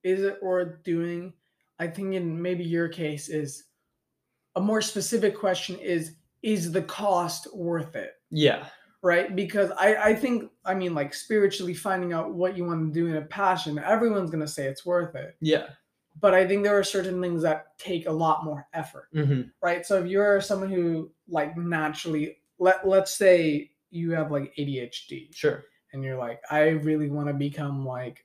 is 0.03 0.21
it 0.23 0.41
worth 0.43 0.83
doing? 0.83 1.33
I 1.79 1.87
think 1.87 2.13
in 2.15 2.41
maybe 2.41 2.63
your 2.63 2.89
case 2.89 3.29
is 3.29 3.69
a 4.55 4.61
more 4.61 4.81
specific 4.81 5.37
question 5.37 5.79
is 5.79 6.17
is 6.43 6.71
the 6.71 6.81
cost 6.81 7.47
worth 7.55 7.95
it? 7.95 8.13
yeah 8.29 8.65
Right? 9.03 9.35
Because 9.35 9.71
I 9.79 9.95
I 9.95 10.15
think 10.15 10.51
I 10.63 10.75
mean 10.75 10.93
like 10.93 11.13
spiritually 11.13 11.73
finding 11.73 12.13
out 12.13 12.33
what 12.33 12.55
you 12.55 12.65
want 12.65 12.93
to 12.93 12.99
do 12.99 13.07
in 13.07 13.15
a 13.15 13.21
passion, 13.25 13.79
everyone's 13.79 14.29
gonna 14.29 14.47
say 14.47 14.65
it's 14.67 14.85
worth 14.85 15.15
it. 15.15 15.35
yeah 15.41 15.67
But 16.19 16.33
I 16.35 16.47
think 16.47 16.63
there 16.63 16.77
are 16.77 16.83
certain 16.83 17.19
things 17.21 17.41
that 17.41 17.77
take 17.79 18.05
a 18.07 18.11
lot 18.11 18.43
more 18.45 18.67
effort 18.73 19.09
hmm 19.13 19.41
right? 19.63 19.85
So 19.85 19.99
if 20.01 20.07
you're 20.07 20.39
someone 20.41 20.69
who 20.71 21.11
like 21.27 21.57
naturally 21.57 22.37
let 22.59 22.87
let's 22.87 23.15
say 23.17 23.71
you 23.89 24.11
have 24.11 24.31
like 24.31 24.53
ADHD 24.57 25.35
sure 25.35 25.63
and 25.93 26.03
you're 26.03 26.17
like, 26.17 26.39
I 26.49 26.69
really 26.69 27.09
want 27.09 27.27
to 27.27 27.33
become 27.33 27.85
like 27.85 28.23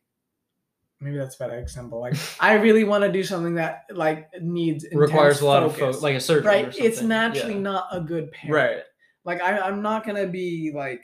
maybe 1.07 1.19
that's 1.19 1.37
a 1.37 1.39
better 1.39 1.59
example. 1.59 2.01
Like 2.01 2.15
I 2.41 2.55
really 2.55 2.85
want 2.85 3.05
to 3.05 3.13
do 3.13 3.23
something 3.23 3.55
that 3.55 3.85
like 3.91 4.29
needs 4.43 4.85
requires 4.93 5.41
a 5.41 5.47
lot 5.47 5.63
of 5.63 5.73
focus, 5.73 5.87
focus 5.97 6.03
like 6.03 6.17
a 6.17 6.21
surgery 6.21 6.47
right. 6.49 6.77
it's 6.77 7.01
naturally 7.01 7.55
Yeah. 7.55 7.61
not 7.61 7.87
a 7.93 8.01
good 8.01 8.33
parent. 8.33 8.55
right 8.55 8.83
Like 9.25 9.41
I, 9.41 9.59
I'm 9.61 9.83
not 9.83 10.05
gonna 10.07 10.27
be 10.27 10.73
like 10.75 11.03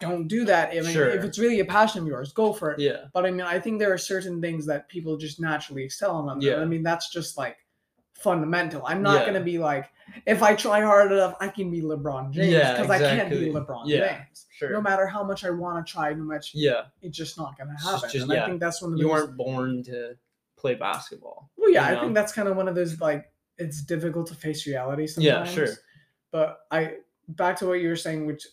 don't 0.00 0.26
do 0.26 0.44
that. 0.46 0.70
I 0.70 0.80
mean, 0.80 0.96
if 0.96 1.22
it's 1.22 1.38
really 1.38 1.60
a 1.60 1.64
passion 1.64 2.00
of 2.02 2.08
yours, 2.08 2.32
go 2.32 2.52
for 2.52 2.72
it. 2.72 2.80
Yeah. 2.80 3.04
But 3.14 3.24
I 3.24 3.30
mean, 3.30 3.42
I 3.42 3.60
think 3.60 3.78
there 3.78 3.92
are 3.92 3.98
certain 3.98 4.40
things 4.40 4.66
that 4.66 4.88
people 4.88 5.16
just 5.16 5.38
naturally 5.40 5.84
excel 5.84 6.28
in. 6.30 6.40
Yeah. 6.40 6.56
I 6.56 6.64
mean, 6.64 6.82
that's 6.82 7.08
just 7.12 7.38
like 7.38 7.56
fundamental. 8.14 8.82
I'm 8.84 9.02
not 9.02 9.20
Yeah. 9.20 9.26
gonna 9.26 9.44
be 9.44 9.58
like, 9.58 9.90
if 10.26 10.42
I 10.42 10.54
try 10.56 10.80
hard 10.80 11.12
enough, 11.12 11.34
I 11.40 11.48
can 11.48 11.70
be 11.70 11.82
LeBron 11.82 12.32
James 12.32 12.48
Yeah, 12.52 12.72
because 12.72 12.90
I 12.90 12.98
can't 12.98 13.30
be. 13.30 13.50
LeBron 13.52 13.82
Yeah, 13.86 14.16
James. 14.18 14.46
Sure. 14.68 14.72
No 14.72 14.80
matter 14.80 15.06
how 15.06 15.22
much 15.24 15.44
I 15.44 15.50
want 15.50 15.84
to 15.86 15.92
try, 15.92 16.12
no 16.14 16.24
much, 16.24 16.52
yeah. 16.54 16.82
it's 17.00 17.16
just 17.16 17.36
not 17.38 17.56
gonna 17.58 17.72
It's 17.74 17.82
just- 17.84 17.94
happen. 17.94 18.10
just- 18.10 18.30
and 18.30 18.32
I 18.40 18.46
think 18.46 18.60
that's 18.60 18.80
one 18.82 18.92
of 18.92 18.98
the 18.98 19.02
You 19.04 19.08
most- 19.10 19.24
weren't 19.26 19.36
born 19.36 19.82
to 19.84 20.16
play 20.56 20.74
basketball. 20.74 21.50
Well, 21.56 21.70
yeah, 21.70 21.90
you 21.90 21.96
I 21.96 22.00
think 22.00 22.14
that's 22.14 22.32
kind 22.32 22.48
of 22.48 22.56
one 22.56 22.68
of 22.68 22.74
those 22.74 23.00
like 23.00 23.30
it's 23.58 23.82
difficult 23.82 24.26
to 24.28 24.34
face 24.34 24.66
reality 24.66 25.06
sometimes. 25.06 25.48
Yeah, 25.50 25.54
sure. 25.66 25.74
But 26.30 26.60
I 26.70 26.96
back 27.28 27.56
to 27.58 27.66
what 27.66 27.80
you 27.80 27.88
were 27.88 27.96
saying, 27.96 28.26
which 28.26 28.46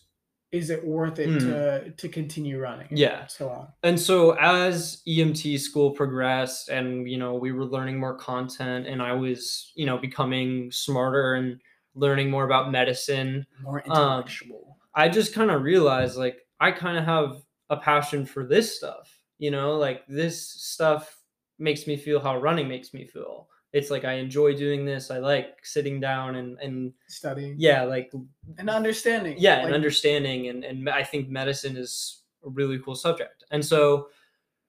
is 0.52 0.68
it 0.70 0.84
worth 0.84 1.20
it 1.20 1.28
Mm. 1.28 1.38
to 1.40 1.90
to 1.92 2.08
continue 2.08 2.58
running? 2.58 2.88
Yeah. 2.90 3.26
So 3.28 3.48
on. 3.48 3.68
And 3.84 3.98
so 4.00 4.32
as 4.32 5.00
EMT 5.06 5.56
school 5.58 5.92
progressed 5.92 6.68
and 6.68 7.08
you 7.08 7.16
know 7.18 7.34
we 7.34 7.52
were 7.52 7.64
learning 7.64 8.00
more 8.00 8.16
content 8.16 8.86
and 8.88 9.00
I 9.00 9.12
was, 9.12 9.70
you 9.76 9.86
know, 9.86 9.96
becoming 9.96 10.72
smarter 10.72 11.34
and 11.34 11.60
learning 11.94 12.30
more 12.30 12.44
about 12.44 12.70
medicine, 12.72 13.46
More 13.62 13.80
Um, 13.86 13.90
intellectual. 13.92 14.69
I 14.94 15.08
just 15.08 15.34
kind 15.34 15.50
of 15.50 15.62
realized 15.62 16.16
like 16.16 16.38
I 16.60 16.72
kind 16.72 16.98
of 16.98 17.04
have 17.04 17.42
a 17.70 17.76
passion 17.76 18.26
for 18.26 18.44
this 18.44 18.76
stuff. 18.76 19.18
You 19.38 19.50
know, 19.50 19.76
like 19.76 20.02
this 20.08 20.46
stuff 20.46 21.16
makes 21.58 21.86
me 21.86 21.96
feel 21.96 22.20
how 22.20 22.38
running 22.38 22.68
makes 22.68 22.92
me 22.94 23.04
feel. 23.06 23.48
It's 23.72 23.90
like 23.90 24.04
I 24.04 24.14
enjoy 24.14 24.56
doing 24.56 24.84
this. 24.84 25.10
I 25.12 25.18
like 25.18 25.58
sitting 25.62 26.00
down 26.00 26.34
and 26.36 26.58
and 26.58 26.92
studying. 27.06 27.54
yeah, 27.58 27.82
like 27.84 28.12
And 28.58 28.68
understanding. 28.68 29.36
yeah 29.38 29.56
like, 29.58 29.66
and 29.66 29.74
understanding 29.74 30.48
and, 30.48 30.64
and 30.64 30.88
i 30.90 31.02
think 31.04 31.28
medicine 31.28 31.76
is 31.76 32.22
a 32.44 32.48
really 32.48 32.78
cool 32.80 32.94
subject 32.96 33.44
and 33.52 33.64
so 33.64 34.08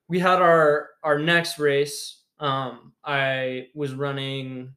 we 0.08 0.20
had 0.20 0.40
our 0.42 0.90
our 1.04 1.18
next 1.18 1.58
race 1.58 2.24
um 2.40 2.92
i 3.06 3.68
was 3.74 3.94
running 3.94 4.72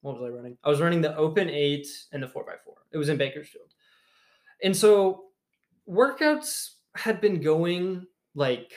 what 0.00 0.14
was 0.18 0.24
i 0.24 0.34
running 0.34 0.56
i 0.64 0.68
was 0.68 0.80
running 0.80 1.00
the 1.02 1.14
open 1.16 1.48
eight 1.50 1.86
and 2.12 2.22
the 2.22 2.28
four 2.28 2.44
by 2.44 2.54
four 2.64 2.76
it 2.92 2.98
was 2.98 3.08
in 3.08 3.16
bakersfield 3.18 3.69
and 4.62 4.76
so 4.76 5.24
workouts 5.88 6.70
had 6.96 7.20
been 7.20 7.40
going 7.40 8.06
like 8.34 8.72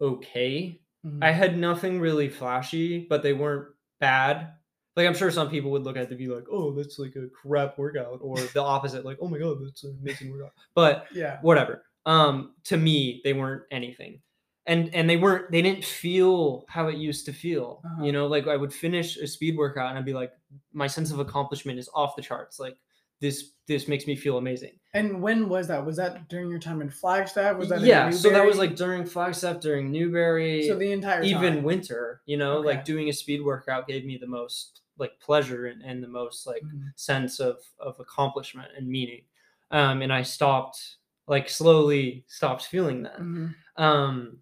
okay 0.00 0.80
mhm. 1.06 1.22
I 1.22 1.30
had 1.32 1.58
nothing 1.58 2.00
really 2.00 2.28
flashy, 2.28 3.06
but 3.08 3.22
they 3.22 3.32
weren't 3.32 3.68
bad. 4.00 4.52
Like 4.96 5.06
I'm 5.06 5.14
sure 5.14 5.30
some 5.30 5.48
people 5.48 5.70
would 5.70 5.84
look 5.84 5.96
at 5.96 6.04
it 6.04 6.10
and 6.10 6.18
be 6.18 6.28
like, 6.28 6.44
"Oh, 6.50 6.72
that's 6.72 6.98
like 6.98 7.16
a 7.16 7.28
crap 7.28 7.78
workout," 7.78 8.18
or 8.20 8.36
the 8.36 8.62
opposite, 8.62 9.04
like, 9.04 9.18
"Oh 9.22 9.28
my 9.28 9.38
god, 9.38 9.58
that's 9.64 9.84
an 9.84 9.98
amazing 10.02 10.30
workout." 10.30 10.52
But 10.74 11.06
yeah. 11.14 11.38
whatever. 11.40 11.84
Um, 12.04 12.54
to 12.64 12.76
me, 12.76 13.20
they 13.24 13.32
weren't 13.32 13.62
anything, 13.70 14.20
and 14.66 14.94
and 14.94 15.08
they 15.08 15.16
weren't. 15.16 15.50
They 15.50 15.62
didn't 15.62 15.84
feel 15.84 16.64
how 16.68 16.88
it 16.88 16.96
used 16.96 17.24
to 17.26 17.32
feel. 17.32 17.80
Uh-huh. 17.84 18.04
You 18.04 18.12
know, 18.12 18.26
like 18.26 18.46
I 18.48 18.56
would 18.56 18.72
finish 18.72 19.16
a 19.16 19.26
speed 19.26 19.56
workout 19.56 19.88
and 19.88 19.98
I'd 19.98 20.04
be 20.04 20.12
like, 20.12 20.32
my 20.72 20.86
sense 20.86 21.10
of 21.10 21.20
accomplishment 21.20 21.78
is 21.78 21.88
off 21.94 22.16
the 22.16 22.22
charts. 22.22 22.58
Like 22.58 22.76
this, 23.22 23.52
this 23.66 23.88
makes 23.88 24.06
me 24.06 24.14
feel 24.16 24.36
amazing. 24.36 24.72
And 24.92 25.22
when 25.22 25.48
was 25.48 25.68
that? 25.68 25.86
Was 25.86 25.96
that 25.96 26.28
during 26.28 26.50
your 26.50 26.58
time 26.58 26.82
in 26.82 26.90
Flagstaff? 26.90 27.56
Was 27.56 27.70
that 27.70 27.78
in 27.80 27.86
yeah. 27.86 28.10
So 28.10 28.28
that 28.28 28.44
was 28.44 28.58
like 28.58 28.76
during 28.76 29.06
Flagstaff, 29.06 29.60
during 29.60 29.90
Newbury. 29.90 30.66
so 30.68 30.76
the 30.76 30.92
entire 30.92 31.22
even 31.22 31.54
time. 31.54 31.62
winter 31.62 32.20
you 32.26 32.36
know 32.36 32.58
Okay. 32.58 32.66
like 32.68 32.84
doing 32.84 33.08
a 33.08 33.12
speed 33.14 33.40
workout 33.42 33.88
gave 33.88 34.04
me 34.04 34.18
the 34.18 34.26
most 34.26 34.82
like 34.98 35.12
pleasure 35.20 35.66
and, 35.66 35.80
and 35.82 36.02
the 36.02 36.08
most 36.08 36.46
like 36.46 36.60
Mhm. 36.62 36.90
sense 36.96 37.40
of 37.40 37.56
of 37.78 37.98
accomplishment 38.00 38.68
and 38.76 38.86
meaning 38.86 39.22
um 39.70 40.02
and 40.02 40.12
i 40.12 40.20
stopped 40.22 40.96
like 41.26 41.48
slowly 41.48 42.24
stopped 42.28 42.66
feeling 42.66 43.04
that 43.04 43.18
Mhm. 43.18 43.54
um 43.78 44.38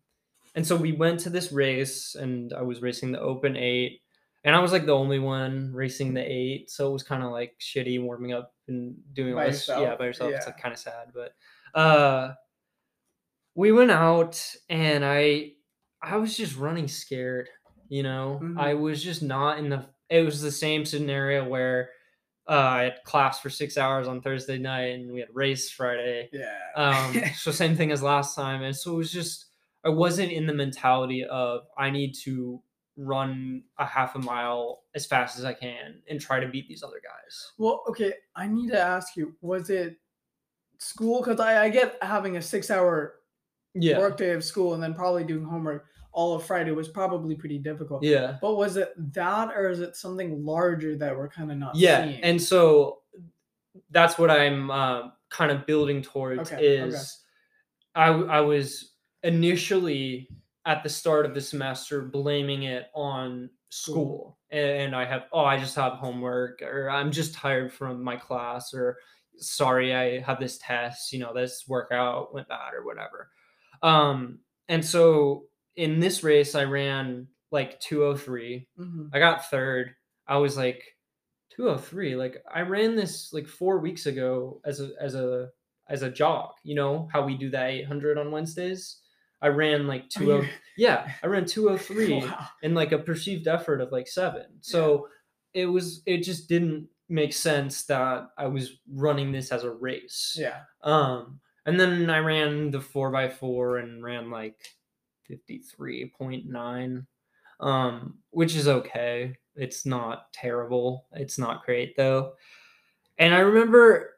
and 0.57 0.67
so 0.67 0.75
we 0.75 0.91
went 0.93 1.21
to 1.21 1.31
this 1.31 1.53
race 1.53 2.17
and 2.17 2.53
i 2.53 2.63
was 2.63 2.83
racing 2.83 3.13
the 3.13 3.21
open 3.21 3.57
eight 3.57 4.03
and 4.45 4.57
i 4.57 4.59
was 4.59 4.73
like 4.73 4.87
the 4.87 4.95
only 5.05 5.21
one 5.21 5.73
racing 5.73 6.13
the 6.15 6.21
eight 6.41 6.69
so 6.71 6.89
it 6.91 6.93
was 6.93 7.05
kind 7.05 7.23
of 7.23 7.31
like 7.31 7.55
shitty 7.61 8.03
warming 8.03 8.33
up 8.33 8.53
and 8.71 8.97
doing 9.13 9.35
all 9.35 9.41
By 9.41 9.51
this 9.51 9.69
yeah 9.69 9.97
by 9.97 10.07
yourself 10.07 10.33
it's 10.33 10.47
like 10.47 10.61
kind 10.61 10.73
of 10.73 10.79
sad 10.79 11.13
but 11.15 11.35
uh 11.79 12.35
we 13.55 13.73
went 13.73 13.91
out 13.91 14.43
and 14.69 15.05
i 15.05 15.53
i 16.03 16.17
was 16.17 16.37
just 16.37 16.57
running 16.57 16.89
scared 16.89 17.49
you 17.91 18.05
know? 18.05 18.41
I 18.57 18.75
was 18.75 19.03
just 19.03 19.21
not 19.23 19.59
in 19.59 19.69
the 19.69 19.85
it 20.09 20.23
was 20.23 20.41
the 20.41 20.53
same 20.53 20.85
scenario 20.85 21.47
where 21.47 21.91
uh, 22.49 22.53
i 22.53 22.83
had 22.85 23.05
class 23.05 23.41
for 23.41 23.51
six 23.51 23.77
hours 23.77 24.09
on 24.09 24.23
thursday 24.23 24.59
night 24.59 24.95
and 24.95 25.13
we 25.13 25.21
had 25.21 25.29
race 25.35 25.71
friday. 25.71 26.29
Yeah. 26.33 26.57
um 26.75 27.23
so 27.37 27.51
same 27.51 27.77
thing 27.77 27.91
as 27.91 28.03
last 28.03 28.35
time 28.35 28.63
and 28.63 28.75
so 28.75 28.93
it 28.93 28.97
was 28.97 29.13
just 29.13 29.47
i 29.85 29.89
wasn't 29.89 30.33
in 30.33 30.47
the 30.47 30.55
mentality 30.55 31.25
of 31.25 31.63
i 31.77 31.91
need 31.91 32.15
to 32.23 32.63
run 32.97 33.63
a 33.79 33.87
half 33.87 34.15
a 34.15 34.19
mile 34.19 34.83
as 34.95 35.07
fast 35.07 35.39
as 35.39 35.45
i 35.45 35.53
can 35.55 36.03
and 36.09 36.21
try 36.21 36.39
to 36.41 36.49
beat 36.49 36.69
these 36.69 36.83
other 36.83 37.01
guys 37.03 37.53
Well, 37.59 37.83
okay, 37.89 38.13
I 38.37 38.47
need 38.47 38.71
to 38.71 38.81
ask 38.81 39.17
you, 39.17 39.35
was 39.41 39.71
it 39.71 39.97
school? 40.79 41.21
Because 41.21 41.41
I, 41.41 41.65
I 41.65 41.69
get 41.69 41.97
having 42.03 42.37
a 42.37 42.43
six 42.43 42.71
hour 42.71 43.17
yeah 43.75 43.99
work 43.99 44.17
day 44.17 44.33
of 44.33 44.43
school 44.45 44.75
and 44.75 44.83
then 44.83 44.95
probably 44.95 45.23
doing 45.25 45.45
homework 45.45 45.87
all 46.13 46.35
of 46.35 46.45
Friday 46.45 46.73
was 46.73 46.89
probably 46.89 47.37
pretty 47.37 47.59
difficult. 47.59 48.03
yeah 48.03 48.37
But 48.43 48.57
was 48.57 48.77
it 48.77 48.93
that 49.15 49.55
or 49.57 49.71
is 49.71 49.79
it 49.81 49.95
something 49.95 50.45
larger 50.45 50.97
that 50.97 51.17
we're 51.17 51.29
kind 51.29 51.53
of 51.53 51.59
not 51.59 51.77
yeah 51.77 52.05
seeing? 52.05 52.21
and 52.25 52.43
so 52.43 53.03
that's 53.93 54.19
what 54.19 54.31
i'm 54.31 54.71
uh, 54.71 55.11
kind 55.29 55.53
of 55.53 55.65
building 55.67 56.03
towards 56.03 56.41
Okay, 56.53 56.57
okay. 56.57 56.95
is 56.97 57.19
I, 57.95 58.07
I 58.09 58.41
was 58.41 58.95
initially 59.23 60.29
at 60.71 60.83
the 60.85 60.89
start 60.89 61.27
of 61.27 61.35
the 61.35 61.41
semester 61.41 61.97
blaming 62.03 62.63
it 62.65 62.85
on 62.95 63.51
school 63.71 64.39
and 64.51 64.95
i 64.95 65.05
have 65.05 65.25
oh 65.33 65.45
i 65.45 65.57
just 65.59 65.75
have 65.77 65.95
homework 65.95 66.61
or 66.63 66.89
i'm 66.91 67.11
just 67.11 67.35
tired 67.35 67.73
from 67.73 68.03
my 68.03 68.17
class 68.17 68.73
or 68.75 68.99
sorry 69.39 69.95
i 69.95 70.21
have 70.21 70.39
this 70.41 70.59
test 70.59 71.13
you 71.13 71.19
know 71.19 71.33
this 71.35 71.65
workout 71.69 72.33
went 72.35 72.49
bad 72.49 72.75
or 72.75 72.85
whatever 72.85 73.31
um 73.83 74.39
and 74.69 74.85
so 74.85 75.45
in 75.77 75.99
this 76.01 76.23
race 76.23 76.55
i 76.55 76.65
ran 76.65 77.27
like 77.53 77.81
203 77.81 78.69
Mhm. 78.79 79.11
I 79.13 79.19
got 79.19 79.51
third. 79.51 79.95
I 80.29 80.37
was 80.37 80.57
like 80.57 80.83
203. 81.57 82.15
Like 82.15 82.45
I 82.55 82.61
ran 82.61 82.95
this 82.95 83.33
like 83.33 83.49
four 83.49 83.79
weeks 83.81 84.07
ago 84.07 84.61
as 84.65 84.81
a 84.81 84.91
as 85.01 85.15
a 85.17 85.49
as 85.89 86.03
a 86.03 86.11
jog. 86.11 86.53
You 86.63 86.77
know 86.77 87.09
how 87.13 87.25
we 87.27 87.35
do 87.37 87.51
that 87.51 87.71
800 87.71 88.19
on 88.19 88.31
Wednesdays. 88.31 89.00
I 89.43 89.49
ran 89.49 89.87
like 89.87 90.05
Are 90.17 90.23
you- 90.23 90.33
20. 90.39 90.49
Yeah, 90.77 91.13
I 91.23 91.27
ran 91.27 91.45
203 91.45 92.21
Wow. 92.27 92.47
in 92.63 92.75
like 92.75 92.93
a 92.93 92.99
perceived 92.99 93.47
effort 93.49 93.81
of 93.81 93.93
like 93.93 94.07
seven. 94.09 94.47
So 94.61 95.09
it 95.55 95.67
was 95.67 96.03
it 96.07 96.19
just 96.19 96.49
didn't 96.49 96.89
make 97.09 97.33
sense 97.33 97.85
that 97.87 98.29
I 98.39 98.47
was 98.47 98.73
running 98.91 99.33
this 99.33 99.51
as 99.53 99.65
a 99.65 99.71
race. 99.71 100.37
Yeah. 100.39 100.61
Um, 100.83 101.41
and 101.67 101.79
then 101.79 102.09
I 102.09 102.19
ran 102.21 102.71
the 102.71 102.81
four 102.81 103.11
by 103.11 103.29
four 103.29 103.79
and 103.79 104.03
ran 104.03 104.31
like 104.31 104.57
53.9, 105.29 107.07
um, 107.61 108.19
which 108.31 108.55
is 108.57 108.69
okay. 108.69 109.37
It's 109.57 109.85
not 109.85 110.33
terrible. 110.33 111.07
It's 111.13 111.39
not 111.39 111.65
great 111.65 111.97
though. 111.97 112.35
And 113.19 113.35
I 113.35 113.41
remember 113.41 114.11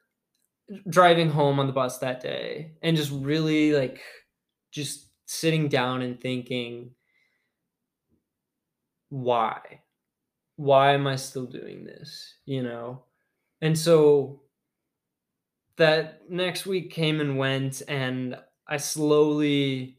driving 0.89 1.31
home 1.31 1.59
on 1.59 1.67
the 1.67 1.73
bus 1.73 1.99
that 1.99 2.21
day 2.21 2.73
and 2.83 2.97
just 2.97 3.11
really 3.13 3.73
like 3.73 4.01
just 4.71 5.09
sitting 5.33 5.69
down 5.69 6.03
and 6.03 6.21
thinking, 6.21 6.95
why? 9.09 9.83
Why 10.57 10.93
am 10.95 11.07
I 11.07 11.17
still 11.17 11.47
doing 11.47 11.85
this? 11.85 12.37
You 12.47 12.63
know? 12.65 13.07
And 13.63 13.79
so 13.79 14.43
that 15.77 16.31
next 16.31 16.67
week 16.67 16.91
came 16.91 17.21
and 17.21 17.39
went 17.39 17.83
and 17.89 18.37
i 18.67 18.77
slowly 18.77 19.99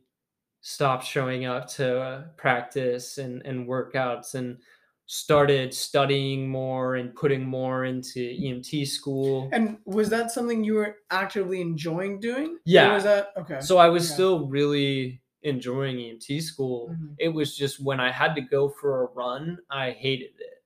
stopped 0.62 1.06
showing 1.06 1.46
up 1.46 1.68
to 1.68 2.00
uh, 2.02 2.28
practice 2.38 3.18
and, 3.18 3.46
and 3.46 3.68
workouts 3.68 4.36
and 4.36 4.62
started 5.08 5.74
studying 5.74 6.50
more 6.50 6.96
and 6.96 7.16
putting 7.16 7.46
more 7.46 7.86
into 7.86 8.20
emt 8.20 8.86
school 8.88 9.52
And 9.52 9.80
was 9.86 10.10
that 10.10 10.32
something 10.32 10.64
you 10.64 10.76
were 10.76 10.98
actively 11.10 11.62
enjoying 11.62 12.20
doing? 12.20 12.56
Or 12.56 12.62
Yeah. 12.66 12.94
was 12.94 13.04
that 13.04 13.30
okay? 13.38 13.60
so 13.60 13.78
i 13.78 13.90
was 13.90 14.04
okay. 14.06 14.14
still 14.14 14.48
really 14.48 15.23
enjoying 15.44 15.98
emt 15.98 16.42
school 16.42 16.90
Mhm. 16.90 17.16
it 17.20 17.30
was 17.30 17.56
just 17.58 17.84
when 17.84 18.00
i 18.00 18.12
had 18.12 18.34
to 18.36 18.42
go 18.42 18.70
for 18.70 19.04
a 19.04 19.08
run 19.14 19.58
i 19.70 19.92
hated 19.92 20.32
it 20.40 20.64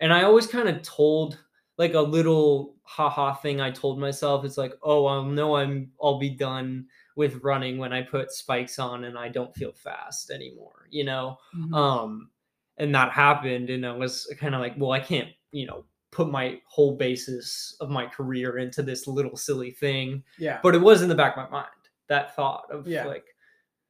and 0.00 0.12
i 0.12 0.22
always 0.22 0.46
kind 0.46 0.68
of 0.68 0.80
told 0.82 1.38
like 1.78 1.94
a 1.94 2.00
little 2.00 2.76
haha 2.82 3.34
thing 3.34 3.60
i 3.60 3.70
told 3.70 3.98
myself 3.98 4.44
it's 4.44 4.58
like 4.58 4.74
oh 4.82 5.06
I'll 5.06 5.24
know 5.24 5.56
i'm 5.56 5.90
i'll 6.02 6.18
be 6.18 6.30
done 6.30 6.86
with 7.16 7.42
running 7.42 7.78
when 7.78 7.92
i 7.92 8.02
put 8.02 8.30
spikes 8.32 8.78
on 8.78 9.04
and 9.04 9.18
i 9.18 9.28
don't 9.28 9.54
feel 9.56 9.72
fast 9.72 10.30
anymore 10.30 10.86
you 10.90 11.04
know 11.04 11.36
Mhm. 11.56 11.74
um 11.74 12.30
and 12.78 12.94
that 12.94 13.12
happened 13.12 13.70
and 13.70 13.84
i 13.86 13.92
was 13.92 14.32
kind 14.38 14.54
of 14.54 14.60
like 14.60 14.74
well 14.78 14.92
i 14.92 15.00
can't 15.00 15.28
you 15.50 15.66
know 15.66 15.84
put 16.10 16.30
my 16.30 16.60
whole 16.66 16.94
basis 16.96 17.74
of 17.80 17.88
my 17.88 18.06
career 18.06 18.58
into 18.58 18.82
this 18.82 19.06
little 19.06 19.36
silly 19.36 19.70
thing 19.70 20.22
yeah. 20.38 20.60
but 20.62 20.74
it 20.74 20.80
was 20.80 21.00
in 21.02 21.08
the 21.08 21.14
back 21.14 21.36
of 21.36 21.50
my 21.50 21.58
mind 21.60 21.68
that 22.08 22.36
thought 22.36 22.66
of 22.70 22.86
Yeah. 22.86 23.06
like, 23.06 23.31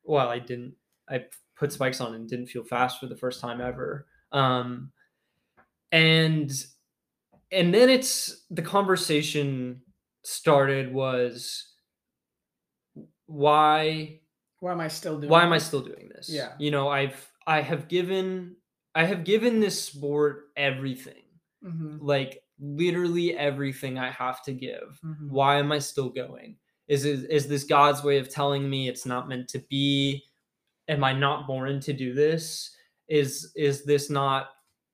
well, 0.04 0.28
I 0.28 0.38
didn't. 0.38 0.74
I 1.08 1.26
put 1.56 1.72
spikes 1.72 2.00
on 2.00 2.14
and 2.14 2.28
didn't 2.28 2.46
feel 2.46 2.64
fast 2.64 3.00
for 3.00 3.06
the 3.06 3.16
first 3.16 3.40
time 3.40 3.60
ever. 3.60 4.06
Um, 4.32 4.92
and 5.90 6.50
and 7.52 7.74
then 7.74 7.90
it's 7.90 8.46
the 8.50 8.62
conversation 8.62 9.82
started 10.24 10.92
was 10.92 11.74
why 13.26 14.20
Why 14.60 14.72
am 14.72 14.80
I 14.80 14.88
still 14.88 15.18
doing? 15.18 15.30
why 15.30 15.42
am 15.42 15.52
I 15.52 15.58
still 15.58 15.80
doing 15.82 16.08
this? 16.08 16.28
Yeah. 16.30 16.54
You 16.58 16.70
know, 16.70 16.88
I've 16.88 17.30
I 17.46 17.60
have 17.60 17.88
given 17.88 18.56
I 18.94 19.04
have 19.04 19.24
given 19.24 19.60
this 19.60 19.82
sport 19.82 20.50
everything. 20.56 21.22
Mhm, 21.64 21.98
Like 22.02 22.42
literally 22.58 23.36
everything 23.36 23.98
I 23.98 24.10
have 24.10 24.42
to 24.44 24.52
give. 24.52 25.00
mhm. 25.02 25.30
Why 25.30 25.58
am 25.58 25.72
I 25.72 25.78
still 25.78 26.10
going? 26.10 26.58
Is 26.92 27.06
is 27.06 27.46
this 27.46 27.64
God's 27.64 28.04
way 28.04 28.18
of 28.18 28.28
telling 28.28 28.68
me 28.68 28.86
it's 28.86 29.06
not 29.06 29.26
meant 29.26 29.48
to 29.48 29.60
be? 29.70 30.24
Am 30.88 31.02
I 31.02 31.14
not 31.14 31.46
born 31.46 31.80
to 31.80 31.92
do 31.94 32.12
this? 32.12 32.76
Is 33.08 33.50
is 33.56 33.86
this 33.86 34.10
not, 34.10 34.48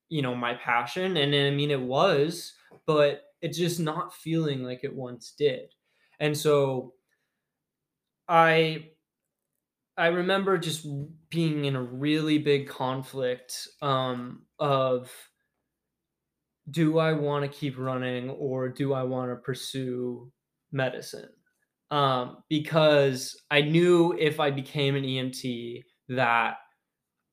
you 0.07 0.21
know, 0.21 0.33
my 0.33 0.53
passion? 0.53 1.17
And 1.17 1.35
I 1.35 1.49
mean 1.51 1.71
it 1.71 1.81
was, 1.81 2.53
but 2.85 3.23
it's 3.41 3.57
just 3.57 3.81
not 3.81 4.13
feeling 4.13 4.63
like 4.63 4.85
it 4.85 4.95
once 4.95 5.33
did. 5.37 5.73
And 6.21 6.37
so 6.37 6.93
I 8.29 8.91
I 9.97 10.07
remember 10.07 10.57
just 10.57 10.87
being 11.29 11.65
in 11.65 11.75
a 11.75 11.83
really 11.83 12.37
big 12.37 12.69
conflict 12.69 13.67
um, 13.81 14.45
of 14.57 15.11
do 16.71 16.97
I 16.99 17.11
want 17.11 17.43
to 17.43 17.59
keep 17.59 17.77
running 17.77 18.29
or 18.29 18.69
do 18.69 18.93
I 18.93 19.03
want 19.03 19.31
to 19.31 19.35
pursue 19.35 20.31
medicine? 20.71 21.29
Um, 21.91 22.43
because 22.49 23.39
I 23.49 23.61
knew 23.61 24.15
if 24.17 24.39
I 24.39 24.51
became 24.51 24.95
an 24.95 25.03
EMT 25.03 25.83
that 26.09 26.57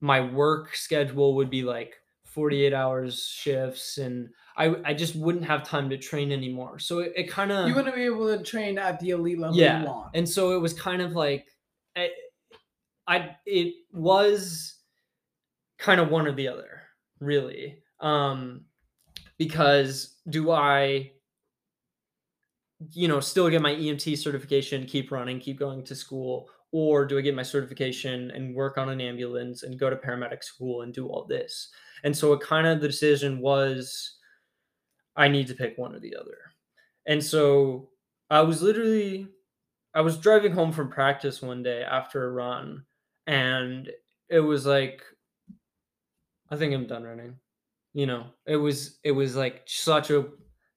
my 0.00 0.20
work 0.20 0.74
schedule 0.74 1.34
would 1.36 1.50
be 1.50 1.62
like 1.62 1.94
48 2.24 2.72
hours 2.72 3.26
shifts 3.26 3.98
and 3.98 4.28
I, 4.56 4.74
I 4.84 4.94
just 4.94 5.14
wouldn't 5.16 5.44
have 5.44 5.62
time 5.62 5.90
to 5.90 5.98
train 5.98 6.32
anymore. 6.32 6.78
So 6.78 7.00
it, 7.00 7.12
it 7.16 7.30
kind 7.30 7.52
of 7.52 7.68
You 7.68 7.74
want 7.74 7.86
to 7.86 7.92
be 7.92 8.04
able 8.04 8.36
to 8.36 8.42
train 8.42 8.78
at 8.78 9.00
the 9.00 9.10
elite 9.10 9.38
level 9.38 9.56
yeah 9.56 9.80
you 9.80 9.86
want. 9.86 10.10
and 10.14 10.28
so 10.28 10.54
it 10.56 10.60
was 10.60 10.72
kind 10.72 11.02
of 11.02 11.12
like 11.12 11.46
I, 11.96 12.10
I 13.06 13.36
it 13.46 13.74
was 13.92 14.76
kind 15.78 16.00
of 16.00 16.10
one 16.10 16.26
or 16.26 16.32
the 16.32 16.48
other 16.48 16.82
really 17.20 17.78
um 18.00 18.64
because 19.38 20.16
do 20.28 20.50
i 20.50 21.12
you 22.92 23.08
know 23.08 23.20
still 23.20 23.48
get 23.48 23.62
my 23.62 23.74
emt 23.74 24.18
certification 24.18 24.84
keep 24.84 25.10
running 25.10 25.40
keep 25.40 25.58
going 25.58 25.82
to 25.82 25.94
school 25.94 26.48
or 26.72 27.06
do 27.06 27.18
i 27.18 27.22
get 27.22 27.34
my 27.34 27.42
certification 27.42 28.30
and 28.32 28.54
work 28.54 28.76
on 28.76 28.90
an 28.90 29.00
ambulance 29.00 29.62
and 29.62 29.78
go 29.78 29.88
to 29.88 29.96
paramedic 29.96 30.44
school 30.44 30.82
and 30.82 30.92
do 30.92 31.06
all 31.08 31.24
this 31.24 31.70
and 32.04 32.16
so 32.16 32.32
it 32.34 32.40
kind 32.40 32.66
of 32.66 32.80
the 32.80 32.86
decision 32.88 33.40
was 33.40 34.18
i 35.16 35.28
need 35.28 35.46
to 35.46 35.54
pick 35.54 35.76
one 35.78 35.94
or 35.94 36.00
the 36.00 36.14
other 36.16 36.38
and 37.06 37.22
so 37.22 37.90
i 38.30 38.40
was 38.40 38.62
literally 38.62 39.28
I 39.94 40.02
was 40.02 40.18
driving 40.18 40.52
home 40.52 40.72
from 40.72 40.90
practice 40.90 41.42
one 41.42 41.62
day 41.62 41.82
after 41.82 42.26
a 42.26 42.30
run, 42.30 42.86
and 43.26 43.90
it 44.28 44.40
was 44.40 44.66
like, 44.66 45.02
I 46.50 46.56
think 46.56 46.72
I'm 46.74 46.86
done 46.86 47.04
running. 47.04 47.38
You 47.92 48.06
know, 48.06 48.26
it 48.46 48.56
was 48.56 48.98
it 49.04 49.12
was 49.12 49.36
like 49.36 49.62
such 49.66 50.10
a 50.10 50.28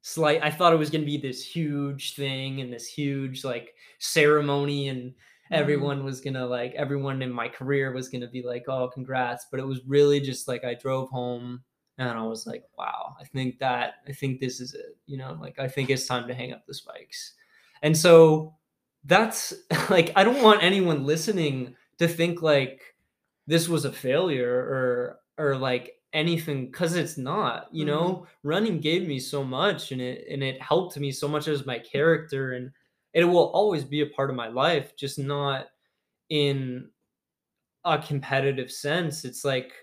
slight. 0.01 0.43
I 0.43 0.51
thought 0.51 0.73
it 0.73 0.79
was 0.79 0.89
gonna 0.89 1.05
be 1.05 1.17
this 1.17 1.43
huge 1.45 2.15
thing 2.15 2.61
and 2.61 2.71
this 2.71 2.87
huge 2.87 3.43
like 3.43 3.73
ceremony, 3.99 4.89
and 4.89 5.11
mm-hmm. 5.11 5.53
everyone 5.53 6.03
was 6.03 6.21
gonna 6.21 6.45
like 6.45 6.73
everyone 6.75 7.21
in 7.21 7.31
my 7.31 7.47
career 7.47 7.91
was 7.91 8.09
gonna 8.09 8.29
be 8.29 8.43
like, 8.43 8.65
oh, 8.67 8.89
congrats. 8.93 9.47
But 9.51 9.59
it 9.59 9.67
was 9.67 9.81
really 9.85 10.19
just 10.19 10.47
like 10.47 10.63
I 10.63 10.75
drove 10.75 11.09
home 11.09 11.63
and 11.97 12.09
I 12.09 12.23
was 12.23 12.47
like, 12.47 12.63
wow, 12.77 13.15
I 13.19 13.25
think 13.25 13.59
that 13.59 13.95
I 14.07 14.13
think 14.13 14.39
this 14.39 14.61
is 14.61 14.73
it. 14.73 14.97
You 15.05 15.17
know, 15.17 15.37
like 15.39 15.59
I 15.59 15.67
think 15.67 15.89
it's 15.89 16.07
time 16.07 16.27
to 16.27 16.33
hang 16.33 16.53
up 16.53 16.65
the 16.65 16.73
spikes. 16.73 17.33
And 17.81 17.95
so 17.95 18.55
that's 19.03 19.53
like 19.89 20.11
I 20.15 20.23
don't 20.23 20.41
want 20.41 20.63
anyone 20.63 21.05
listening 21.05 21.75
to 21.97 22.07
think 22.07 22.41
like 22.41 22.81
this 23.47 23.67
was 23.67 23.85
a 23.85 23.91
failure 23.91 24.49
or 24.53 25.19
or 25.37 25.57
like 25.57 25.91
anything 26.13 26.71
cuz 26.71 26.95
it's 26.95 27.17
not, 27.17 27.67
you 27.73 27.85
know? 27.85 28.09
Mm-hmm. 28.13 28.47
Running 28.47 28.79
gave 28.81 29.07
me 29.07 29.19
so 29.19 29.43
much 29.43 29.91
and 29.91 30.01
it 30.01 30.25
and 30.29 30.43
it 30.43 30.61
helped 30.61 30.97
me 30.97 31.11
so 31.11 31.27
much 31.27 31.47
as 31.47 31.65
my 31.65 31.79
character 31.79 32.53
and 32.53 32.71
it 33.13 33.25
will 33.25 33.49
always 33.51 33.83
be 33.83 34.01
a 34.01 34.07
part 34.07 34.29
of 34.29 34.35
my 34.35 34.47
life, 34.47 34.95
just 34.95 35.19
not 35.19 35.67
in 36.29 36.89
a 37.85 37.97
competitive 37.99 38.71
sense. 38.71 39.25
It's 39.25 39.45
like 39.45 39.73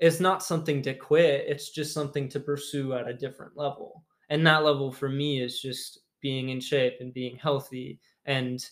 it's 0.00 0.20
not 0.20 0.42
something 0.44 0.82
to 0.82 0.94
quit, 0.94 1.44
it's 1.48 1.70
just 1.70 1.92
something 1.94 2.28
to 2.30 2.40
pursue 2.40 2.92
at 2.94 3.08
a 3.08 3.14
different 3.14 3.56
level. 3.56 4.04
And 4.30 4.46
that 4.46 4.64
level 4.64 4.92
for 4.92 5.08
me 5.08 5.40
is 5.42 5.60
just 5.60 6.00
being 6.20 6.50
in 6.50 6.60
shape 6.60 6.96
and 7.00 7.14
being 7.14 7.36
healthy 7.36 8.00
and 8.26 8.64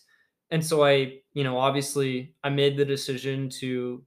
and 0.51 0.65
so 0.65 0.85
I, 0.85 1.19
you 1.33 1.43
know, 1.43 1.57
obviously 1.57 2.35
I 2.43 2.49
made 2.49 2.77
the 2.77 2.85
decision 2.85 3.49
to 3.61 4.03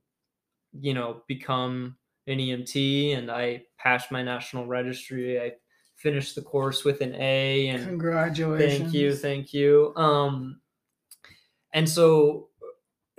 you 0.72 0.94
know, 0.94 1.22
become 1.26 1.96
an 2.30 2.38
EMT 2.38 3.16
and 3.18 3.30
I 3.30 3.62
passed 3.78 4.10
my 4.10 4.22
national 4.22 4.66
registry. 4.66 5.40
I 5.40 5.52
finished 5.96 6.34
the 6.34 6.42
course 6.42 6.84
with 6.84 7.00
an 7.02 7.14
A 7.16 7.68
and 7.68 7.84
Congratulations. 7.84 8.80
Thank 8.80 8.94
you, 8.94 9.14
thank 9.14 9.52
you. 9.52 9.92
Um, 9.96 10.60
and 11.72 11.88
so 11.88 12.48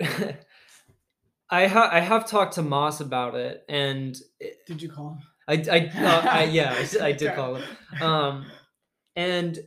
I 1.50 1.66
ha- 1.66 1.90
I 1.92 2.00
have 2.00 2.26
talked 2.28 2.54
to 2.54 2.62
Moss 2.62 3.00
about 3.00 3.34
it, 3.34 3.64
and 3.68 4.16
it- 4.40 4.58
Did 4.66 4.80
you 4.82 4.88
call 4.88 5.10
him? 5.10 5.18
I 5.48 5.54
I, 5.54 6.04
uh, 6.04 6.28
I 6.30 6.44
yeah 6.50 6.72
I, 7.00 7.06
I 7.06 7.12
did 7.12 7.34
call 7.34 7.56
him. 7.56 8.02
Um, 8.02 8.46
and 9.16 9.58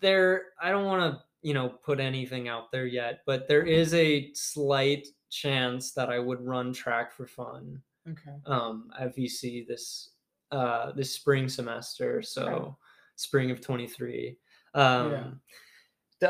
there 0.00 0.46
I 0.60 0.70
don't 0.70 0.84
want 0.86 1.14
to 1.14 1.20
you 1.42 1.52
know 1.54 1.68
put 1.68 2.00
anything 2.00 2.48
out 2.48 2.72
there 2.72 2.86
yet, 2.86 3.20
but 3.26 3.46
there 3.48 3.62
is 3.64 3.92
a 3.94 4.32
slight 4.34 5.06
chance 5.30 5.92
that 5.92 6.10
I 6.10 6.18
would 6.18 6.40
run 6.40 6.72
track 6.72 7.12
for 7.12 7.26
fun 7.26 7.82
Okay. 8.08 8.36
um, 8.46 8.90
at 8.98 9.16
VC 9.16 9.66
this 9.66 10.10
uh, 10.50 10.92
this 10.92 11.12
spring 11.12 11.48
semester, 11.48 12.22
so 12.22 12.76
spring 13.16 13.50
of 13.50 13.60
twenty 13.60 13.86
three. 13.86 14.38
Um, 14.74 15.10
Yeah. 15.12 15.24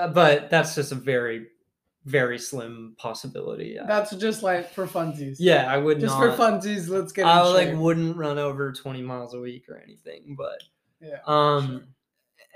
th- 0.04 0.14
but 0.14 0.50
that's 0.50 0.74
just 0.74 0.92
a 0.92 0.96
very 0.96 1.46
very 2.06 2.38
slim 2.38 2.94
possibility. 2.98 3.72
Yeah, 3.76 3.86
That's 3.86 4.14
just 4.16 4.42
like 4.42 4.70
for 4.70 4.86
funsies. 4.86 5.36
yeah 5.38 5.72
I 5.72 5.78
would. 5.78 6.00
Just 6.00 6.18
not. 6.18 6.36
for 6.36 6.42
funsies, 6.42 6.88
let's 6.88 7.12
get. 7.12 7.24
I 7.26 7.40
like 7.42 7.68
shape. 7.68 7.78
wouldn't 7.78 8.16
run 8.16 8.38
over 8.38 8.72
twenty 8.72 9.02
miles 9.02 9.34
a 9.34 9.40
week 9.40 9.64
or 9.70 9.78
anything, 9.78 10.36
but 10.38 10.62
Yeah. 11.00 11.20
um, 11.26 11.66
sure. 11.66 11.80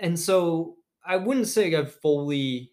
and 0.01 0.19
so 0.21 0.77
I 1.05 1.17
wouldn't 1.17 1.49
say 1.49 1.75
I've 1.75 1.95
fully 1.95 2.73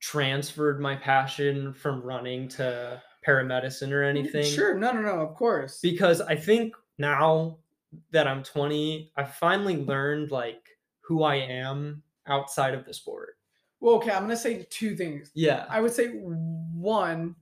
transferred 0.00 0.80
my 0.80 0.96
passion 0.96 1.72
from 1.72 2.02
running 2.02 2.48
to 2.48 3.00
paramedicine 3.26 3.90
or 3.92 4.02
mm, 4.02 4.08
anything. 4.08 4.44
Sure. 4.44 4.76
No, 4.78 4.92
no, 4.92 5.00
no. 5.00 5.20
Of 5.20 5.34
course. 5.34 5.80
because 5.80 6.20
I 6.20 6.36
think 6.36 6.74
now 6.98 7.58
that 8.10 8.26
I'm 8.26 8.42
20, 8.42 9.12
I 9.16 9.24
finally 9.24 9.76
learned 9.76 10.30
like 10.30 10.62
who 11.00 11.22
I 11.22 11.36
am 11.36 12.02
outside 12.26 12.74
of 12.74 12.84
the 12.84 12.94
sport. 12.94 13.36
well, 13.80 13.96
okay. 13.96 14.12
I'm 14.12 14.22
gonna 14.22 14.36
say 14.36 14.66
two 14.70 14.96
things. 14.96 15.30
Yeah. 15.34 15.66
I 15.68 15.80
would 15.80 15.92
say 15.92 16.08
one, 16.08 17.34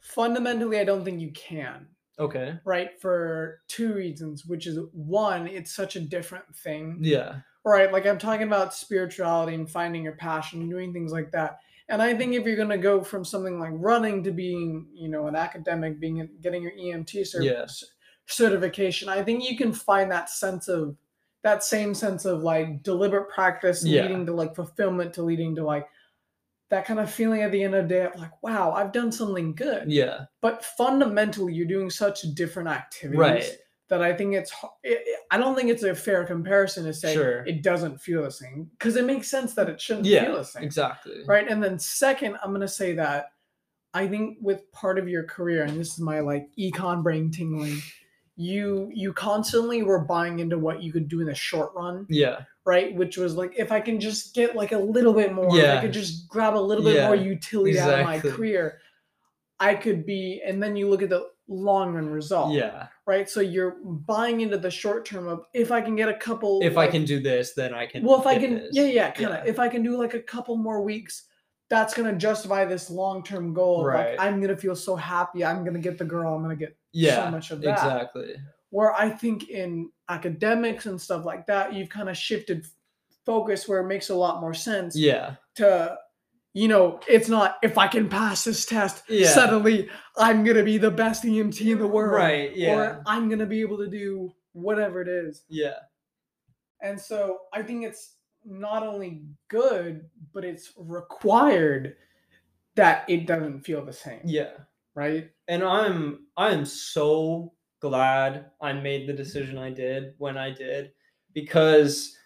fundamentally, 0.00 0.78
I 0.78 0.84
don't 0.84 1.04
think 1.04 1.20
you 1.20 1.32
can. 1.32 1.86
Okay. 2.18 2.58
Right, 2.64 3.00
for 3.00 3.60
two 3.68 3.94
reasons, 3.94 4.44
which 4.44 4.66
is 4.66 4.78
one, 4.92 5.46
it's 5.46 5.72
such 5.72 5.94
a 5.96 6.00
different 6.00 6.44
thing. 6.56 6.98
Yeah. 7.00 7.36
Right, 7.64 7.92
like 7.92 8.06
I'm 8.06 8.18
talking 8.18 8.46
about 8.46 8.74
spirituality 8.74 9.54
and 9.54 9.70
finding 9.70 10.02
your 10.02 10.14
passion, 10.14 10.60
and 10.62 10.70
doing 10.70 10.92
things 10.92 11.12
like 11.12 11.30
that. 11.32 11.58
And 11.90 12.02
I 12.02 12.14
think 12.14 12.34
if 12.34 12.44
you're 12.46 12.56
gonna 12.56 12.76
go 12.78 13.02
from 13.02 13.24
something 13.24 13.58
like 13.58 13.72
running 13.74 14.22
to 14.24 14.30
being, 14.30 14.86
you 14.92 15.08
know, 15.08 15.26
an 15.26 15.34
academic, 15.36 15.98
being 16.00 16.28
getting 16.42 16.62
your 16.62 16.72
EMT 16.72 17.22
cert- 17.22 17.44
Yeah. 17.44 17.66
certification, 18.26 19.08
I 19.08 19.22
think 19.22 19.48
you 19.48 19.56
can 19.56 19.72
find 19.72 20.10
that 20.10 20.28
sense 20.30 20.68
of 20.68 20.96
that 21.44 21.62
same 21.64 21.94
sense 21.94 22.24
of 22.24 22.42
like 22.42 22.82
deliberate 22.82 23.30
practice 23.30 23.84
Yeah. 23.84 24.02
leading 24.02 24.26
to 24.26 24.32
like 24.32 24.54
fulfillment 24.54 25.14
to 25.14 25.22
leading 25.22 25.54
to 25.56 25.64
like 25.64 25.86
that 26.70 26.84
kind 26.84 27.00
of 27.00 27.10
feeling 27.10 27.40
at 27.40 27.50
the 27.52 27.62
end 27.62 27.74
of 27.74 27.88
the 27.88 27.94
day 27.94 28.04
of 28.04 28.14
like, 28.16 28.42
wow, 28.42 28.72
I've 28.72 28.92
done 28.92 29.10
something 29.10 29.54
good. 29.54 29.90
Yeah. 29.90 30.26
But 30.42 30.62
fundamentally, 30.62 31.54
you're 31.54 31.66
doing 31.66 31.88
such 31.88 32.20
different 32.34 32.68
activities 32.68 33.18
Right. 33.18 33.58
That 33.88 34.02
I 34.02 34.12
think 34.12 34.34
it's. 34.34 34.52
It, 34.82 35.02
I 35.30 35.38
don't 35.38 35.54
think 35.56 35.70
it's 35.70 35.82
a 35.82 35.94
fair 35.94 36.24
comparison 36.24 36.84
to 36.84 36.92
say 36.92 37.14
Sure. 37.14 37.44
it 37.46 37.62
doesn't 37.62 38.00
feel 38.00 38.22
the 38.22 38.30
same 38.30 38.70
because 38.78 38.96
it 38.96 39.04
makes 39.04 39.28
sense 39.30 39.54
that 39.54 39.68
it 39.68 39.80
shouldn't 39.80 40.06
feel 40.06 40.36
the 40.36 40.44
same, 40.44 40.62
Exactly. 40.62 41.22
right? 41.26 41.46
And 41.48 41.62
then 41.62 41.78
second, 41.78 42.36
I'm 42.42 42.52
gonna 42.52 42.68
say 42.68 42.92
that 42.94 43.32
I 43.94 44.06
think 44.06 44.38
with 44.40 44.70
part 44.72 44.98
of 44.98 45.08
your 45.08 45.24
career, 45.24 45.62
and 45.64 45.78
this 45.80 45.92
is 45.94 46.00
my 46.00 46.20
like 46.20 46.48
econ 46.58 47.02
brain 47.02 47.30
tingling, 47.30 47.78
you 48.36 48.90
you 48.94 49.12
constantly 49.12 49.82
were 49.82 50.00
buying 50.04 50.38
into 50.40 50.58
what 50.58 50.82
you 50.82 50.92
could 50.92 51.08
do 51.08 51.20
in 51.20 51.26
the 51.26 51.34
short 51.34 51.72
run, 51.74 52.06
Yeah. 52.10 52.40
right? 52.66 52.94
Which 52.94 53.16
was 53.16 53.34
like 53.36 53.54
if 53.58 53.72
I 53.72 53.80
can 53.80 53.98
just 54.00 54.34
get 54.34 54.54
like 54.54 54.72
a 54.72 54.78
little 54.78 55.12
bit 55.14 55.32
more, 55.32 55.58
if 55.58 55.64
I 55.78 55.80
could 55.80 55.92
just 55.92 56.28
grab 56.28 56.54
a 56.54 56.60
little 56.60 56.84
bit 56.84 56.96
Yeah, 56.96 57.06
more 57.06 57.16
utility 57.16 57.78
out 57.80 57.98
of 57.98 58.04
my 58.06 58.20
career, 58.20 58.80
I 59.58 59.74
could 59.74 60.04
be. 60.06 60.40
And 60.46 60.62
then 60.62 60.76
you 60.76 60.88
look 60.88 61.02
at 61.02 61.08
the 61.08 61.30
long 61.48 61.94
run 61.94 62.08
result, 62.08 62.52
Yeah. 62.52 62.88
right? 63.06 63.28
So 63.28 63.40
you're 63.40 63.76
buying 63.82 64.40
into 64.42 64.58
the 64.58 64.70
short 64.70 65.04
term 65.06 65.26
of 65.28 65.44
if 65.54 65.72
I 65.72 65.80
can 65.80 65.96
get 65.96 66.08
a 66.08 66.14
couple, 66.14 66.60
If 66.62 66.76
I 66.76 66.86
can 66.86 67.04
do 67.04 67.20
this, 67.20 67.54
then 67.54 67.74
I 67.74 67.86
can. 67.86 68.04
well, 68.04 68.20
if 68.20 68.26
I 68.26 68.38
can, 68.38 68.54
this. 68.56 68.68
yeah, 68.72 68.84
yeah, 68.84 69.10
kind 69.10 69.30
of. 69.30 69.44
Yeah. 69.44 69.50
If 69.50 69.58
I 69.58 69.68
can 69.68 69.82
do 69.82 69.96
like 69.96 70.14
a 70.14 70.20
couple 70.20 70.56
more 70.56 70.82
weeks, 70.82 71.24
that's 71.70 71.94
gonna 71.94 72.14
justify 72.16 72.64
this 72.64 72.90
long 72.90 73.22
term 73.22 73.52
goal. 73.54 73.84
Right. 73.84 74.16
Like 74.18 74.20
I'm 74.26 74.40
gonna 74.40 74.56
feel 74.56 74.76
so 74.76 74.94
happy. 74.96 75.44
I'm 75.44 75.64
gonna 75.64 75.78
get 75.78 75.98
the 75.98 76.04
girl. 76.04 76.34
I'm 76.34 76.42
gonna 76.42 76.56
get 76.56 76.76
yeah, 76.92 77.24
so 77.24 77.30
much 77.30 77.50
of 77.50 77.60
that. 77.62 77.72
exactly. 77.72 78.34
Where 78.70 78.92
I 78.94 79.08
think 79.10 79.48
in 79.48 79.90
academics 80.10 80.86
and 80.86 81.00
stuff 81.00 81.24
like 81.24 81.46
that, 81.46 81.72
you've 81.72 81.88
kind 81.88 82.08
of 82.10 82.16
shifted 82.16 82.66
focus 83.24 83.68
where 83.68 83.80
it 83.80 83.86
makes 83.86 84.08
a 84.10 84.14
lot 84.14 84.40
more 84.40 84.54
sense 84.54 84.96
Yeah, 84.96 85.34
to, 85.56 85.96
you 86.58 86.66
know, 86.68 86.98
it's 87.08 87.28
not 87.28 87.56
if 87.62 87.78
I 87.78 87.86
can 87.86 88.08
pass 88.08 88.44
this 88.44 88.66
test, 88.66 89.04
Yeah. 89.08 89.28
suddenly 89.28 89.88
I'm 90.16 90.44
gonna 90.44 90.64
be 90.64 90.76
the 90.78 90.90
best 90.90 91.24
EMT 91.24 91.72
in 91.72 91.78
the 91.78 91.86
world, 91.86 92.14
Right, 92.14 92.54
yeah. 92.56 92.74
Or 92.74 93.02
I'm 93.06 93.28
gonna 93.28 93.46
be 93.46 93.60
able 93.60 93.78
to 93.78 93.88
do 93.88 94.32
whatever 94.52 95.00
it 95.00 95.08
is. 95.08 95.44
yeah, 95.48 95.78
And 96.82 97.00
so 97.00 97.42
I 97.52 97.62
think 97.62 97.84
it's 97.84 98.16
not 98.44 98.82
only 98.82 99.22
good, 99.48 100.08
but 100.32 100.44
it's 100.44 100.72
required 100.76 101.96
that 102.76 103.08
it 103.08 103.26
doesn't 103.26 103.60
feel 103.60 103.84
the 103.84 103.92
same. 103.92 104.20
yeah. 104.24 104.50
Right? 104.94 105.30
And 105.46 105.62
I'm 105.62 106.26
I 106.36 106.50
am 106.50 106.64
so 106.64 107.52
glad 107.80 108.46
I 108.60 108.72
made 108.72 109.08
the 109.08 109.12
decision 109.12 109.56
I 109.58 109.70
did 109.70 110.14
when 110.18 110.36
I 110.36 110.50
did 110.50 110.90
because 111.34 112.16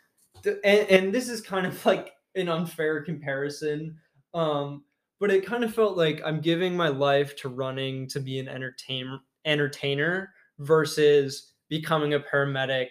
the, 0.43 0.59
and, 0.65 0.89
and 0.91 1.15
this 1.15 1.29
is 1.29 1.43
kind 1.43 1.67
of 1.67 1.85
like 1.85 2.13
an 2.35 2.49
unfair 2.49 3.03
comparison 3.05 3.99
um 4.35 4.85
but 5.21 5.31
it 5.31 5.47
kind 5.47 5.63
of 5.63 5.73
felt 5.73 5.97
like 5.97 6.21
I'm 6.25 6.41
giving 6.41 6.77
my 6.77 6.89
life 6.89 7.37
to 7.37 7.49
running 7.49 8.09
to 8.09 8.19
be 8.21 8.39
an 8.41 8.49
entertain 8.49 9.21
entertainer 9.45 10.33
versus 10.59 11.53
becoming 11.69 12.15
a 12.15 12.21
paramedic 12.21 12.89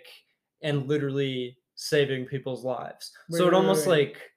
and 0.62 0.88
literally 0.88 1.58
saving 1.76 2.26
people's 2.26 2.64
lives. 2.64 3.12
Wait, 3.30 3.38
so 3.38 3.44
it 3.48 3.52
wait, 3.52 3.58
almost 3.58 3.86
wait. 3.88 4.08
like 4.16 4.32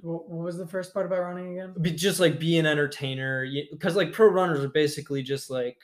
What, 0.00 0.28
was 0.28 0.58
the 0.58 0.66
first 0.66 0.92
part 0.92 1.06
about 1.06 1.20
running 1.20 1.52
again? 1.58 1.74
be 1.80 1.90
just 1.92 2.20
like 2.20 2.38
be 2.38 2.58
an 2.58 2.66
entertainer 2.66 3.46
because 3.72 3.96
like 3.96 4.12
pro 4.12 4.28
runners 4.28 4.62
are 4.64 4.68
basically 4.68 5.22
just 5.22 5.48
like 5.50 5.78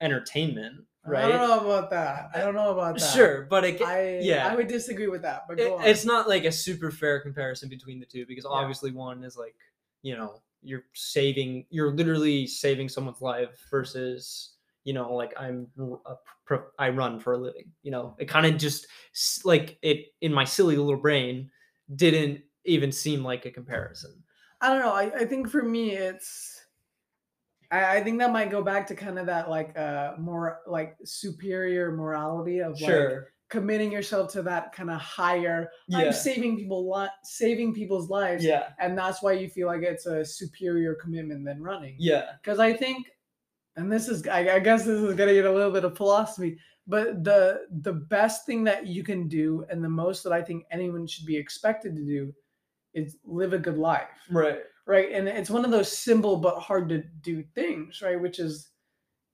entertainment 0.00 0.84
right 1.06 1.24
I 1.24 1.28
don't 1.28 1.48
know 1.48 1.60
about 1.70 1.90
that. 1.90 2.30
I 2.34 2.38
don't 2.40 2.54
know 2.54 2.72
about 2.72 2.98
that. 2.98 3.12
sure 3.12 3.46
but 3.50 3.64
it, 3.64 3.82
I 3.82 4.18
yeah. 4.20 4.46
I 4.46 4.54
would 4.54 4.68
disagree 4.68 5.08
with 5.08 5.22
that. 5.22 5.42
But 5.48 5.58
it- 5.58 5.72
on. 5.72 5.84
it's 5.84 6.04
not 6.04 6.28
like 6.28 6.44
a 6.44 6.52
super 6.52 6.90
fair 6.90 7.20
comparison 7.20 7.68
between 7.68 7.98
the 8.00 8.06
two 8.06 8.26
because 8.26 8.44
Yeah. 8.44 8.50
obviously 8.56 8.92
one 8.92 9.24
is 9.24 9.36
like 9.36 9.54
you 10.02 10.16
know 10.16 10.40
you're 10.62 10.84
saving 10.94 11.66
you're 11.70 11.92
literally 11.92 12.46
saving 12.46 12.88
someone's 12.88 13.20
life 13.20 13.66
versus 13.70 14.54
you 14.84 14.92
know 14.92 15.14
like 15.14 15.32
i'm 15.38 15.66
r- 15.78 16.00
a 16.06 16.14
pro, 16.44 16.62
i 16.78 16.88
run 16.88 17.18
for 17.18 17.34
a 17.34 17.38
living 17.38 17.70
you 17.82 17.90
know 17.90 18.14
it 18.18 18.26
kind 18.26 18.46
of 18.46 18.56
just 18.58 18.86
like 19.44 19.78
it 19.82 20.06
in 20.20 20.32
my 20.32 20.44
silly 20.44 20.76
little 20.76 21.00
brain 21.00 21.50
didn't 21.94 22.40
even 22.64 22.92
seem 22.92 23.24
like 23.24 23.46
a 23.46 23.50
comparison 23.50 24.22
I 24.60 24.68
don't 24.68 24.80
know. 24.80 24.92
I, 24.92 25.20
I 25.20 25.24
think 25.24 25.48
for 25.48 25.62
me 25.62 25.92
it's 25.92 26.60
I, 27.70 27.96
I 27.96 28.04
think 28.04 28.18
that 28.18 28.32
might 28.32 28.50
go 28.50 28.62
back 28.62 28.86
to 28.88 28.94
kind 28.94 29.18
of 29.18 29.26
that 29.26 29.48
like 29.48 29.76
uh 29.76 30.12
more 30.18 30.60
like 30.66 30.96
superior 31.04 31.92
morality 31.92 32.60
of 32.60 32.80
like 32.80 33.18
committing 33.50 33.90
yourself 33.90 34.32
to 34.32 34.42
that 34.42 34.72
kind 34.72 34.90
of 34.90 35.00
higher 35.00 35.70
yeah. 35.88 35.98
I'm 35.98 36.12
saving 36.12 36.56
people 36.56 36.90
li- 36.90 37.08
saving 37.24 37.74
people's 37.74 38.08
lives 38.08 38.44
yeah. 38.44 38.68
and 38.78 38.96
that's 38.96 39.22
why 39.22 39.32
you 39.32 39.48
feel 39.48 39.66
like 39.66 39.82
it's 39.82 40.06
a 40.06 40.24
superior 40.24 40.94
commitment 40.94 41.44
than 41.44 41.62
running. 41.62 41.96
Yeah. 41.98 42.32
Because 42.42 42.58
i 42.58 42.72
think 42.72 43.06
and 43.76 43.90
this 43.90 44.08
is 44.08 44.26
I, 44.26 44.56
I 44.56 44.58
guess 44.60 44.84
this 44.84 45.00
is 45.00 45.14
gonna 45.14 45.34
get 45.34 45.44
a 45.44 45.52
little 45.52 45.72
bit 45.72 45.84
of 45.84 45.96
philosophy 45.96 46.58
but 46.86 47.24
the 47.24 47.66
the 47.82 47.92
best 47.92 48.46
thing 48.46 48.64
that 48.64 48.86
you 48.86 49.02
can 49.02 49.28
do 49.28 49.64
and 49.68 49.82
the 49.82 49.88
most 49.88 50.22
that 50.24 50.32
i 50.32 50.42
think 50.42 50.64
anyone 50.70 51.06
should 51.06 51.26
be 51.26 51.36
expected 51.36 51.94
to 51.96 52.04
do 52.04 52.32
is 52.94 53.16
live 53.24 53.52
a 53.52 53.58
good 53.58 53.78
life. 53.78 54.08
Right. 54.30 54.58
Right? 54.86 55.12
And 55.12 55.28
it's 55.28 55.50
one 55.50 55.64
of 55.64 55.70
those 55.70 55.96
simple 55.96 56.36
but 56.36 56.58
hard 56.58 56.88
to 56.88 57.02
do 57.20 57.42
things 57.54 58.02
right? 58.02 58.20
Which 58.20 58.38
is 58.38 58.70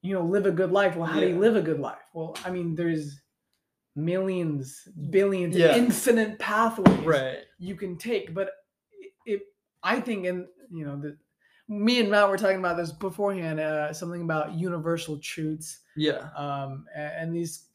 you 0.02 0.14
know 0.14 0.24
live 0.24 0.46
a 0.46 0.50
good 0.50 0.72
life. 0.72 0.96
Well 0.96 1.06
how 1.06 1.20
do 1.20 1.28
you 1.28 1.38
live 1.38 1.56
a 1.56 1.62
good 1.62 1.80
life? 1.80 2.06
Well 2.14 2.36
i 2.44 2.50
mean 2.50 2.74
there's 2.74 3.20
millions 3.96 4.86
billions 5.10 5.56
Yeah. 5.56 5.74
infinite 5.76 6.38
pathways 6.38 6.98
right 7.04 7.38
you 7.58 7.74
can 7.74 7.96
take 7.96 8.34
but 8.34 8.50
it 9.24 9.40
i 9.82 9.98
think 10.00 10.26
and 10.26 10.46
you 10.70 10.84
know 10.84 11.00
the 11.00 11.16
me 11.68 11.98
and 12.00 12.10
matt 12.10 12.28
were 12.28 12.36
talking 12.36 12.58
about 12.58 12.76
this 12.76 12.92
beforehand 12.92 13.58
uh, 13.58 13.92
something 13.92 14.22
about 14.22 14.52
universal 14.54 15.18
truths 15.18 15.80
yeah 15.96 16.28
um 16.36 16.84
a- 16.94 16.98
and, 17.20 17.34
these 17.34 17.68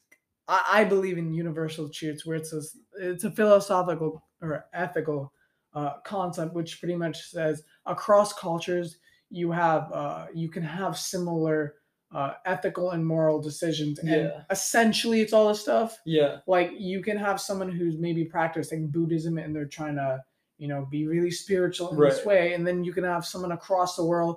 I, 0.48 0.62
I 0.78 0.84
believe 0.84 1.18
in 1.18 1.34
universal 1.34 1.88
truths 1.88 2.24
where 2.24 2.36
it's 2.36 2.52
a 2.52 2.62
it's 3.00 3.24
a 3.24 3.30
philosophical 3.30 4.24
or 4.40 4.66
ethical 4.72 5.32
uh, 5.74 5.94
concept 6.04 6.54
which 6.54 6.78
pretty 6.80 6.96
much 6.96 7.30
says 7.30 7.62
across 7.86 8.32
cultures 8.32 8.98
you 9.30 9.50
have 9.50 9.90
uh, 9.92 10.26
you 10.34 10.48
can 10.50 10.62
have 10.62 10.96
similar 10.96 11.74
uh, 12.14 12.34
ethical 12.44 12.90
and 12.90 13.04
moral 13.06 13.40
decisions 13.40 13.98
and 13.98 14.08
Yeah. 14.08 14.42
essentially 14.50 15.20
it's 15.22 15.32
all 15.32 15.48
this 15.48 15.62
stuff. 15.62 15.98
Yeah. 16.04 16.38
Like 16.46 16.72
you 16.76 17.02
can 17.02 17.16
have 17.16 17.40
someone 17.40 17.70
who's 17.70 17.96
maybe 17.96 18.24
practicing 18.24 18.88
buddhism 18.88 19.38
and 19.38 19.54
they're 19.56 19.64
trying 19.66 19.96
to 19.96 20.22
you 20.58 20.68
know 20.68 20.86
be 20.90 21.06
really 21.06 21.30
spiritual 21.30 21.90
in 21.90 21.98
this 21.98 22.24
way 22.24 22.52
and 22.52 22.66
then 22.66 22.84
you 22.84 22.92
can 22.92 23.04
have 23.04 23.24
someone 23.24 23.52
across 23.52 23.96
the 23.96 24.04
world 24.04 24.36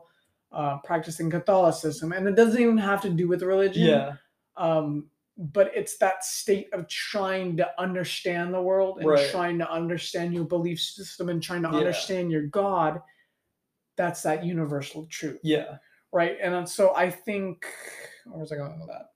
uh, 0.53 0.77
practicing 0.85 1.29
catholicism 1.29 2.13
and 2.13 2.27
it 2.27 2.35
doesn't 2.35 2.61
even 2.61 2.77
have 2.77 3.01
to 3.01 3.09
do 3.09 3.27
with 3.27 3.43
religion. 3.43 3.83
Yeah. 3.83 4.13
Um, 4.55 5.09
but 5.37 5.69
it's 5.75 5.97
that 5.97 6.23
state 6.23 6.69
of 6.71 6.87
trying 6.87 7.57
to 7.57 7.69
understand 7.77 8.53
the 8.53 8.61
world 8.61 8.99
and 8.99 9.07
Right. 9.09 9.29
trying 9.31 9.57
to 9.59 9.69
understand 9.69 10.33
your 10.33 10.45
belief 10.45 10.79
system 10.79 11.27
and 11.27 11.43
trying 11.43 11.63
to 11.63 11.69
Yeah. 11.71 11.79
understand 11.79 12.31
your 12.31 12.43
god. 12.43 13.01
That's 13.97 14.21
that 14.23 14.45
universal 14.45 15.07
truth. 15.07 15.41
Yeah 15.43 15.77
right 16.15 16.37
and 16.41 16.67
so 16.67 16.95
i 16.95 17.09
think 17.11 17.65
where 18.25 18.39
was 18.39 18.51
i 18.51 18.55
going 18.55 18.79
with 18.79 18.87
that? 18.89 19.09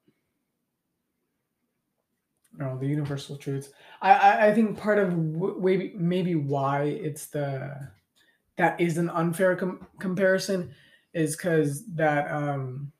No 2.53 2.77
the 2.77 2.87
universal 2.87 3.37
truths. 3.37 3.69
I 4.01 4.11
i, 4.11 4.47
I 4.47 4.53
think 4.53 4.77
part 4.77 4.99
of 4.99 5.09
w- 5.11 5.57
maybe 5.61 5.93
maybe 5.95 6.35
why 6.35 6.83
it's 6.83 7.27
the 7.27 7.89
that 8.57 8.79
is 8.81 8.97
an 8.97 9.09
unfair 9.09 9.55
com- 9.55 9.87
comparison 9.99 10.73
is 11.13 11.37
because 11.37 11.85
that 11.95 12.29
um 12.29 12.91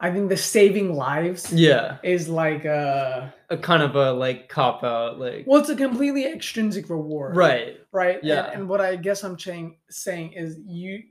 i 0.00 0.10
think 0.10 0.28
the 0.30 0.36
saving 0.36 0.94
lives 0.94 1.52
yeah. 1.52 1.98
is 2.02 2.28
like 2.28 2.64
uh 2.64 3.28
a 3.50 3.56
kind 3.58 3.82
of 3.82 3.94
a 3.96 4.12
like 4.12 4.48
cop 4.48 4.82
out 4.82 5.18
like 5.20 5.44
well 5.46 5.60
it's 5.60 5.68
a 5.68 5.76
completely 5.76 6.24
extrinsic 6.24 6.88
reward. 6.88 7.36
Right. 7.36 7.76
Right? 7.92 8.16
And- 8.16 8.24
Yeah. 8.26 8.50
And, 8.50 8.68
what 8.68 8.80
I 8.80 8.96
guess 8.96 9.22
I'm 9.22 9.38
saying 9.38 9.76
saying 9.90 10.32
is 10.32 10.58
you, 10.66 11.02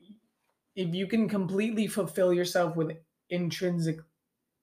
if 0.75 0.93
you 0.93 1.07
can 1.07 1.27
completely 1.29 1.87
fulfill 1.87 2.33
yourself 2.33 2.75
with 2.75 2.91
intrinsic, 3.29 3.99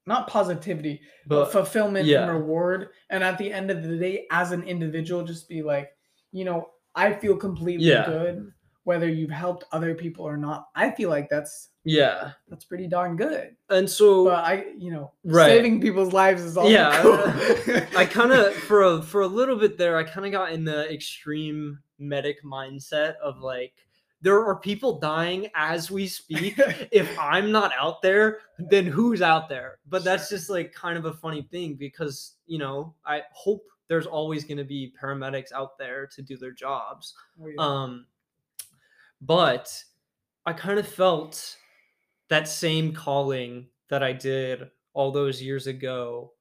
not 0.07 0.27
positivity, 0.29 1.01
but, 1.27 1.45
but 1.45 1.53
fulfillment 1.53 2.07
yeah. 2.07 2.23
and 2.23 2.33
reward, 2.33 2.89
and 3.11 3.23
at 3.25 3.39
the 3.39 3.53
end 3.53 3.71
of 3.71 3.83
the 3.83 3.97
day, 3.97 4.27
as 4.31 4.53
an 4.53 4.63
individual, 4.65 5.25
just 5.25 5.49
be 5.49 5.63
like, 5.63 5.91
you 6.33 6.45
know, 6.45 6.69
I 6.95 7.13
feel 7.13 7.37
completely 7.37 7.87
Yeah. 7.87 8.07
good, 8.07 8.53
whether 8.85 9.09
you've 9.09 9.31
helped 9.31 9.65
other 9.73 9.95
people 9.95 10.27
or 10.27 10.37
not. 10.37 10.69
I 10.75 10.91
feel 10.91 11.09
like 11.09 11.29
that's 11.29 11.69
yeah 11.85 12.31
that's 12.49 12.65
pretty 12.65 12.87
darn 12.87 13.17
good. 13.17 13.57
and 13.69 13.91
so 13.91 14.25
But 14.27 14.45
I, 14.45 14.67
you 14.79 14.93
know, 14.93 15.13
Right. 15.25 15.47
saving 15.49 15.81
people's 15.81 16.13
lives 16.13 16.43
is 16.43 16.57
all 16.57 16.71
Yeah, 16.71 16.93
cool. 17.03 17.19
I 17.97 18.05
kind 18.07 18.33
of 18.33 18.55
for 18.55 18.83
a 18.83 19.03
for 19.03 19.23
a 19.23 19.27
little 19.27 19.57
bit 19.57 19.79
there, 19.79 19.97
I 19.97 20.05
kind 20.05 20.27
of 20.27 20.33
got 20.33 20.53
in 20.53 20.65
the 20.65 20.93
extreme 20.93 21.79
medic 21.99 22.45
mindset 22.45 23.15
of 23.17 23.39
like 23.41 23.75
there 24.23 24.45
are 24.47 24.57
people 24.57 24.99
dying 25.01 25.49
as 25.55 25.91
we 25.91 26.07
speak. 26.07 26.55
if 26.93 27.19
I'm 27.19 27.53
not 27.53 27.73
out 27.79 28.01
there, 28.03 28.39
then 28.59 28.87
who's 28.87 29.21
out 29.21 29.49
there? 29.49 29.79
But 29.89 30.05
that's 30.05 30.29
just 30.29 30.49
like 30.49 30.73
kind 30.73 30.97
of 30.97 31.05
a 31.05 31.13
funny 31.13 31.43
thing 31.43 31.75
because 31.75 32.37
you 32.47 32.59
know 32.59 32.95
I 33.05 33.23
hope 33.33 33.65
there's 33.89 34.07
always 34.07 34.45
going 34.45 34.59
to 34.59 34.65
be 34.65 34.95
paramedics 35.01 35.53
out 35.53 35.77
there 35.77 36.07
to 36.07 36.23
do 36.23 36.37
their 36.37 36.53
jobs. 36.53 37.15
Oh, 37.41 37.47
yeah. 37.47 37.55
Um, 37.59 38.07
but 39.21 39.83
I 40.47 40.53
kind 40.53 40.79
of 40.79 40.87
felt 40.87 41.57
that 42.29 42.49
same 42.49 42.95
calling 42.95 43.67
that 43.91 44.03
I 44.03 44.13
did 44.13 44.71
all 44.95 45.11
those 45.11 45.43
years 45.43 45.67
ago 45.67 46.33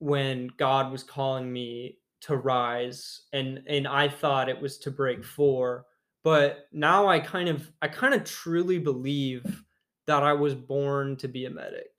when 0.00 0.50
God 0.56 0.90
was 0.90 1.02
calling 1.02 1.52
me 1.52 1.98
to 2.20 2.36
rise 2.36 3.22
and 3.32 3.62
and 3.68 3.86
I 3.86 4.08
thought 4.08 4.48
it 4.48 4.60
was 4.60 4.78
to 4.78 4.90
break 4.90 5.24
4 5.24 5.84
but 6.24 6.68
now 6.72 7.06
I 7.06 7.20
kind 7.20 7.48
of 7.48 7.70
I 7.82 7.88
kind 7.88 8.14
of 8.14 8.24
truly 8.24 8.78
believe 8.78 9.64
that 10.06 10.22
I 10.22 10.32
was 10.32 10.54
born 10.54 11.16
to 11.18 11.28
be 11.28 11.46
a 11.46 11.50
medic 11.50 11.90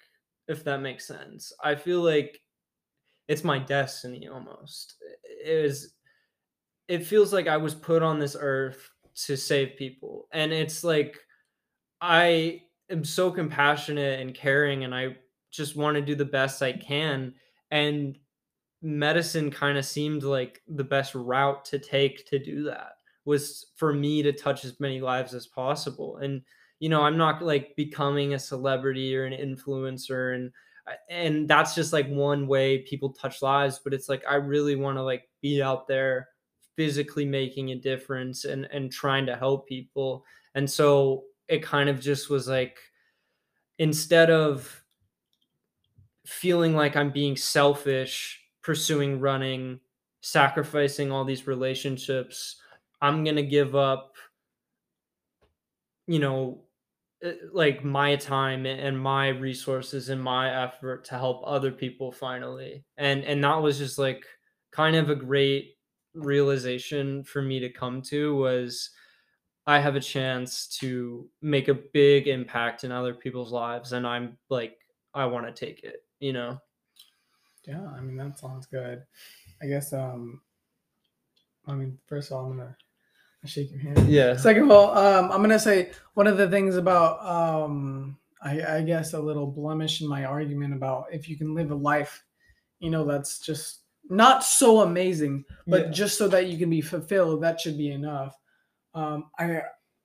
if 0.47 0.63
that 0.63 0.82
makes 0.82 1.05
sense 1.07 1.53
I 1.63 1.76
feel 1.76 2.01
like 2.01 2.41
it's 3.30 3.43
my 3.43 3.59
destiny 3.59 4.28
almost. 4.28 4.95
It 5.24 5.65
is 5.65 5.93
it 6.88 7.05
feels 7.05 7.32
like 7.32 7.47
I 7.47 7.57
was 7.57 7.76
put 7.76 8.01
on 8.03 8.20
this 8.20 8.36
earth 8.39 8.89
to 9.26 9.38
save 9.38 9.78
people. 9.78 10.28
And 10.34 10.51
it's 10.51 10.84
like 10.84 11.20
I 12.01 12.63
am 12.89 13.05
so 13.05 13.32
compassionate 13.32 14.22
and 14.22 14.36
caring 14.36 14.84
and 14.86 14.95
I 14.95 15.17
just 15.51 15.76
want 15.76 15.95
to 15.95 16.01
do 16.01 16.15
the 16.15 16.26
best 16.26 16.61
I 16.61 16.74
can 16.74 17.36
and 17.72 18.17
medicine 18.82 19.51
kind 19.51 19.78
of 19.78 19.86
seemed 19.86 20.24
like 20.24 20.61
the 20.67 20.86
best 20.86 21.15
route 21.15 21.65
to 21.65 21.80
take 21.80 22.28
to 22.28 22.39
do 22.39 22.63
that 22.65 22.99
was 23.30 23.67
for 23.75 23.93
me 23.93 24.21
to 24.23 24.34
touch 24.34 24.65
as 24.65 24.80
many 24.80 24.99
lives 24.99 25.34
as 25.34 25.47
possible. 25.47 26.17
And 26.17 26.41
you 26.82 26.88
know 26.88 27.01
i'm 27.01 27.17
not 27.17 27.41
like 27.41 27.75
becoming 27.75 28.36
a 28.36 28.39
celebrity 28.39 29.13
or 29.13 29.25
an 29.25 29.34
influencer 29.34 30.34
and 30.34 30.49
uh, 30.88 30.93
and 31.09 31.45
that's 31.45 31.75
just 31.75 31.91
like 31.91 32.07
one 32.07 32.47
way 32.47 32.77
people 32.84 33.11
touch 33.11 33.41
lives 33.41 33.82
but 33.84 33.93
it's 33.93 34.07
like 34.07 34.23
i 34.30 34.36
really 34.36 34.77
want 34.77 34.97
to 34.97 35.03
like 35.03 35.27
be 35.41 35.61
out 35.61 35.89
there 35.89 36.30
physically 36.80 37.25
making 37.25 37.71
a 37.71 37.75
difference 37.75 38.45
and 38.45 38.63
and 38.71 38.89
trying 38.89 39.25
to 39.25 39.36
help 39.36 39.67
people. 39.67 40.23
And 40.55 40.69
so 40.69 41.25
it 41.49 41.61
kind 41.61 41.89
of 41.89 41.99
just 41.99 42.30
was 42.30 42.47
like 42.47 42.77
instead 43.80 44.30
of 44.30 44.82
feeling 46.25 46.77
like 46.77 46.95
i'm 46.95 47.11
being 47.11 47.36
selfish 47.36 48.39
pursuing 48.61 49.19
running 49.19 49.82
sacrificing 50.21 51.11
all 51.11 51.25
these 51.25 51.47
relationships 51.47 52.61
i'm 53.02 53.24
going 53.24 53.36
to 53.36 53.43
give 53.43 53.76
up 53.76 54.16
you 56.08 56.20
know 56.20 56.64
uh, 57.24 57.32
like 57.52 57.84
my 57.84 58.16
time 58.16 58.66
and 58.66 59.00
my 59.00 59.28
resources 59.28 60.08
and 60.10 60.22
my 60.22 60.64
effort 60.64 61.04
to 61.04 61.18
help 61.18 61.41
other 61.45 61.72
people 61.72 62.14
finally. 62.14 62.86
And 62.97 63.26
and 63.26 63.43
that 63.43 63.62
was 63.62 63.78
just 63.78 63.97
like 63.97 64.26
kind 64.72 64.95
of 64.95 65.10
a 65.10 65.16
great 65.16 65.76
realization 66.14 67.24
for 67.26 67.41
me 67.41 67.60
to 67.60 67.70
come 67.70 68.02
to 68.02 68.36
was 68.36 68.91
i 69.68 69.80
have 69.80 69.95
a 69.95 70.00
chance 70.00 70.68
to 70.68 71.30
make 71.41 71.68
a 71.68 71.74
big 71.74 72.28
impact 72.28 72.84
in 72.84 72.91
other 72.91 73.14
people's 73.14 73.52
lives 73.52 73.93
and 73.93 74.08
i'm 74.08 74.38
like 74.50 74.78
i 75.14 75.26
want 75.26 75.45
to 75.45 75.52
take 75.54 75.84
it 75.84 76.04
you 76.20 76.34
know? 76.34 76.60
Yeah 77.64 77.88
i 77.95 78.02
mean 78.02 78.18
that 78.18 78.39
sounds 78.39 78.66
good. 78.66 79.04
I 79.62 79.68
guess 79.68 79.93
um 79.93 80.41
i 81.68 81.74
mean 81.74 82.00
first 82.08 82.32
of 82.32 82.38
all 82.38 82.45
i'm 82.45 82.58
gonna 82.58 82.76
I 83.43 83.47
shake 83.47 83.71
your 83.71 83.79
hand. 83.79 84.09
Yeah. 84.09 84.35
Second 84.35 84.63
of 84.63 84.71
all, 84.71 84.97
um, 84.97 85.31
I'm 85.31 85.41
gonna 85.41 85.59
say 85.59 85.91
one 86.13 86.27
of 86.27 86.37
the 86.37 86.49
things 86.49 86.75
about 86.75 87.25
um, 87.25 88.17
I, 88.41 88.77
I 88.77 88.81
guess 88.81 89.13
a 89.13 89.19
little 89.19 89.47
blemish 89.47 90.01
in 90.01 90.07
my 90.07 90.25
argument 90.25 90.73
about 90.73 91.05
if 91.11 91.29
you 91.29 91.37
can 91.37 91.53
live 91.55 91.71
a 91.71 91.75
life, 91.75 92.23
you 92.79 92.89
know, 92.89 93.05
that's 93.05 93.39
just 93.39 93.81
not 94.09 94.43
so 94.43 94.81
amazing, 94.81 95.45
but 95.67 95.85
Yeah. 95.87 95.91
just 95.91 96.17
so 96.17 96.27
that 96.29 96.47
you 96.47 96.57
can 96.57 96.69
be 96.69 96.81
fulfilled, 96.81 97.43
that 97.43 97.59
should 97.61 97.77
be 97.77 97.91
enough. 97.91 98.35
Um, 98.93 99.29
I 99.37 99.61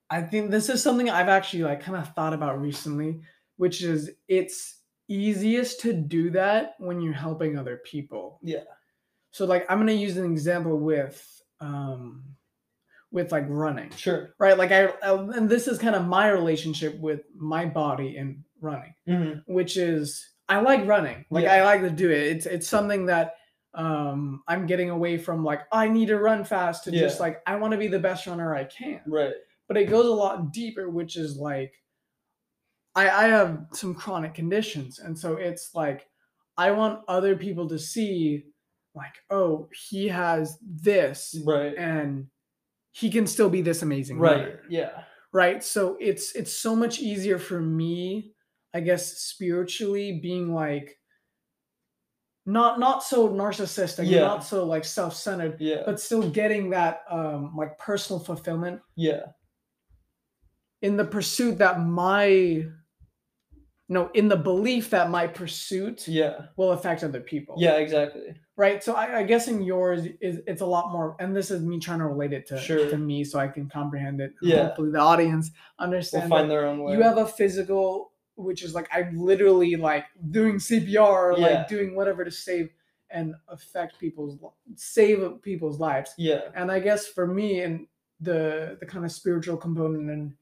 I 0.09 0.21
think 0.21 0.51
this 0.51 0.69
is 0.69 0.81
something 0.83 1.09
I've 1.09 1.29
actually 1.29 1.63
like 1.63 1.81
kind 1.81 1.97
of 1.97 2.13
thought 2.13 2.33
about 2.33 2.61
recently, 2.61 3.21
which 3.57 3.81
is 3.81 4.11
it's 4.27 4.81
easiest 5.07 5.81
to 5.81 5.93
do 5.93 6.29
that 6.31 6.75
when 6.79 7.01
you're 7.01 7.13
helping 7.13 7.57
other 7.57 7.77
people. 7.83 8.39
Yeah. 8.43 8.63
So 9.31 9.45
like 9.45 9.65
I'm 9.69 9.79
gonna 9.79 9.91
use 9.93 10.15
an 10.17 10.31
example 10.31 10.77
with 10.77 11.41
um 11.59 12.34
with 13.11 13.31
like 13.31 13.45
running 13.47 13.89
Sure. 13.91 14.33
right 14.39 14.57
like 14.57 14.71
I, 14.71 14.85
I 15.03 15.13
and 15.35 15.49
this 15.49 15.67
is 15.67 15.77
kind 15.77 15.95
of 15.95 16.05
my 16.05 16.27
relationship 16.29 16.99
with 16.99 17.21
my 17.35 17.65
body 17.65 18.17
and 18.17 18.43
running 18.61 18.93
Mm-hmm. 19.07 19.53
which 19.53 19.77
is 19.77 20.27
i 20.49 20.59
like 20.59 20.85
running 20.87 21.25
like 21.29 21.43
Yeah. 21.43 21.55
i 21.55 21.63
like 21.63 21.81
to 21.81 21.89
do 21.89 22.09
it 22.09 22.17
it's 22.27 22.45
it's 22.45 22.67
something 22.67 23.05
that 23.07 23.35
um 23.73 24.41
i'm 24.47 24.65
getting 24.65 24.89
away 24.89 25.17
from 25.17 25.43
like 25.43 25.61
i 25.71 25.87
need 25.87 26.07
to 26.07 26.19
run 26.19 26.43
fast 26.43 26.83
to 26.85 26.91
just 26.91 27.19
like 27.19 27.41
i 27.45 27.55
want 27.55 27.71
to 27.73 27.77
be 27.77 27.87
the 27.87 27.99
best 27.99 28.25
runner 28.27 28.55
i 28.55 28.63
can 28.63 29.01
Right. 29.05 29.33
but 29.67 29.77
it 29.77 29.89
goes 29.89 30.05
a 30.05 30.11
lot 30.11 30.51
deeper 30.53 30.89
which 30.89 31.15
is 31.17 31.35
like 31.37 31.73
i 32.95 33.09
i 33.09 33.27
have 33.27 33.65
some 33.73 33.93
chronic 33.93 34.33
conditions 34.33 34.99
and 34.99 35.17
so 35.17 35.33
it's 35.33 35.71
like 35.75 36.07
i 36.57 36.71
want 36.71 37.01
other 37.07 37.35
people 37.35 37.67
to 37.69 37.77
see 37.79 38.45
like 38.95 39.13
oh 39.29 39.67
he 39.89 40.07
has 40.07 40.57
this 40.63 41.35
Right. 41.45 41.75
and 41.77 42.27
he 42.97 43.09
can 43.09 43.27
still 43.27 43.49
be 43.49 43.61
this 43.61 43.81
amazing 43.81 44.17
Right. 44.17 44.37
runner 44.37 44.61
Yeah. 44.69 45.03
right 45.33 45.61
so 45.63 45.97
it's 45.99 46.31
it's 46.33 46.53
so 46.53 46.75
much 46.75 46.99
easier 46.99 47.37
for 47.37 47.59
me 47.59 48.33
i 48.73 48.79
guess 48.79 49.17
spiritually 49.17 50.19
being 50.21 50.53
like 50.53 50.97
not 52.45 52.79
not 52.79 53.03
so 53.03 53.27
narcissistic 53.29 54.07
Yeah. 54.07 54.21
not 54.21 54.43
so 54.45 54.65
like 54.65 54.85
self-centered 54.85 55.59
Yeah. 55.59 55.83
but 55.85 55.99
still 55.99 56.29
getting 56.29 56.69
that 56.69 57.01
um 57.09 57.53
like 57.55 57.77
personal 57.79 58.19
fulfillment 58.19 58.79
yeah. 58.95 59.23
in 60.81 60.95
the 60.95 61.05
pursuit 61.05 61.57
that 61.57 61.79
my 61.81 62.65
no 63.87 64.09
in 64.13 64.27
the 64.27 64.35
belief 64.35 64.89
that 64.89 65.09
my 65.09 65.27
pursuit 65.27 66.07
Yeah. 66.07 66.47
will 66.57 66.71
affect 66.71 67.03
other 67.03 67.19
people 67.21 67.55
Yeah. 67.57 67.77
Exactly. 67.77 68.35
right 68.57 68.83
so 68.83 68.93
I, 68.93 69.19
I 69.19 69.23
guess 69.23 69.47
in 69.47 69.61
yours 69.61 70.05
is 70.21 70.41
it's 70.47 70.61
a 70.61 70.65
lot 70.65 70.91
more 70.91 71.15
and 71.19 71.35
this 71.35 71.51
is 71.51 71.61
me 71.61 71.79
trying 71.79 71.99
to 71.99 72.05
relate 72.07 72.33
it 72.33 72.47
to, 72.47 72.57
Sure. 72.57 72.89
to 72.89 72.97
me 72.97 73.23
so 73.23 73.37
i 73.39 73.47
can 73.47 73.69
comprehend 73.69 74.21
it 74.21 74.33
Yeah. 74.41 74.65
hopefully 74.67 74.91
the 74.91 74.99
audience 74.99 75.51
We'll 75.79 75.85
understand 75.87 76.29
find 76.29 76.49
their 76.49 76.65
own 76.65 76.81
way. 76.83 76.93
you 76.93 77.01
have 77.01 77.17
a 77.17 77.27
physical 77.27 78.11
which 78.35 78.63
is 78.63 78.73
like 78.73 78.87
i'm 78.91 79.17
literally 79.17 79.75
like 79.75 80.05
doing 80.31 80.55
cpr 80.55 81.37
Yeah. 81.37 81.45
like 81.47 81.67
doing 81.67 81.95
whatever 81.95 82.25
to 82.25 82.31
save 82.31 82.69
and 83.11 83.35
affect 83.49 83.99
people's 83.99 84.39
save 84.75 85.41
people's 85.43 85.79
lives 85.79 86.13
Yeah. 86.17 86.41
and 86.55 86.71
i 86.71 86.79
guess 86.79 87.05
for 87.07 87.27
me 87.27 87.61
and 87.61 87.87
the 88.19 88.77
the 88.79 88.85
kind 88.85 89.05
of 89.05 89.11
spiritual 89.11 89.57
component 89.57 90.09
and 90.09 90.33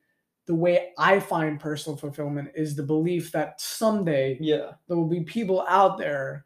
the 0.45 0.55
way 0.55 0.91
i 0.97 1.19
find 1.19 1.59
personal 1.59 1.95
fulfillment 1.97 2.49
is 2.55 2.75
the 2.75 2.83
belief 2.83 3.31
that 3.31 3.59
someday 3.61 4.37
Yeah. 4.41 4.71
there 4.87 4.97
will 4.97 5.07
be 5.07 5.21
people 5.21 5.65
out 5.69 5.97
there 5.97 6.45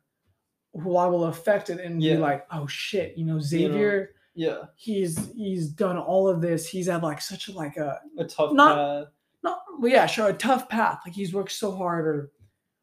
who 0.73 0.95
I 0.95 1.07
will 1.07 1.25
affect 1.25 1.71
it 1.71 1.79
and 1.79 2.03
Yeah. 2.03 2.15
be 2.15 2.19
like, 2.19 2.45
oh 2.51 2.67
shit, 2.67 3.17
you 3.17 3.25
know, 3.25 3.39
Xavier, 3.39 4.11
Yeah. 4.35 4.65
he's 4.75 5.31
he's 5.33 5.69
done 5.69 5.97
all 5.97 6.27
of 6.29 6.39
this. 6.39 6.67
He's 6.67 6.85
had 6.85 7.01
like 7.01 7.19
such 7.19 7.47
a 7.47 7.51
like 7.53 7.77
a 7.77 7.99
A 8.19 8.25
tough 8.25 8.53
Not- 8.53 8.75
path. 8.75 9.13
not 9.41 9.59
well, 9.79 9.91
yeah, 9.91 10.05
sure, 10.05 10.29
a 10.29 10.33
tough 10.33 10.69
path. 10.69 10.99
Like 11.03 11.15
he's 11.15 11.33
worked 11.33 11.51
so 11.53 11.71
hard 11.71 12.05
or 12.05 12.31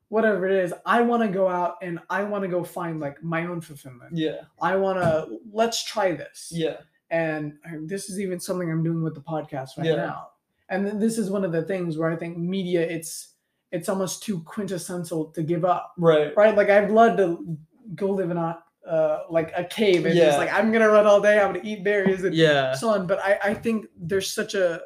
whatever 0.08 0.44
it 0.48 0.64
is. 0.64 0.74
I 0.84 1.02
want 1.02 1.22
to 1.22 1.28
go 1.28 1.46
out 1.48 1.76
and 1.82 2.00
I 2.10 2.24
want 2.24 2.42
to 2.42 2.48
go 2.48 2.64
find 2.64 2.98
like 2.98 3.22
my 3.22 3.46
own 3.46 3.60
fulfillment. 3.60 4.16
Yeah. 4.16 4.40
I 4.60 4.74
want 4.74 4.98
to 5.00 5.38
let's 5.52 5.84
try 5.84 6.12
this. 6.16 6.50
Yeah. 6.52 6.78
And 7.10 7.58
this 7.82 8.10
is 8.10 8.18
even 8.18 8.40
something 8.40 8.68
I'm 8.72 8.82
doing 8.82 9.04
with 9.04 9.14
the 9.14 9.20
podcast 9.22 9.76
right 9.76 9.86
Yeah. 9.86 9.96
now. 9.96 10.28
And 10.68 11.00
this 11.00 11.18
is 11.18 11.30
one 11.30 11.44
of 11.44 11.52
the 11.52 11.62
things 11.62 11.96
where 11.98 12.10
I 12.10 12.16
think 12.16 12.38
media 12.38 12.80
it's 12.80 13.34
it's 13.70 13.88
almost 13.88 14.22
too 14.22 14.40
quintessential 14.42 15.26
to 15.32 15.42
give 15.42 15.64
up. 15.64 15.92
Right. 15.98 16.34
right? 16.36 16.56
Like 16.56 16.70
I'd 16.70 16.90
love 16.90 17.16
to 17.16 17.56
go 17.94 18.10
live 18.10 18.30
in 18.30 18.36
a 18.36 18.58
uh, 18.88 19.24
like 19.30 19.52
a 19.56 19.64
cave 19.64 20.04
and 20.06 20.14
Yeah. 20.14 20.26
just 20.26 20.38
like 20.38 20.52
I'm 20.52 20.70
gonna 20.72 20.88
run 20.90 21.06
all 21.06 21.20
day. 21.20 21.40
I'm 21.40 21.52
gonna 21.54 21.64
eat 21.64 21.82
berries 21.84 22.22
and 22.24 22.34
Yeah. 22.34 22.74
so 22.74 22.90
on. 22.90 23.06
But 23.06 23.18
I 23.20 23.38
I 23.42 23.54
think 23.54 23.86
there's 23.96 24.32
such 24.32 24.54
a 24.54 24.80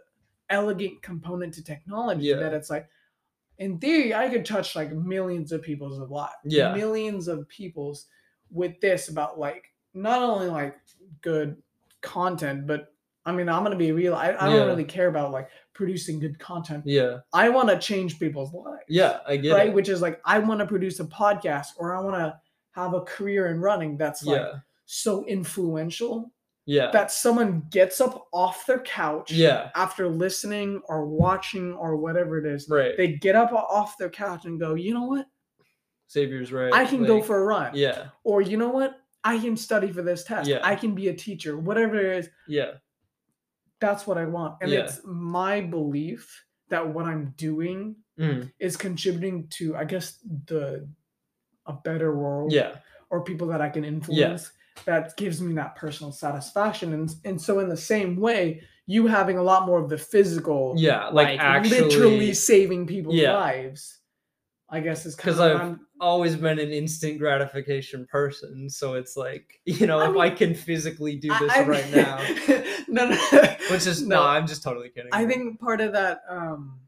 elegant 0.50 1.02
component 1.02 1.52
to 1.54 1.62
technology 1.64 2.22
Yeah. 2.26 2.36
that 2.36 2.54
it's 2.54 2.70
like, 2.70 2.88
in 3.58 3.78
theory, 3.78 4.14
I 4.14 4.28
could 4.30 4.46
touch 4.46 4.74
like 4.74 4.92
millions 4.92 5.52
of 5.52 5.62
people's 5.62 5.98
lives. 6.10 6.32
Yeah. 6.44 6.74
millions 6.74 7.28
of 7.28 7.46
people's 7.48 8.06
with 8.50 8.80
this 8.80 9.08
about 9.08 9.38
like 9.38 9.64
not 9.94 10.22
only 10.22 10.46
like 10.46 10.76
good 11.20 11.60
content, 12.00 12.66
but 12.66 12.94
I 13.28 13.32
mean 13.32 13.48
I'm 13.48 13.62
gonna 13.62 13.76
be 13.76 13.92
real. 13.92 14.14
I, 14.14 14.30
I 14.30 14.48
Yeah. 14.48 14.56
don't 14.56 14.68
really 14.68 14.84
care 14.84 15.08
about 15.08 15.30
like 15.32 15.48
producing 15.74 16.18
good 16.18 16.38
content. 16.38 16.84
Yeah. 16.86 17.18
I 17.32 17.48
want 17.50 17.68
to 17.68 17.78
change 17.78 18.18
people's 18.18 18.52
lives 18.52 18.82
Yeah. 18.88 19.20
I 19.26 19.36
get 19.36 19.52
right? 19.54 19.68
it. 19.68 19.74
Which 19.74 19.88
is 19.88 20.00
like 20.02 20.20
I 20.24 20.38
want 20.40 20.60
to 20.60 20.66
produce 20.66 20.98
a 21.00 21.04
podcast 21.04 21.68
or 21.78 21.94
I 21.94 22.00
want 22.00 22.16
to 22.16 22.38
have 22.72 22.94
a 22.94 23.00
career 23.02 23.48
in 23.48 23.60
running 23.60 23.96
that's 23.96 24.24
like 24.24 24.40
yeah. 24.40 24.52
so 24.86 25.24
influential 25.26 26.32
Yeah. 26.66 26.90
that 26.92 27.10
someone 27.10 27.64
gets 27.70 28.00
up 28.00 28.26
off 28.32 28.66
their 28.66 28.80
couch 28.80 29.30
Yeah. 29.32 29.70
after 29.74 30.08
listening 30.08 30.80
or 30.88 31.06
watching 31.06 31.72
or 31.74 31.96
whatever 31.96 32.38
it 32.38 32.46
is. 32.46 32.68
Right. 32.68 32.96
They 32.96 33.12
get 33.12 33.36
up 33.36 33.52
off 33.52 33.96
their 33.98 34.10
couch 34.10 34.44
and 34.44 34.58
go, 34.60 34.74
you 34.74 34.94
know 34.94 35.04
what? 35.04 35.26
Xavier's 36.10 36.52
right. 36.52 36.72
I 36.72 36.84
can 36.86 37.04
go 37.04 37.16
like, 37.16 37.24
for 37.24 37.38
a 37.40 37.44
run. 37.44 37.72
Yeah. 37.74 38.06
Or 38.24 38.40
you 38.40 38.56
know 38.56 38.70
what? 38.70 38.98
I 39.24 39.38
can 39.38 39.56
study 39.56 39.92
for 39.92 40.02
this 40.02 40.24
test. 40.24 40.48
Yeah. 40.48 40.60
I 40.62 40.74
can 40.74 40.94
be 40.94 41.08
a 41.08 41.14
teacher. 41.14 41.58
Whatever 41.58 41.96
it 41.98 42.18
is, 42.18 42.30
Yeah. 42.46 42.72
That's 43.80 44.06
what 44.06 44.18
I 44.18 44.26
want. 44.26 44.56
And 44.62 44.70
Yeah. 44.70 44.80
it's 44.80 45.00
my 45.04 45.60
belief 45.60 46.44
that 46.68 46.86
what 46.88 47.06
I'm 47.06 47.34
doing 47.36 47.96
Mm. 48.18 48.50
is 48.58 48.76
contributing 48.76 49.46
to, 49.50 49.76
I 49.76 49.84
guess, 49.84 50.18
the 50.46 50.88
a 51.66 51.72
better 51.72 52.16
world. 52.16 52.52
Yeah. 52.52 52.76
or 53.10 53.24
people 53.24 53.46
that 53.46 53.62
I 53.62 53.70
can 53.70 53.84
influence 53.86 54.50
that 54.84 55.16
gives 55.16 55.40
me 55.40 55.54
that 55.54 55.76
personal 55.76 56.12
satisfaction. 56.12 56.92
And 56.92 57.14
and 57.24 57.40
so 57.40 57.58
in 57.60 57.68
the 57.70 57.76
same 57.76 58.16
way, 58.16 58.60
you 58.86 59.06
having 59.06 59.38
a 59.38 59.42
lot 59.42 59.64
more 59.66 59.80
of 59.80 59.88
the 59.88 59.96
physical, 59.96 60.74
Yeah. 60.76 61.08
Like, 61.08 61.38
actually. 61.40 61.80
literally 61.80 62.34
saving 62.34 62.86
people's 62.86 63.14
Yeah. 63.14 63.32
lives, 63.34 64.00
I 64.68 64.80
guess 64.80 65.06
is 65.06 65.16
because 65.16 65.40
I've- 65.40 65.58
I'm 65.58 65.80
always 66.00 66.36
been 66.36 66.58
an 66.58 66.70
instant 66.70 67.18
gratification 67.18 68.06
person, 68.06 68.68
so 68.68 68.92
it's 68.94 69.16
like 69.16 69.58
you 69.64 69.86
know 69.86 70.00
I 70.00 70.10
if 70.10 70.16
I 70.18 70.30
can 70.30 70.54
physically 70.54 71.16
do 71.16 71.28
this 71.28 71.50
I- 71.52 71.64
right 71.64 71.90
now, 71.90 72.18
no, 72.89 73.09
no. 73.09 73.16
which 73.70 73.86
is 73.86 74.07
no, 74.07 74.16
no. 74.16 74.22
I'm 74.22 74.47
just 74.47 74.62
totally 74.62 74.89
kidding. 74.89 75.11
I 75.12 75.24
think 75.26 75.61
part 75.61 75.80
of 75.80 75.93
that. 75.93 76.22
um 76.28 76.80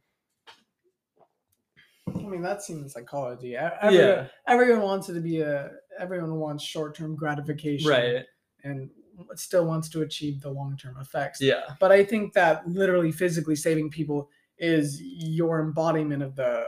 I 2.09 2.23
mean, 2.23 2.43
that 2.43 2.63
seems 2.63 2.93
psychology. 2.93 3.53
E- 3.53 3.57
Everyone, 3.57 3.95
yeah, 4.09 4.27
everyone 4.47 4.83
wants 4.83 5.09
it 5.09 5.15
to 5.15 5.21
be 5.21 5.41
a. 5.41 5.71
Everyone 5.99 6.37
wants 6.37 6.65
short-term 6.65 7.15
gratification, 7.15 7.89
right, 7.91 8.25
And 8.65 8.91
still 9.35 9.67
wants 9.67 9.89
to 9.91 10.03
achieve 10.03 10.41
the 10.41 10.49
long-term 10.51 10.97
effects. 11.01 11.41
yeah, 11.43 11.63
But 11.79 11.93
I 11.93 12.03
think 12.05 12.33
that 12.33 12.67
literally 12.67 13.13
physically 13.13 13.55
saving 13.57 13.91
people 13.91 14.31
is 14.59 15.01
your 15.03 15.61
embodiment 15.61 16.23
of 16.23 16.35
the 16.37 16.65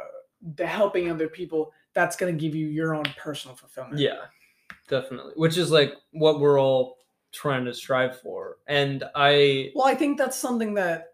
the 0.56 0.66
helping 0.66 1.10
other 1.10 1.28
people. 1.28 1.72
That's 1.94 2.14
going 2.16 2.36
to 2.36 2.40
give 2.40 2.54
you 2.54 2.66
your 2.68 2.94
own 2.94 3.04
personal 3.16 3.56
fulfillment. 3.56 3.98
yeah, 4.00 4.22
definitely. 4.88 5.32
Which 5.36 5.56
is 5.58 5.70
like 5.70 5.94
what 6.12 6.40
we're 6.40 6.60
all 6.60 6.98
trying 7.32 7.64
to 7.64 7.74
strive 7.74 8.20
for, 8.20 8.58
and 8.66 9.04
I 9.14 9.70
Well, 9.74 9.86
I 9.86 9.94
think 9.94 10.18
that's 10.18 10.36
something 10.36 10.74
that 10.74 11.08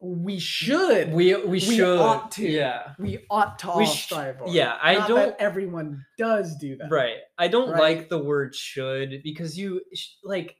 we 0.00 0.38
should. 0.38 1.12
we 1.12 1.34
we 1.44 1.58
should 1.58 1.76
we 1.78 1.82
ought 1.82 2.30
to. 2.32 2.48
yeah. 2.48 2.92
we 2.98 3.24
ought 3.30 3.58
to 3.60 3.72
We 3.76 3.86
sh- 3.86 4.04
strive 4.04 4.38
for. 4.38 4.48
Yeah, 4.48 4.78
I 4.80 4.94
Not 4.94 5.08
don't 5.08 5.36
everyone 5.40 6.04
does 6.16 6.56
do 6.56 6.76
that. 6.76 6.90
Right. 6.90 7.16
I 7.36 7.48
don't 7.48 7.70
Right? 7.70 7.98
like 7.98 8.08
the 8.08 8.18
word 8.22 8.54
should 8.54 9.22
because 9.24 9.58
you 9.58 9.80
sh- 9.94 10.10
like 10.22 10.56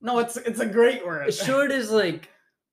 No, 0.00 0.18
it's 0.20 0.36
it's 0.38 0.60
a 0.60 0.66
great 0.66 1.04
word. 1.06 1.32
should 1.34 1.70
is 1.70 1.90
like 1.90 2.30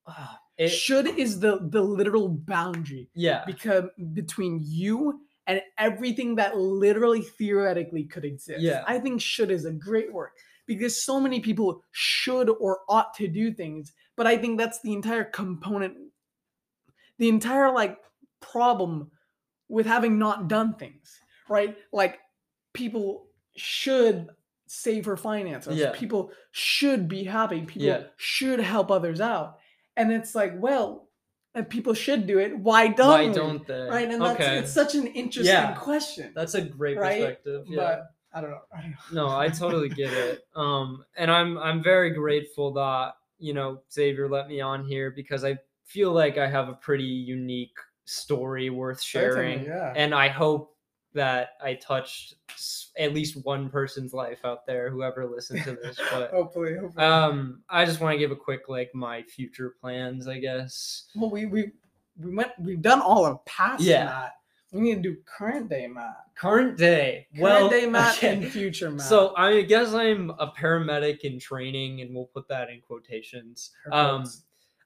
ah, 0.07 0.39
it, 0.57 0.69
should 0.69 1.07
is 1.07 1.39
the 1.41 1.59
the 1.69 1.81
literal 1.81 2.29
boundary 2.29 3.09
yeah. 3.13 3.43
because 3.45 3.83
between 4.13 4.61
you 4.63 5.19
and 5.47 5.61
everything 5.77 6.35
that 6.35 6.57
literally 6.57 7.21
theoretically 7.21 8.05
could 8.05 8.23
exist. 8.23 8.61
Yeah. 8.61 8.85
I 8.87 8.99
think 8.99 9.19
should 9.19 9.51
is 9.51 9.65
a 9.65 9.71
great 9.71 10.13
word 10.13 10.29
because 10.65 11.03
so 11.03 11.19
many 11.19 11.39
people 11.39 11.83
should 11.91 12.49
or 12.49 12.79
ought 12.89 13.13
to 13.15 13.27
do 13.27 13.53
things, 13.53 13.93
but 14.17 14.27
I 14.27 14.37
think 14.37 14.57
that's 14.57 14.81
the 14.81 14.93
entire 14.93 15.23
component 15.23 15.95
the 17.17 17.29
entire 17.29 17.71
like 17.71 17.97
problem 18.41 19.09
with 19.69 19.85
having 19.85 20.19
not 20.19 20.47
done 20.47 20.75
things, 20.75 21.17
right? 21.49 21.75
Like 21.93 22.19
people 22.73 23.27
should 23.55 24.27
save 24.67 25.05
for 25.05 25.15
finances. 25.15 25.77
Yeah. 25.77 25.91
People 25.93 26.31
should 26.51 27.07
be 27.07 27.23
happy. 27.23 27.61
People 27.61 27.87
Yeah. 27.87 28.03
should 28.17 28.59
help 28.59 28.91
others 28.91 29.21
out. 29.21 29.59
And 29.95 30.11
it's 30.11 30.35
like, 30.35 30.53
well, 30.57 31.09
if 31.55 31.69
people 31.69 31.93
should 31.93 32.27
do 32.27 32.39
it. 32.39 32.57
Why 32.57 32.89
don't 32.89 33.07
Why 33.07 33.33
don't 33.33 33.65
they? 33.65 33.79
Right. 33.81 34.11
And 34.11 34.21
that's 34.21 34.39
okay. 34.39 34.57
it's 34.57 34.73
such 34.73 34.93
an 34.93 35.07
interesting 35.07 35.53
Yeah. 35.53 35.73
question. 35.75 36.33
That's 36.35 36.53
a 36.53 36.61
great 36.61 36.97
right? 36.97 37.21
perspective. 37.21 37.65
Yeah. 37.67 37.77
But 37.77 38.03
I 38.35 38.41
don't 38.41 38.51
know. 38.51 38.59
I 38.75 38.81
don't 38.81 38.91
know. 38.91 39.27
no, 39.29 39.37
I 39.37 39.47
totally 39.49 39.89
get 39.89 40.11
it. 40.13 40.45
Um, 40.55 41.03
and 41.17 41.31
I'm 41.31 41.57
I'm 41.57 41.81
very 41.81 42.09
grateful 42.11 42.71
that 42.73 43.13
you 43.39 43.53
know 43.53 43.81
Xavier 43.91 44.27
let 44.29 44.47
me 44.47 44.61
on 44.61 44.85
here 44.85 45.09
because 45.11 45.43
I 45.45 45.57
feel 45.85 46.11
like 46.11 46.37
I 46.37 46.47
have 46.47 46.67
a 46.69 46.73
pretty 46.73 47.03
unique 47.05 47.77
story 48.03 48.69
worth 48.69 49.01
sharing, 49.01 49.59
Certainly, 49.59 49.67
yeah. 49.67 49.93
and 49.95 50.13
I 50.13 50.27
hope 50.27 50.75
that 51.13 51.51
I 51.61 51.75
touched 51.75 52.35
at 52.99 53.13
least 53.13 53.43
one 53.45 53.69
person's 53.69 54.13
life 54.13 54.43
out 54.43 54.65
there, 54.65 54.89
whoever 54.89 55.25
listened 55.25 55.63
to 55.63 55.71
this. 55.81 55.97
But 56.11 56.29
hopefully, 56.31 56.75
hopefully. 56.77 57.05
um, 57.05 57.61
I 57.69 57.85
just 57.85 58.01
want 58.01 58.13
to 58.15 58.19
give 58.19 58.31
a 58.31 58.35
quick 58.35 58.67
like 58.67 58.93
my 58.93 59.23
future 59.23 59.75
plans, 59.79 60.27
I 60.27 60.39
guess. 60.39 61.05
well, 61.15 61.29
we 61.29 61.45
we 61.45 61.71
we 62.19 62.35
went 62.35 62.51
we've 62.59 62.81
done 62.81 62.99
all 63.01 63.25
of 63.25 63.43
past 63.45 63.81
Yeah. 63.81 64.05
Matt. 64.05 64.31
We 64.75 64.81
need 64.81 64.95
to 64.95 65.01
do 65.01 65.17
current 65.25 65.69
day 65.69 65.87
Matt. 65.87 66.17
Current 66.35 66.77
day, 66.77 67.27
Current 67.33 67.41
well, 67.41 67.69
day 67.69 67.85
Matt 67.85 68.17
okay. 68.17 68.33
and 68.33 68.51
future 68.51 68.91
Matt. 68.91 69.07
So 69.07 69.33
I 69.37 69.61
guess 69.61 69.93
I'm 69.93 70.31
a 70.31 70.51
paramedic 70.51 71.19
in 71.21 71.39
training, 71.39 72.01
and 72.01 72.13
we'll 72.13 72.25
put 72.25 72.49
that 72.49 72.69
in 72.69 72.81
quotations. 72.81 73.71
Um, 73.89 74.25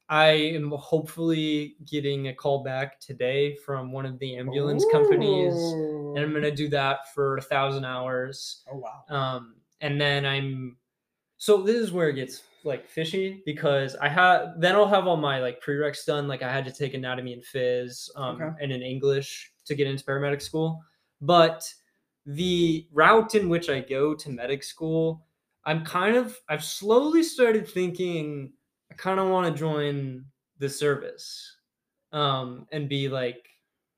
I 0.08 0.28
am 0.28 0.70
hopefully 0.72 1.76
getting 1.86 2.28
a 2.28 2.36
call 2.36 2.64
back 2.64 3.00
today 3.00 3.56
from 3.56 3.92
one 3.92 4.06
of 4.06 4.20
the 4.20 4.38
ambulance 4.38 4.86
companies, 4.92 5.56
and 5.56 6.20
I'm 6.20 6.34
gonna 6.34 6.52
do 6.52 6.70
that 6.70 7.12
for 7.16 7.38
a 7.38 7.42
thousand 7.42 7.86
hours. 7.86 8.64
Oh 8.72 8.78
wow. 8.78 9.04
Um, 9.10 9.56
and 9.82 10.00
then 10.00 10.24
I'm 10.24 10.78
so 11.38 11.64
this 11.64 11.78
is 11.78 11.92
where 11.92 12.10
it 12.10 12.14
gets 12.14 12.44
like 12.64 12.88
fishy 12.88 13.41
because 13.45 13.95
I 13.95 14.10
have 14.10 14.60
then 14.60 14.76
I'll 14.76 14.88
have 14.88 15.07
all 15.07 15.18
my 15.18 15.39
like 15.39 15.64
prereqs 15.64 16.05
done. 16.05 16.28
Like 16.28 16.41
I 16.41 16.51
had 16.51 16.66
to 16.66 16.72
take 16.72 16.93
anatomy 16.93 17.34
and 17.34 17.43
phys 17.43 18.10
um, 18.16 18.41
Okay. 18.41 18.57
and 18.62 18.72
in 18.72 18.82
English 18.82 19.53
to 19.66 19.76
get 19.76 19.88
into 19.88 20.03
paramedic 20.03 20.41
school, 20.41 20.84
but 21.22 21.74
the 22.26 22.88
route 22.91 23.36
in 23.36 23.49
which 23.49 23.70
I 23.70 23.80
go 23.82 24.14
to 24.14 24.30
medic 24.30 24.64
school, 24.64 25.26
I'm 25.66 25.84
kind 25.86 26.16
of 26.16 26.38
I've 26.49 26.64
slowly 26.64 27.24
started 27.24 27.68
thinking 27.68 28.53
I 28.91 28.95
kind 28.95 29.20
of 29.20 29.30
want 29.30 29.53
to 29.53 29.57
join 29.60 30.26
the 30.57 30.70
service 30.70 31.57
um, 32.12 32.68
and 32.72 32.89
be 32.89 33.07
like 33.10 33.49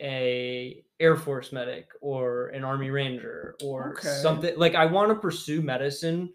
a 0.01 0.83
air 0.99 1.15
force 1.15 1.51
medic 1.51 1.91
or 2.01 2.47
an 2.49 2.63
army 2.63 2.89
ranger 2.89 3.55
or 3.59 3.97
Okay. 3.97 4.01
something 4.01 4.57
like 4.57 4.73
i 4.73 4.83
want 4.85 5.09
to 5.09 5.15
pursue 5.15 5.61
medicine 5.61 6.33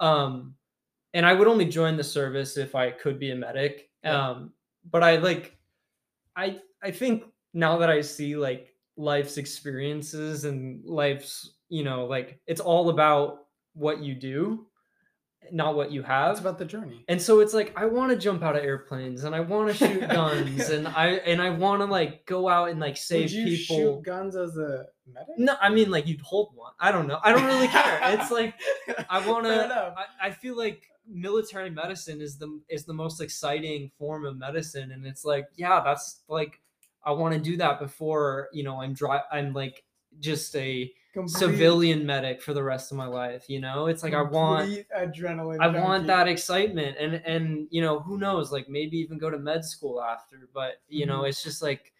um 0.00 0.56
and 1.14 1.24
i 1.26 1.32
would 1.32 1.48
only 1.48 1.64
join 1.66 1.96
the 1.96 2.04
service 2.04 2.56
if 2.56 2.74
i 2.74 2.90
could 2.90 3.18
be 3.18 3.30
a 3.30 3.36
medic 3.36 3.88
Yeah. 4.04 4.30
um 4.30 4.52
but 4.90 5.02
i 5.02 5.16
like 5.16 5.56
i 6.36 6.58
i 6.82 6.90
think 6.90 7.24
now 7.54 7.78
that 7.78 7.90
i 7.90 8.00
see 8.00 8.36
like 8.36 8.74
life's 8.96 9.36
experiences 9.36 10.44
and 10.44 10.84
life's 10.84 11.54
you 11.68 11.84
know 11.84 12.06
like 12.06 12.40
it's 12.46 12.60
all 12.60 12.88
about 12.90 13.46
what 13.74 14.00
you 14.00 14.14
do 14.14 14.66
not 15.52 15.76
what 15.76 15.92
you 15.92 16.02
have 16.02 16.32
It's 16.32 16.40
about 16.40 16.58
the 16.58 16.64
journey. 16.64 17.04
and 17.08 17.22
so 17.22 17.38
it's 17.38 17.54
like 17.54 17.72
I 17.78 17.84
want 17.86 18.10
to 18.10 18.16
jump 18.18 18.42
out 18.42 18.56
of 18.56 18.64
airplanes 18.64 19.22
and 19.22 19.32
I 19.32 19.38
want 19.40 19.68
to 19.68 19.74
shoot 19.86 20.00
guns 20.00 20.70
and 20.70 20.88
I 20.88 21.06
and 21.24 21.40
I 21.40 21.50
want 21.50 21.82
to 21.82 21.84
like 21.86 22.26
go 22.26 22.48
out 22.48 22.70
and 22.70 22.80
like 22.80 22.96
save 22.96 23.24
Would 23.26 23.32
you 23.32 23.56
people. 23.56 23.76
shoot 23.76 24.02
guns 24.02 24.34
as 24.34 24.56
a 24.56 24.86
medic? 25.06 25.38
No, 25.38 25.54
I 25.60 25.68
mean 25.68 25.88
like 25.88 26.08
you'd 26.08 26.20
hold 26.20 26.50
one. 26.56 26.72
I 26.80 26.90
don't 26.90 27.06
know. 27.06 27.20
I 27.22 27.32
don't 27.32 27.44
really 27.46 27.68
care. 27.68 28.00
It's 28.14 28.32
like 28.32 28.54
I 29.08 29.24
want 29.28 29.44
to. 29.44 29.94
I, 29.96 30.26
I 30.28 30.30
feel 30.32 30.56
like 30.56 30.82
military 31.08 31.70
medicine 31.70 32.20
is 32.20 32.38
the 32.38 32.60
is 32.68 32.84
the 32.84 32.92
most 32.94 33.20
exciting 33.20 33.90
form 33.98 34.24
of 34.26 34.36
medicine, 34.36 34.90
and 34.92 35.06
it's 35.06 35.24
like 35.24 35.46
yeah, 35.56 35.80
that's 35.84 36.22
like 36.28 36.60
I 37.04 37.12
want 37.12 37.34
to 37.34 37.40
do 37.40 37.56
that 37.58 37.78
before 37.80 38.48
you 38.52 38.62
know 38.64 38.80
I'm 38.80 38.94
dry. 38.94 39.20
I'm 39.30 39.52
like 39.52 39.84
just 40.20 40.54
a 40.56 40.92
Complete- 41.12 41.38
civilian 41.38 42.04
medic 42.04 42.42
for 42.42 42.52
the 42.52 42.62
rest 42.62 42.92
of 42.92 42.98
my 42.98 43.06
life. 43.06 43.48
You 43.48 43.60
know, 43.60 43.86
it's 43.86 44.02
like 44.02 44.12
I 44.12 44.20
want. 44.22 44.64
complete 44.66 44.86
adrenaline. 44.94 45.60
I 45.60 45.68
want 45.82 46.06
that 46.08 46.28
excitement 46.28 46.96
and 47.00 47.14
and 47.24 47.68
you 47.70 47.80
know 47.80 48.00
who 48.00 48.18
knows 48.18 48.52
like 48.52 48.68
maybe 48.68 48.98
even 48.98 49.16
go 49.18 49.30
to 49.30 49.38
med 49.38 49.64
school 49.64 50.02
after 50.02 50.48
but 50.52 50.74
you 50.88 51.06
know 51.06 51.20
Mhm. 51.22 51.28
it's 51.30 51.42
just 51.42 51.62
like 51.62 51.92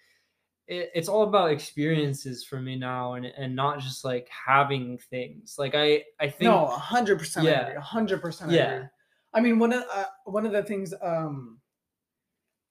it, 0.67 0.91
it's 0.95 1.09
all 1.09 1.23
about 1.23 1.51
experiences 1.51 2.45
for 2.45 2.61
me 2.61 2.77
now 2.77 3.15
and 3.15 3.25
and 3.25 3.55
not 3.57 3.79
just 3.81 4.05
like 4.05 4.29
having 4.29 4.99
things 4.99 5.55
like 5.59 5.75
I 5.75 6.05
I 6.21 6.29
think 6.29 6.51
No, 6.51 6.67
hundred 6.67 7.19
percent. 7.19 7.47
Yeah. 7.47 7.69
agree. 7.69 7.81
hundred 7.81 8.21
percent. 8.21 8.51
Yeah. 8.53 8.73
agree. 8.73 8.89
I 9.37 9.41
mean, 9.41 9.59
one 9.59 9.72
of 9.72 9.84
uh, 9.93 10.05
one 10.24 10.47
of 10.47 10.53
the 10.53 10.62
things 10.62 10.93
um 11.01 11.61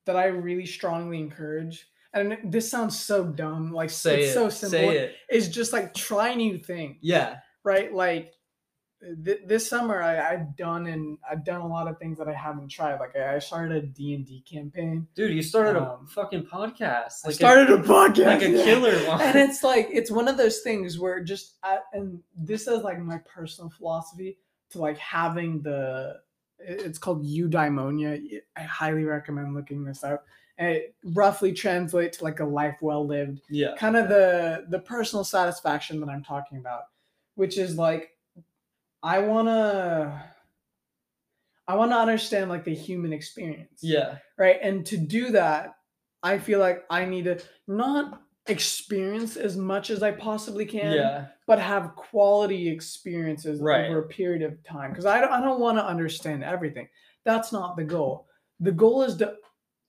that 0.05 0.15
I 0.17 0.25
really 0.25 0.65
strongly 0.65 1.19
encourage, 1.19 1.87
and 2.13 2.37
this 2.43 2.69
sounds 2.69 2.99
so 2.99 3.23
dumb, 3.25 3.71
like 3.71 3.89
say 3.89 4.21
it's 4.23 4.31
it 4.31 4.33
so 4.33 4.49
simple, 4.49 4.79
say 4.79 4.97
it 4.97 5.15
is 5.29 5.47
just 5.49 5.71
like 5.73 5.93
try 5.93 6.33
new 6.33 6.57
things. 6.57 6.97
yeah 7.01 7.37
right? 7.63 7.91
Like 7.93 8.31
th- 9.25 9.41
this 9.47 9.67
summer, 9.67 10.01
I, 10.01 10.33
I've 10.33 10.55
done 10.55 10.85
and 10.85 11.17
I've 11.29 11.43
done 11.43 11.61
a 11.61 11.67
lot 11.67 11.87
of 11.87 11.97
things 11.97 12.17
that 12.19 12.27
I 12.27 12.33
haven't 12.33 12.69
tried. 12.69 12.99
Like 12.99 13.15
I, 13.15 13.35
I 13.35 13.39
started 13.39 13.83
a 13.83 13.87
D 13.87 14.13
and 14.13 14.25
D 14.25 14.43
campaign. 14.49 15.07
dude 15.15 15.33
you 15.33 15.41
started 15.41 15.75
Um, 15.77 16.05
a 16.05 16.07
fucking 16.07 16.43
podcast 16.43 17.25
I 17.25 17.27
like 17.29 17.35
started 17.35 17.71
a, 17.71 17.77
podcast, 17.81 18.25
like 18.25 18.41
a 18.43 18.63
killer 18.63 18.95
one 19.07 19.21
and 19.21 19.37
it's 19.37 19.63
like 19.63 19.89
it's 19.91 20.11
one 20.11 20.27
of 20.27 20.37
those 20.37 20.59
things 20.59 20.99
where 20.99 21.23
just 21.23 21.55
I, 21.63 21.79
and 21.93 22.19
this 22.35 22.67
is 22.67 22.83
like 22.83 22.99
my 22.99 23.17
personal 23.19 23.69
philosophy 23.71 24.37
to 24.71 24.79
like 24.79 24.97
having 24.99 25.61
the 25.61 26.17
it's 26.67 26.97
called 26.97 27.25
eudaimonia. 27.25 28.41
I 28.55 28.61
highly 28.61 29.03
recommend 29.03 29.53
looking 29.53 29.83
this 29.83 30.03
up. 30.03 30.25
And 30.57 30.69
it 30.69 30.95
roughly 31.13 31.51
translates 31.51 32.19
to 32.19 32.23
like 32.23 32.39
a 32.39 32.45
life 32.45 32.77
well 32.81 33.05
lived 33.05 33.41
yeah. 33.49 33.75
kind 33.77 33.97
of 33.97 34.07
the 34.07 34.65
the 34.69 34.79
personal 34.79 35.25
satisfaction 35.25 35.99
that 35.99 36.07
i'm 36.07 36.23
talking 36.23 36.59
about 36.59 36.83
which 37.35 37.57
is 37.57 37.77
like 37.77 38.11
i 39.03 39.19
want 39.19 39.49
to 39.49 40.23
i 41.67 41.75
want 41.75 41.91
to 41.91 41.97
understand 41.97 42.49
like 42.49 42.63
the 42.63 42.73
human 42.73 43.11
experience. 43.11 43.79
Yeah. 43.81 44.19
Right? 44.37 44.57
And 44.61 44.85
to 44.85 44.95
do 44.95 45.31
that 45.31 45.75
i 46.23 46.37
feel 46.37 46.59
like 46.59 46.85
i 46.89 47.03
need 47.03 47.25
to 47.25 47.37
not 47.67 48.21
experience 48.47 49.35
as 49.37 49.57
much 49.57 49.89
as 49.89 50.03
i 50.03 50.11
possibly 50.11 50.65
can 50.65 50.93
yeah 50.93 51.25
but 51.47 51.59
have 51.59 51.95
quality 51.95 52.69
experiences 52.69 53.59
Right. 53.59 53.85
over 53.89 53.99
a 53.99 54.07
period 54.07 54.41
of 54.43 54.63
time 54.63 54.91
because 54.91 55.05
i 55.05 55.19
don't, 55.19 55.31
I 55.31 55.41
don't 55.41 55.59
want 55.59 55.77
to 55.79 55.85
understand 55.85 56.43
everything 56.43 56.87
that's 57.23 57.51
not 57.51 57.75
the 57.75 57.83
goal 57.83 58.27
the 58.59 58.71
goal 58.71 59.01
is 59.03 59.15
to 59.17 59.35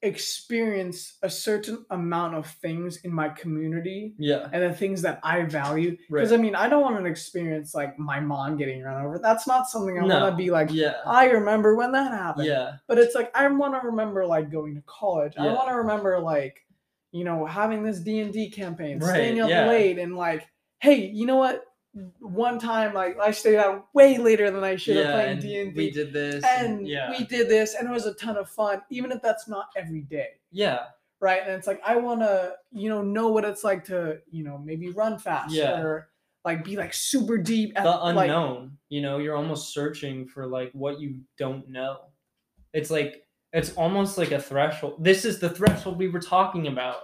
experience 0.03 1.17
a 1.23 1.29
certain 1.29 1.85
amount 1.89 2.35
of 2.35 2.45
things 2.61 2.97
in 2.97 3.11
my 3.11 3.29
community 3.29 4.13
Yeah. 4.17 4.47
and 4.53 4.61
the 4.63 4.73
things 4.73 5.01
that 5.01 5.19
I 5.23 5.41
value. 5.43 5.97
Because 6.09 6.31
Right. 6.31 6.39
I 6.39 6.41
mean, 6.41 6.53
I 6.55 6.69
don't 6.69 6.83
want 6.83 6.97
to 6.99 7.05
experience 7.05 7.73
like 7.73 7.97
my 7.97 8.19
mom 8.19 8.57
getting 8.57 8.83
run 8.83 9.03
over. 9.03 9.17
That's 9.17 9.47
not 9.47 9.67
something 9.67 9.97
I 9.97 10.05
No. 10.05 10.19
want 10.19 10.33
to 10.33 10.37
be 10.37 10.51
like. 10.51 10.69
Yeah. 10.71 10.95
I 11.05 11.29
remember 11.31 11.75
when 11.75 11.91
that 11.93 12.11
happened. 12.11 12.45
Yeah. 12.45 12.73
But 12.87 12.99
it's 12.99 13.15
like 13.15 13.35
I 13.35 13.47
want 13.47 13.73
to 13.81 13.87
remember 13.87 14.23
like 14.25 14.51
going 14.51 14.75
to 14.75 14.81
college. 14.85 15.33
I 15.37 15.47
want 15.51 15.67
to 15.69 15.75
remember 15.75 16.19
like 16.19 16.63
you 17.17 17.23
know 17.23 17.45
having 17.45 17.83
this 17.83 17.99
D 17.99 18.19
and 18.19 18.31
D 18.33 18.49
campaign, 18.49 18.99
Right, 18.99 19.09
staying 19.09 19.39
up 19.41 19.49
yeah. 19.49 19.67
late, 19.67 19.97
and 19.99 20.15
like, 20.15 20.47
hey, 20.79 21.05
you 21.07 21.25
know 21.25 21.37
what? 21.37 21.63
One 22.19 22.59
time, 22.59 22.93
like 22.93 23.17
I 23.19 23.31
stayed 23.31 23.57
out 23.57 23.87
way 23.93 24.17
later 24.19 24.51
than 24.51 24.63
I 24.63 24.75
should 24.75 24.97
have 24.97 25.05
Yeah. 25.05 25.33
D 25.33 25.59
and 25.59 25.73
D. 25.73 25.77
we 25.77 25.91
did 25.91 26.13
this. 26.13 26.43
and 26.45 26.87
yeah. 26.87 27.09
we 27.09 27.25
did 27.25 27.49
this, 27.49 27.73
and 27.73 27.87
it 27.87 27.91
was 27.91 28.05
a 28.05 28.13
ton 28.13 28.37
of 28.37 28.49
fun, 28.49 28.81
even 28.91 29.11
if 29.11 29.21
that's 29.21 29.47
not 29.47 29.65
every 29.75 30.01
day, 30.01 30.27
yeah. 30.51 30.79
right? 31.19 31.41
And 31.41 31.51
it's 31.53 31.65
like 31.65 31.81
I 31.85 31.95
want 31.95 32.21
to, 32.21 32.53
you 32.71 32.89
know, 32.89 33.01
know 33.01 33.29
what 33.29 33.45
it's 33.45 33.63
like 33.63 33.85
to, 33.85 34.19
you 34.29 34.43
know, 34.43 34.57
maybe 34.59 34.89
run 34.91 35.17
fast 35.17 35.53
Yeah. 35.55 35.79
or 35.81 36.09
like 36.45 36.63
be 36.63 36.77
like 36.77 36.93
super 36.93 37.37
deep 37.37 37.73
at 37.75 37.83
the 37.83 37.89
like 37.89 38.29
unknown 38.29 38.77
you 38.87 39.01
know 39.01 39.17
you're 39.17 39.35
almost 39.35 39.73
searching 39.73 40.25
for 40.25 40.47
like 40.47 40.71
what 40.71 40.97
you 40.97 41.19
don't 41.37 41.67
know 41.67 41.97
it's 42.71 42.89
like 42.89 43.23
it's 43.57 43.73
almost 43.73 44.17
like 44.17 44.31
a 44.31 44.41
threshold 44.41 44.95
this 45.03 45.25
is 45.25 45.39
the 45.39 45.49
threshold 45.49 45.97
we 45.97 46.07
were 46.07 46.19
talking 46.19 46.67
about 46.67 46.97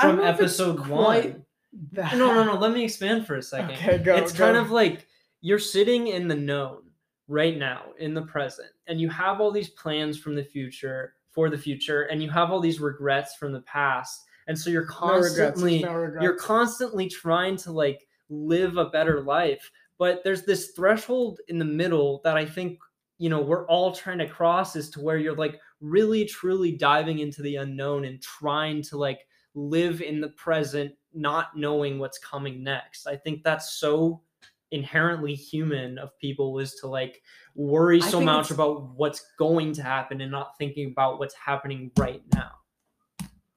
from 0.00 0.16
know 0.16 0.24
if 0.24 0.40
it's 0.40 0.58
episode 0.58 0.86
one 0.88 1.44
that- 1.92 2.16
no 2.16 2.34
no 2.34 2.44
no 2.44 2.54
let 2.58 2.72
me 2.72 2.84
expand 2.84 3.26
for 3.26 3.36
a 3.36 3.42
second 3.42 3.76
Okay, 3.76 3.98
go. 3.98 4.16
it's 4.16 4.32
kind 4.32 4.56
of 4.56 4.70
like 4.70 5.06
you're 5.40 5.58
sitting 5.58 6.08
in 6.08 6.28
the 6.28 6.34
known 6.34 6.82
right 7.28 7.56
now 7.56 7.82
in 7.98 8.14
the 8.14 8.22
present 8.22 8.68
and 8.88 9.00
you 9.00 9.08
have 9.08 9.40
all 9.40 9.50
these 9.50 9.70
plans 9.70 10.18
from 10.18 10.34
the 10.34 10.44
future 10.44 11.14
for 11.30 11.48
the 11.48 11.56
future 11.58 12.02
and 12.02 12.22
you 12.22 12.28
have 12.30 12.50
all 12.50 12.60
these 12.60 12.80
regrets 12.80 13.36
from 13.36 13.52
the 13.52 13.62
past 13.62 14.24
and 14.48 14.58
so 14.58 14.70
you're 14.70 14.86
no 15.00 15.12
regrets. 15.14 15.28
constantly 15.28 15.82
no 15.82 15.94
regrets. 15.94 16.22
you're 16.22 16.36
constantly 16.36 17.08
trying 17.08 17.56
to 17.56 17.72
like 17.72 18.06
live 18.28 18.76
a 18.76 18.86
better 18.86 19.20
life 19.22 19.70
but 19.98 20.22
there's 20.24 20.42
this 20.42 20.72
threshold 20.72 21.40
in 21.48 21.58
the 21.58 21.64
middle 21.64 22.20
that 22.24 22.36
i 22.36 22.44
think 22.44 22.78
you 23.18 23.30
know 23.30 23.40
we're 23.40 23.66
all 23.68 23.92
trying 23.92 24.18
to 24.18 24.28
cross 24.28 24.74
is 24.74 24.90
to 24.90 25.00
where 25.00 25.16
you're 25.16 25.36
like 25.36 25.58
really 25.82 26.24
truly 26.24 26.72
diving 26.72 27.18
into 27.18 27.42
the 27.42 27.56
unknown 27.56 28.06
and 28.06 28.22
trying 28.22 28.80
to 28.80 28.96
like 28.96 29.26
live 29.54 30.00
in 30.00 30.20
the 30.20 30.28
present 30.30 30.92
not 31.12 31.54
knowing 31.56 31.98
what's 31.98 32.18
coming 32.18 32.62
next 32.62 33.06
i 33.06 33.14
think 33.14 33.42
that's 33.44 33.74
so 33.74 34.22
inherently 34.70 35.34
human 35.34 35.98
of 35.98 36.16
people 36.18 36.58
is 36.58 36.74
to 36.76 36.86
like 36.86 37.20
worry 37.54 38.00
so 38.00 38.18
much 38.20 38.50
about 38.50 38.88
what's 38.96 39.26
going 39.38 39.74
to 39.74 39.82
happen 39.82 40.22
and 40.22 40.30
not 40.30 40.56
thinking 40.56 40.90
about 40.92 41.18
what's 41.18 41.34
happening 41.34 41.90
right 41.98 42.22
now 42.32 42.52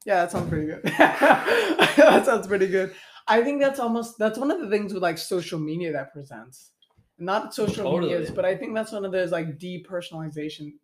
Yeah, 0.04 0.16
that 0.22 0.30
sounds 0.30 0.48
pretty 0.48 0.66
good. 0.66 0.82
that 0.98 2.22
sounds 2.24 2.46
pretty 2.46 2.68
good. 2.68 2.94
I 3.26 3.42
think 3.42 3.60
that's 3.60 3.80
almost 3.80 4.18
that's 4.18 4.38
one 4.38 4.50
of 4.52 4.60
the 4.60 4.68
things 4.70 4.92
with 4.94 5.02
like 5.02 5.18
social 5.18 5.58
media 5.58 5.92
that 5.92 6.12
presents. 6.12 6.70
Not 7.18 7.54
social 7.54 7.90
medias, 7.98 8.28
Totally. 8.28 8.36
but 8.36 8.44
I 8.44 8.54
think 8.56 8.74
that's 8.74 8.92
one 8.92 9.04
of 9.04 9.10
those 9.10 9.32
like 9.32 9.58
depersonalization 9.58 10.74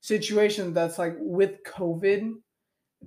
situations 0.00 0.74
that's 0.74 0.98
like 0.98 1.14
with 1.18 1.62
COVID, 1.64 2.34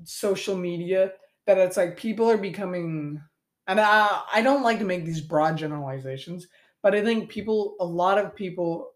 social 0.04 0.56
media, 0.56 1.14
that 1.48 1.58
it's 1.58 1.78
like 1.78 1.98
people 1.98 2.30
are 2.30 2.38
becoming 2.38 3.22
and 3.68 3.80
I 3.80 4.22
I 4.34 4.42
don't 4.42 4.64
like 4.64 4.80
to 4.80 4.86
make 4.86 5.06
these 5.06 5.22
broad 5.22 5.58
generalizations, 5.58 6.48
but 6.82 6.96
I 6.96 7.04
think 7.04 7.30
people 7.30 7.76
a 7.80 7.86
lot 7.86 8.18
of 8.18 8.36
people 8.36 8.92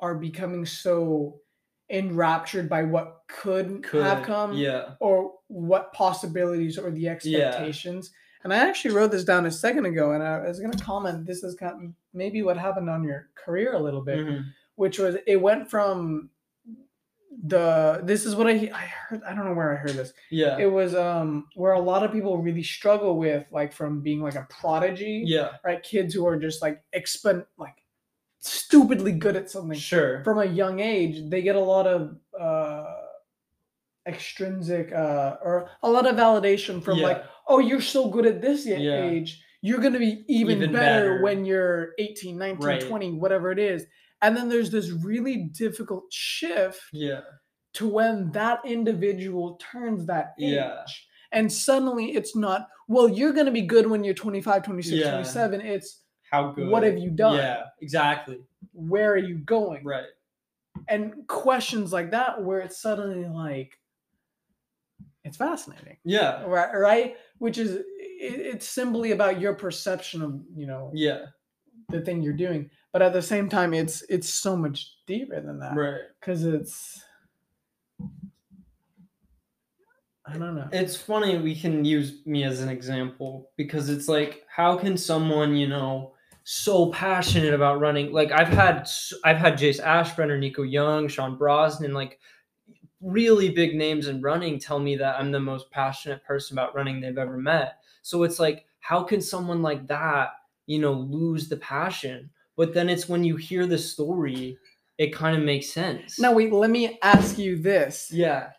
are 0.00 0.14
becoming 0.14 0.66
so 0.66 1.40
enraptured 1.88 2.68
by 2.68 2.82
what 2.82 3.20
could, 3.28 3.82
could 3.84 4.02
have 4.02 4.24
come 4.24 4.52
yeah 4.54 4.94
or 5.00 5.34
what 5.48 5.92
possibilities 5.92 6.78
or 6.78 6.90
the 6.90 7.08
expectations. 7.08 8.10
And 8.42 8.52
I 8.52 8.58
actually 8.58 8.94
wrote 8.94 9.10
this 9.10 9.24
down 9.24 9.46
a 9.46 9.50
second 9.50 9.86
ago, 9.86 10.12
and 10.12 10.22
I 10.22 10.46
was 10.46 10.60
going 10.60 10.70
to 10.72 10.84
comment. 10.84 11.26
This 11.26 11.42
is 11.42 11.56
kind 11.56 11.84
of 11.84 11.92
maybe 12.12 12.42
what 12.42 12.56
happened 12.56 12.88
on 12.88 13.02
your 13.02 13.28
career 13.34 13.72
a 13.74 13.78
little 13.82 14.02
bit, 14.02 14.18
Mhm. 14.18 14.44
which 14.76 14.98
was 14.98 15.16
it 15.26 15.36
went 15.36 15.68
from 15.70 16.30
the 17.44 18.00
this 18.04 18.24
is 18.24 18.34
what 18.34 18.46
I 18.46 18.70
I 18.72 18.86
heard. 18.86 19.22
I 19.24 19.34
don't 19.34 19.44
know 19.44 19.54
where 19.54 19.72
I 19.72 19.76
heard 19.76 19.90
this. 19.96 20.12
yeah 20.30 20.58
It 20.58 20.66
was 20.66 20.94
um 20.94 21.48
where 21.54 21.72
a 21.72 21.80
lot 21.80 22.02
of 22.04 22.12
people 22.12 22.38
really 22.38 22.62
struggle 22.62 23.18
with 23.18 23.46
like 23.50 23.72
from 23.72 24.00
being 24.02 24.20
like 24.20 24.34
a 24.36 24.46
prodigy, 24.48 25.22
yeah 25.26 25.52
right? 25.64 25.82
Kids 25.82 26.14
who 26.14 26.26
are 26.26 26.38
just 26.38 26.62
like 26.62 26.82
expen 26.94 27.44
like 27.58 27.76
stupidly 28.40 29.12
good 29.12 29.36
at 29.36 29.50
something 29.50 29.78
sure 29.78 30.22
from 30.24 30.38
a 30.38 30.44
young 30.44 30.80
age, 30.80 31.28
they 31.30 31.42
get 31.42 31.56
a 31.56 31.60
lot 31.60 31.86
of 31.86 32.16
uh, 32.38 32.84
extrinsic 34.06 34.92
uh, 34.92 35.36
or 35.42 35.70
a 35.82 35.90
lot 35.90 36.06
of 36.06 36.14
validation 36.16 36.82
from 36.82 37.00
like, 37.00 37.24
oh, 37.48 37.58
you're 37.58 37.80
so 37.80 38.08
good 38.08 38.26
at 38.26 38.40
this 38.40 38.66
Yeah. 38.66 38.78
age. 39.10 39.42
You're 39.62 39.80
to 39.80 39.98
be 39.98 40.24
even, 40.28 40.58
Even 40.58 40.72
better, 40.72 41.12
better. 41.14 41.22
when 41.22 41.44
you're 41.44 41.92
18, 41.98 42.38
19, 42.38 42.64
Right. 42.64 42.80
20, 42.80 43.12
whatever 43.14 43.50
it 43.50 43.58
is. 43.58 43.86
And 44.22 44.36
then 44.36 44.48
there's 44.48 44.70
this 44.70 44.90
really 44.90 45.50
difficult 45.52 46.04
shift 46.12 46.80
yeah 46.92 47.20
to 47.74 47.86
when 47.86 48.30
that 48.32 48.60
individual 48.64 49.60
turns 49.72 50.06
that 50.06 50.32
age. 50.40 50.54
Yeah. 50.54 50.84
And 51.32 51.52
suddenly 51.52 52.12
it's 52.14 52.34
not, 52.34 52.68
well, 52.88 53.06
you're 53.08 53.34
going 53.34 53.44
to 53.46 53.52
be 53.52 53.62
good 53.62 53.86
when 53.90 54.02
you're 54.02 54.14
25, 54.14 54.62
26, 54.62 54.96
Yeah. 54.96 55.10
27. 55.10 55.60
It's 55.60 56.02
how 56.30 56.52
good 56.52 56.68
what 56.70 56.82
have 56.84 56.96
you 56.98 57.10
done? 57.10 57.36
yeah 57.36 57.64
exactly 57.82 58.40
Where 58.72 59.12
are 59.12 59.16
you 59.18 59.36
going? 59.38 59.84
right 59.84 60.06
and 60.88 61.26
questions 61.26 61.92
like 61.92 62.10
that 62.12 62.42
where 62.42 62.60
it's 62.60 62.80
suddenly 62.80 63.28
like 63.28 63.78
it's 65.24 65.36
fascinating 65.36 65.96
yeah 66.04 66.42
right 66.44 66.74
right 66.74 67.16
which 67.38 67.58
is 67.58 67.76
it, 67.76 67.84
it's 68.20 68.68
simply 68.68 69.12
about 69.12 69.40
your 69.40 69.54
perception 69.54 70.22
of 70.22 70.40
you 70.54 70.66
know 70.66 70.90
yeah 70.94 71.26
the 71.88 72.00
thing 72.00 72.22
you're 72.22 72.32
doing 72.32 72.70
but 72.92 73.02
at 73.02 73.12
the 73.12 73.22
same 73.22 73.48
time 73.48 73.74
it's 73.74 74.02
it's 74.08 74.28
so 74.28 74.56
much 74.56 74.96
deeper 75.06 75.40
than 75.40 75.58
that 75.58 75.76
right. 75.76 76.00
because 76.20 76.44
it's 76.44 77.02
i 80.26 80.32
don't 80.32 80.56
know. 80.56 80.68
It's 80.72 80.96
funny 80.96 81.38
we 81.38 81.54
can 81.54 81.84
use 81.84 82.26
me 82.26 82.42
as 82.44 82.60
an 82.60 82.68
example 82.68 83.50
because 83.56 83.88
it's 83.88 84.08
like 84.08 84.44
how 84.48 84.76
can 84.76 84.96
someone 84.96 85.56
you 85.56 85.68
know 85.68 86.14
so 86.48 86.92
passionate 86.92 87.54
about 87.54 87.80
running? 87.80 88.12
Like 88.12 88.32
i've 88.32 88.48
had 88.48 88.88
i've 89.24 89.36
had 89.36 89.54
jace 89.54 89.80
ashbrenner 89.80 90.38
nico 90.38 90.62
young 90.62 91.08
sean 91.08 91.36
brosnan 91.36 91.92
like 91.92 92.18
really 93.00 93.50
big 93.50 93.74
names 93.74 94.08
in 94.08 94.20
running 94.20 94.58
tell 94.58 94.78
me 94.80 94.96
that 94.96 95.20
i'm 95.20 95.30
the 95.30 95.38
most 95.38 95.70
passionate 95.70 96.24
person 96.24 96.56
about 96.56 96.74
running 96.74 97.00
they've 97.00 97.18
ever 97.18 97.36
met. 97.36 97.78
So 98.02 98.22
it's 98.22 98.40
like 98.40 98.64
how 98.80 99.02
can 99.02 99.20
someone 99.20 99.62
like 99.62 99.86
that 99.88 100.30
you 100.66 100.78
know 100.78 100.92
lose 100.92 101.48
the 101.48 101.56
passion 101.56 102.30
but 102.56 102.72
then 102.74 102.88
it's 102.88 103.08
when 103.08 103.24
you 103.24 103.36
hear 103.36 103.66
the 103.66 103.78
story 103.78 104.58
it 104.98 105.12
kind 105.14 105.36
of 105.36 105.42
makes 105.42 105.68
sense. 105.68 106.18
Now 106.18 106.32
wait 106.32 106.52
let 106.52 106.70
me 106.70 106.98
ask 107.02 107.38
you 107.38 107.58
this. 107.58 108.10
Yeah. 108.10 108.50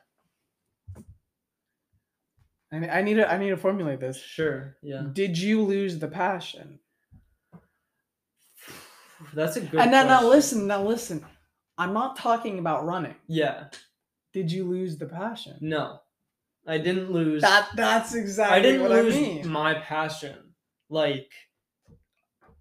I, 2.71 2.77
I 2.77 3.01
need 3.01 3.15
to 3.15 3.31
i 3.31 3.37
need 3.37 3.49
to 3.49 3.57
formulate 3.57 3.99
this. 3.99 4.21
Sure 4.21 4.77
yeah. 4.81 5.03
Did 5.13 5.37
you 5.37 5.61
lose 5.63 5.99
the 5.99 6.07
passion? 6.07 6.79
That's 9.33 9.57
a 9.57 9.61
good 9.61 9.79
and 9.79 9.91
now, 9.91 10.03
now 10.03 10.27
listen 10.27 10.67
now 10.67 10.83
listen. 10.83 11.25
I'm 11.79 11.93
not 11.93 12.17
talking 12.17 12.59
about 12.59 12.85
running. 12.85 13.15
Yeah. 13.27 13.65
Did 14.33 14.51
you 14.51 14.65
lose 14.65 14.97
the 14.97 15.05
passion? 15.05 15.57
No, 15.61 15.99
I 16.67 16.77
didn't 16.77 17.11
lose. 17.11 17.41
That 17.41 17.69
that's 17.75 18.13
exactly 18.13 18.57
I 18.57 18.61
didn't 18.61 18.81
what 18.81 18.91
lose 18.91 19.15
I 19.15 19.19
mean. 19.19 19.47
my 19.47 19.73
passion, 19.75 20.53
like, 20.89 21.31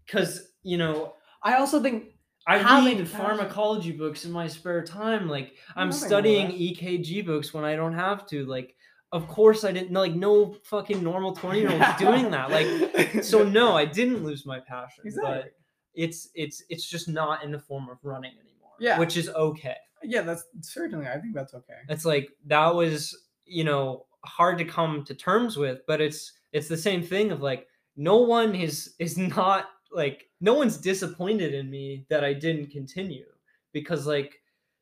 cause 0.08 0.48
you 0.62 0.78
know 0.78 1.14
I 1.42 1.54
also 1.54 1.80
think 1.80 2.16
I 2.46 2.58
Having 2.58 2.98
read 2.98 3.08
pharmacology 3.08 3.90
books 3.90 4.24
in 4.24 4.30
my 4.30 4.46
spare 4.46 4.84
time. 4.84 5.28
Like 5.28 5.54
I'm 5.74 5.90
studying 5.90 6.48
EKG 6.48 7.26
books 7.26 7.52
when 7.52 7.64
I 7.64 7.74
don't 7.74 7.94
have 7.94 8.26
to. 8.28 8.46
Like, 8.46 8.76
of 9.10 9.26
course 9.26 9.64
I 9.64 9.72
didn't. 9.72 9.92
Like, 9.92 10.14
no 10.14 10.56
fucking 10.64 11.02
normal 11.02 11.34
twenty 11.34 11.60
year 11.60 11.72
old's 11.72 11.84
doing 11.98 12.30
that. 12.30 12.50
Like, 12.50 13.24
so 13.24 13.42
no, 13.42 13.76
I 13.76 13.84
didn't 13.84 14.22
lose 14.22 14.46
my 14.46 14.60
passion. 14.60 15.04
Exactly. 15.04 15.34
But 15.34 15.52
it's 15.94 16.28
it's 16.34 16.62
it's 16.68 16.88
just 16.88 17.08
not 17.08 17.42
in 17.42 17.50
the 17.50 17.58
form 17.58 17.88
of 17.88 17.98
running 18.04 18.32
anymore. 18.32 18.72
Yeah. 18.78 18.98
which 18.98 19.16
is 19.16 19.28
okay. 19.30 19.76
yeah, 20.04 20.22
that's 20.22 20.44
certainly. 20.60 21.06
I 21.06 21.18
think 21.18 21.34
that's 21.34 21.54
okay. 21.54 21.78
it's 21.88 22.04
like 22.04 22.30
that 22.46 22.72
was 22.72 23.16
you 23.44 23.64
know 23.64 24.06
hard 24.24 24.58
to 24.58 24.64
come 24.64 25.04
to 25.04 25.14
terms 25.14 25.56
with 25.56 25.80
but 25.86 26.00
it's 26.00 26.32
it's 26.52 26.66
the 26.66 26.76
same 26.76 27.00
thing 27.00 27.30
of 27.30 27.40
like 27.40 27.66
no 27.96 28.18
one 28.18 28.54
is 28.54 28.94
is 28.98 29.16
not 29.36 29.66
like 29.92 30.28
no 30.40 30.54
one's 30.54 30.76
disappointed 30.78 31.54
in 31.54 31.70
me 31.70 32.06
that 32.10 32.24
i 32.24 32.32
didn't 32.32 32.70
continue 32.70 33.26
because 33.72 34.06
like 34.06 34.40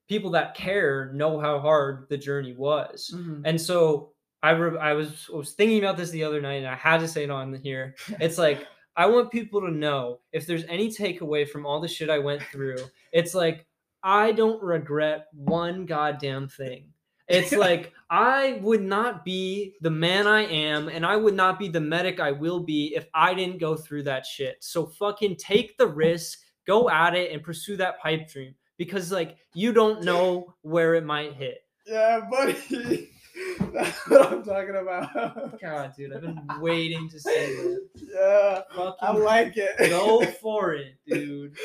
people 0.09 0.31
that 0.31 0.55
care 0.55 1.13
know 1.15 1.39
how 1.39 1.59
hard 1.59 2.07
the 2.09 2.17
journey 2.19 2.53
was 2.55 3.11
Mhm. 3.15 3.43
and 3.45 3.61
so 3.61 4.11
I, 4.43 4.51
re- 4.51 4.79
I 4.79 4.93
was 4.93 5.31
I 5.33 5.37
was 5.37 5.53
thinking 5.53 5.79
about 5.79 5.97
this 5.97 6.11
the 6.11 6.23
other 6.23 6.39
night 6.41 6.57
and 6.57 6.67
I 6.67 6.75
had 6.75 7.01
to 7.01 7.09
say 7.09 7.25
it 7.25 7.31
on 7.31 7.55
here. 7.55 7.95
It's 8.21 8.37
like 8.37 8.67
I 8.95 9.07
want 9.07 9.33
people 9.33 9.63
to 9.63 9.71
know 9.71 10.21
if 10.33 10.47
there's 10.47 10.65
any 10.67 10.89
takeaway 10.91 11.49
from 11.49 11.65
all 11.65 11.81
the 11.81 11.89
shit 11.89 12.11
I 12.11 12.19
went 12.19 12.43
through, 12.53 12.77
it's 13.13 13.35
like 13.35 13.67
I 14.03 14.33
don't 14.33 14.63
regret 14.63 15.29
one 15.33 15.87
goddamn 15.87 16.49
thing. 16.49 16.93
It's 17.29 17.53
like 17.57 17.93
I 18.11 18.59
would 18.63 18.83
not 18.83 19.25
be 19.25 19.75
the 19.81 19.91
man 19.91 20.27
I 20.27 20.43
am, 20.43 20.89
and 20.89 21.05
I 21.05 21.17
would 21.17 21.35
not 21.35 21.59
be 21.59 21.69
the 21.69 21.81
medic 21.81 22.21
I 22.21 22.33
will 22.33 22.61
be 22.61 22.95
if 22.95 23.07
I 23.15 23.35
didn't 23.35 23.59
go 23.59 23.77
through 23.77 24.05
that 24.05 24.27
shit. 24.27 24.57
So 24.61 24.87
fucking 24.87 25.37
take 25.37 25.77
the 25.79 25.87
risk, 25.87 26.41
go 26.67 26.91
at 26.91 27.15
it, 27.15 27.33
and 27.33 27.43
pursue 27.43 27.77
that 27.79 28.01
pipe 28.01 28.29
dream 28.29 28.55
because 28.77 29.11
like 29.11 29.37
you 29.55 29.73
don't 29.73 30.03
know 30.05 30.55
where 30.63 30.95
it 30.95 31.05
might 31.05 31.35
hit. 31.35 31.59
Yeah, 31.87 32.21
buddy. 32.31 33.11
That's 33.73 34.09
what 34.09 34.33
I'm 34.33 34.45
talking 34.45 34.77
about. 34.77 35.61
God, 35.61 35.93
dude, 35.97 36.13
I've 36.15 36.23
been 36.23 36.41
waiting 36.61 37.09
to 37.11 37.19
say 37.19 37.57
that. 37.57 38.65
Yeah, 38.77 38.93
I 39.01 39.13
like 39.13 39.55
it. 39.57 39.77
go 39.91 40.25
for 40.25 40.75
it, 40.75 40.95
dude. 41.07 41.57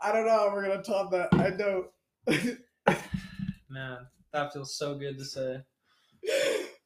I 0.00 0.12
don't 0.12 0.26
know 0.26 0.32
how 0.32 0.50
we're 0.52 0.66
gonna 0.66 0.82
top 0.82 1.10
that. 1.10 1.28
I 1.34 1.50
don't. 1.50 2.58
That 4.36 4.52
feels 4.52 4.76
so 4.76 4.94
good 4.94 5.16
to 5.16 5.24
say. 5.24 5.62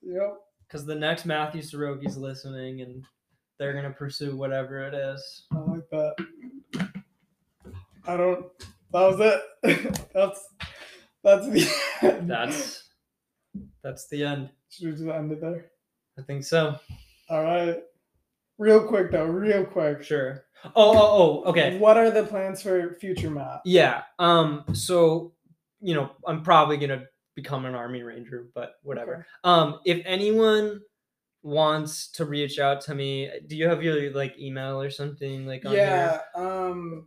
yep. 0.02 0.36
Because 0.68 0.86
the 0.86 0.94
next 0.94 1.26
Mathew 1.26 1.62
Siroky's 1.62 2.16
listening, 2.16 2.80
and 2.80 3.04
they're 3.58 3.72
gonna 3.72 3.90
pursue 3.90 4.36
whatever 4.36 4.86
it 4.86 4.94
is. 4.94 5.46
I 5.52 5.58
like 5.58 5.90
that. 5.90 6.14
I 8.06 8.16
don't. 8.16 8.46
That 8.92 9.00
was 9.00 9.18
it. 9.18 10.10
that's 10.14 10.48
that's 11.24 11.48
the 11.48 11.68
end. 12.02 12.30
That's 12.30 12.84
that's 13.82 14.06
the 14.06 14.22
end. 14.22 14.50
Should 14.68 14.86
we 14.86 14.92
just 14.92 15.04
end 15.08 15.32
it 15.32 15.40
there? 15.40 15.72
I 16.16 16.22
think 16.22 16.44
so. 16.44 16.78
All 17.28 17.42
right. 17.42 17.82
Real 18.58 18.86
quick 18.86 19.10
though, 19.10 19.24
real 19.24 19.64
quick. 19.64 20.04
Sure. 20.04 20.44
Oh, 20.66 20.70
oh, 20.76 21.42
oh. 21.46 21.50
Okay. 21.50 21.78
What 21.78 21.96
are 21.96 22.12
the 22.12 22.22
plans 22.22 22.62
for 22.62 22.96
future 23.00 23.28
Matt? 23.30 23.62
Yeah. 23.64 24.02
Um. 24.20 24.62
So, 24.72 25.32
you 25.80 25.94
know, 25.94 26.12
I'm 26.24 26.44
probably 26.44 26.76
gonna 26.76 27.06
become 27.42 27.64
an 27.64 27.74
army 27.74 28.02
ranger, 28.02 28.48
but 28.54 28.74
whatever. 28.82 29.14
Okay. 29.14 29.24
Um. 29.44 29.80
If 29.84 30.02
anyone 30.04 30.80
wants 31.42 32.08
to 32.12 32.24
reach 32.24 32.58
out 32.58 32.80
to 32.82 32.94
me, 32.94 33.30
do 33.46 33.56
you 33.56 33.68
have 33.68 33.82
your 33.82 34.12
like 34.12 34.38
email 34.38 34.80
or 34.80 34.90
something 34.90 35.46
like 35.46 35.64
on 35.64 35.72
Yeah. 35.72 36.20
Um. 36.34 37.06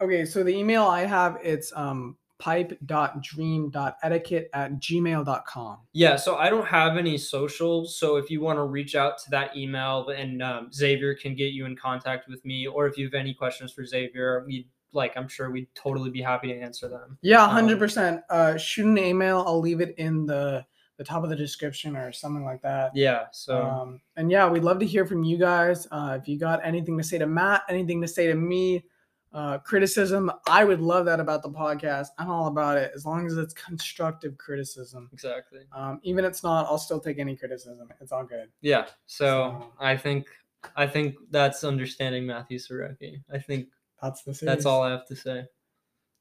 Okay. 0.00 0.24
So 0.24 0.44
the 0.44 0.54
email 0.54 0.84
I 0.84 1.06
have 1.06 1.38
it's 1.42 1.72
um 1.74 2.16
pipe.dream.etiquette 2.38 4.50
at 4.52 4.72
gmail.com. 4.72 5.78
Yeah, 5.92 6.16
so 6.16 6.36
I 6.36 6.50
don't 6.50 6.66
have 6.66 6.96
any 6.96 7.16
socials. 7.16 7.96
So 7.96 8.16
if 8.16 8.28
you 8.28 8.40
want 8.40 8.58
to 8.58 8.64
reach 8.64 8.96
out 8.96 9.18
to 9.18 9.30
that 9.30 9.56
email, 9.56 10.08
and 10.08 10.42
um, 10.42 10.72
Xavier 10.72 11.14
can 11.14 11.34
get 11.34 11.52
you 11.52 11.64
in 11.64 11.76
contact 11.76 12.28
with 12.28 12.44
me, 12.44 12.66
or 12.66 12.86
if 12.86 12.98
you 12.98 13.06
have 13.06 13.14
any 13.14 13.34
questions 13.34 13.72
for 13.72 13.86
Xavier, 13.86 14.44
we 14.46 14.68
like 14.94 15.12
I'm 15.16 15.28
sure 15.28 15.50
we'd 15.50 15.68
totally 15.74 16.10
be 16.10 16.22
happy 16.22 16.48
to 16.48 16.58
answer 16.58 16.88
them. 16.88 17.18
Yeah, 17.22 17.44
Um, 17.44 17.50
hundred 17.50 17.78
percent. 17.78 18.22
Uh, 18.30 18.56
shoot 18.56 18.86
an 18.86 18.98
email. 18.98 19.44
I'll 19.46 19.60
leave 19.60 19.80
it 19.80 19.94
in 19.98 20.26
the 20.26 20.64
the 20.96 21.04
top 21.04 21.24
of 21.24 21.30
the 21.30 21.34
description 21.36 21.96
or 21.96 22.12
something 22.12 22.44
like 22.44 22.62
that. 22.62 22.92
Yeah. 22.94 23.24
So 23.32 23.60
Um, 23.62 24.00
and 24.16 24.30
yeah, 24.30 24.48
we'd 24.48 24.62
love 24.62 24.78
to 24.78 24.86
hear 24.86 25.04
from 25.04 25.24
you 25.24 25.36
guys. 25.36 25.88
Uh, 25.90 26.16
if 26.20 26.28
you 26.28 26.38
got 26.38 26.64
anything 26.64 26.96
to 26.98 27.02
say 27.02 27.18
to 27.18 27.26
Matt, 27.26 27.62
anything 27.68 28.00
to 28.02 28.06
say 28.06 28.28
to 28.28 28.34
me, 28.36 28.84
uh, 29.32 29.58
criticism, 29.58 30.30
I 30.46 30.62
would 30.62 30.80
love 30.80 31.06
that 31.06 31.18
about 31.18 31.42
the 31.42 31.50
podcast. 31.50 32.06
I'm 32.18 32.30
all 32.30 32.46
about 32.46 32.76
it 32.78 32.92
as 32.94 33.04
long 33.04 33.26
as 33.26 33.36
it's 33.36 33.52
constructive 33.54 34.38
criticism. 34.38 35.10
exactly. 35.12 35.62
Um, 35.72 35.98
even 36.04 36.24
if 36.24 36.28
it's 36.30 36.44
not, 36.44 36.66
I'll 36.66 36.78
still 36.78 37.00
take 37.00 37.18
any 37.18 37.34
criticism. 37.34 37.88
It's 38.00 38.12
all 38.12 38.22
good. 38.24 38.48
Yeah. 38.60 38.86
So 39.06 39.24
So- 39.60 39.72
I 39.80 39.96
think 39.96 40.28
I 40.76 40.86
think 40.86 41.16
that's 41.30 41.64
understanding 41.64 42.24
Mathew 42.24 42.58
Siroky. 42.58 43.20
I 43.32 43.38
think 43.38 43.66
That's 44.04 44.22
the 44.22 44.34
series. 44.34 44.54
that's 44.54 44.66
all 44.66 44.82
I 44.82 44.90
have 44.90 45.06
to 45.06 45.16
say. 45.16 45.46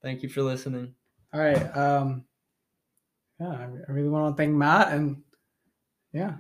Thank 0.02 0.24
you 0.24 0.30
for 0.30 0.42
listening. 0.42 0.96
All 1.34 1.42
right. 1.42 1.78
Um, 1.78 2.24
yeah, 3.42 3.50
I, 3.50 3.64
I 3.90 3.92
really 3.92 4.08
want 4.08 4.38
to 4.38 4.42
thank 4.42 4.56
Matt 4.56 4.94
and 4.94 5.22
yeah, 6.14 6.36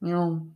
you 0.00 0.08
know, 0.08 0.48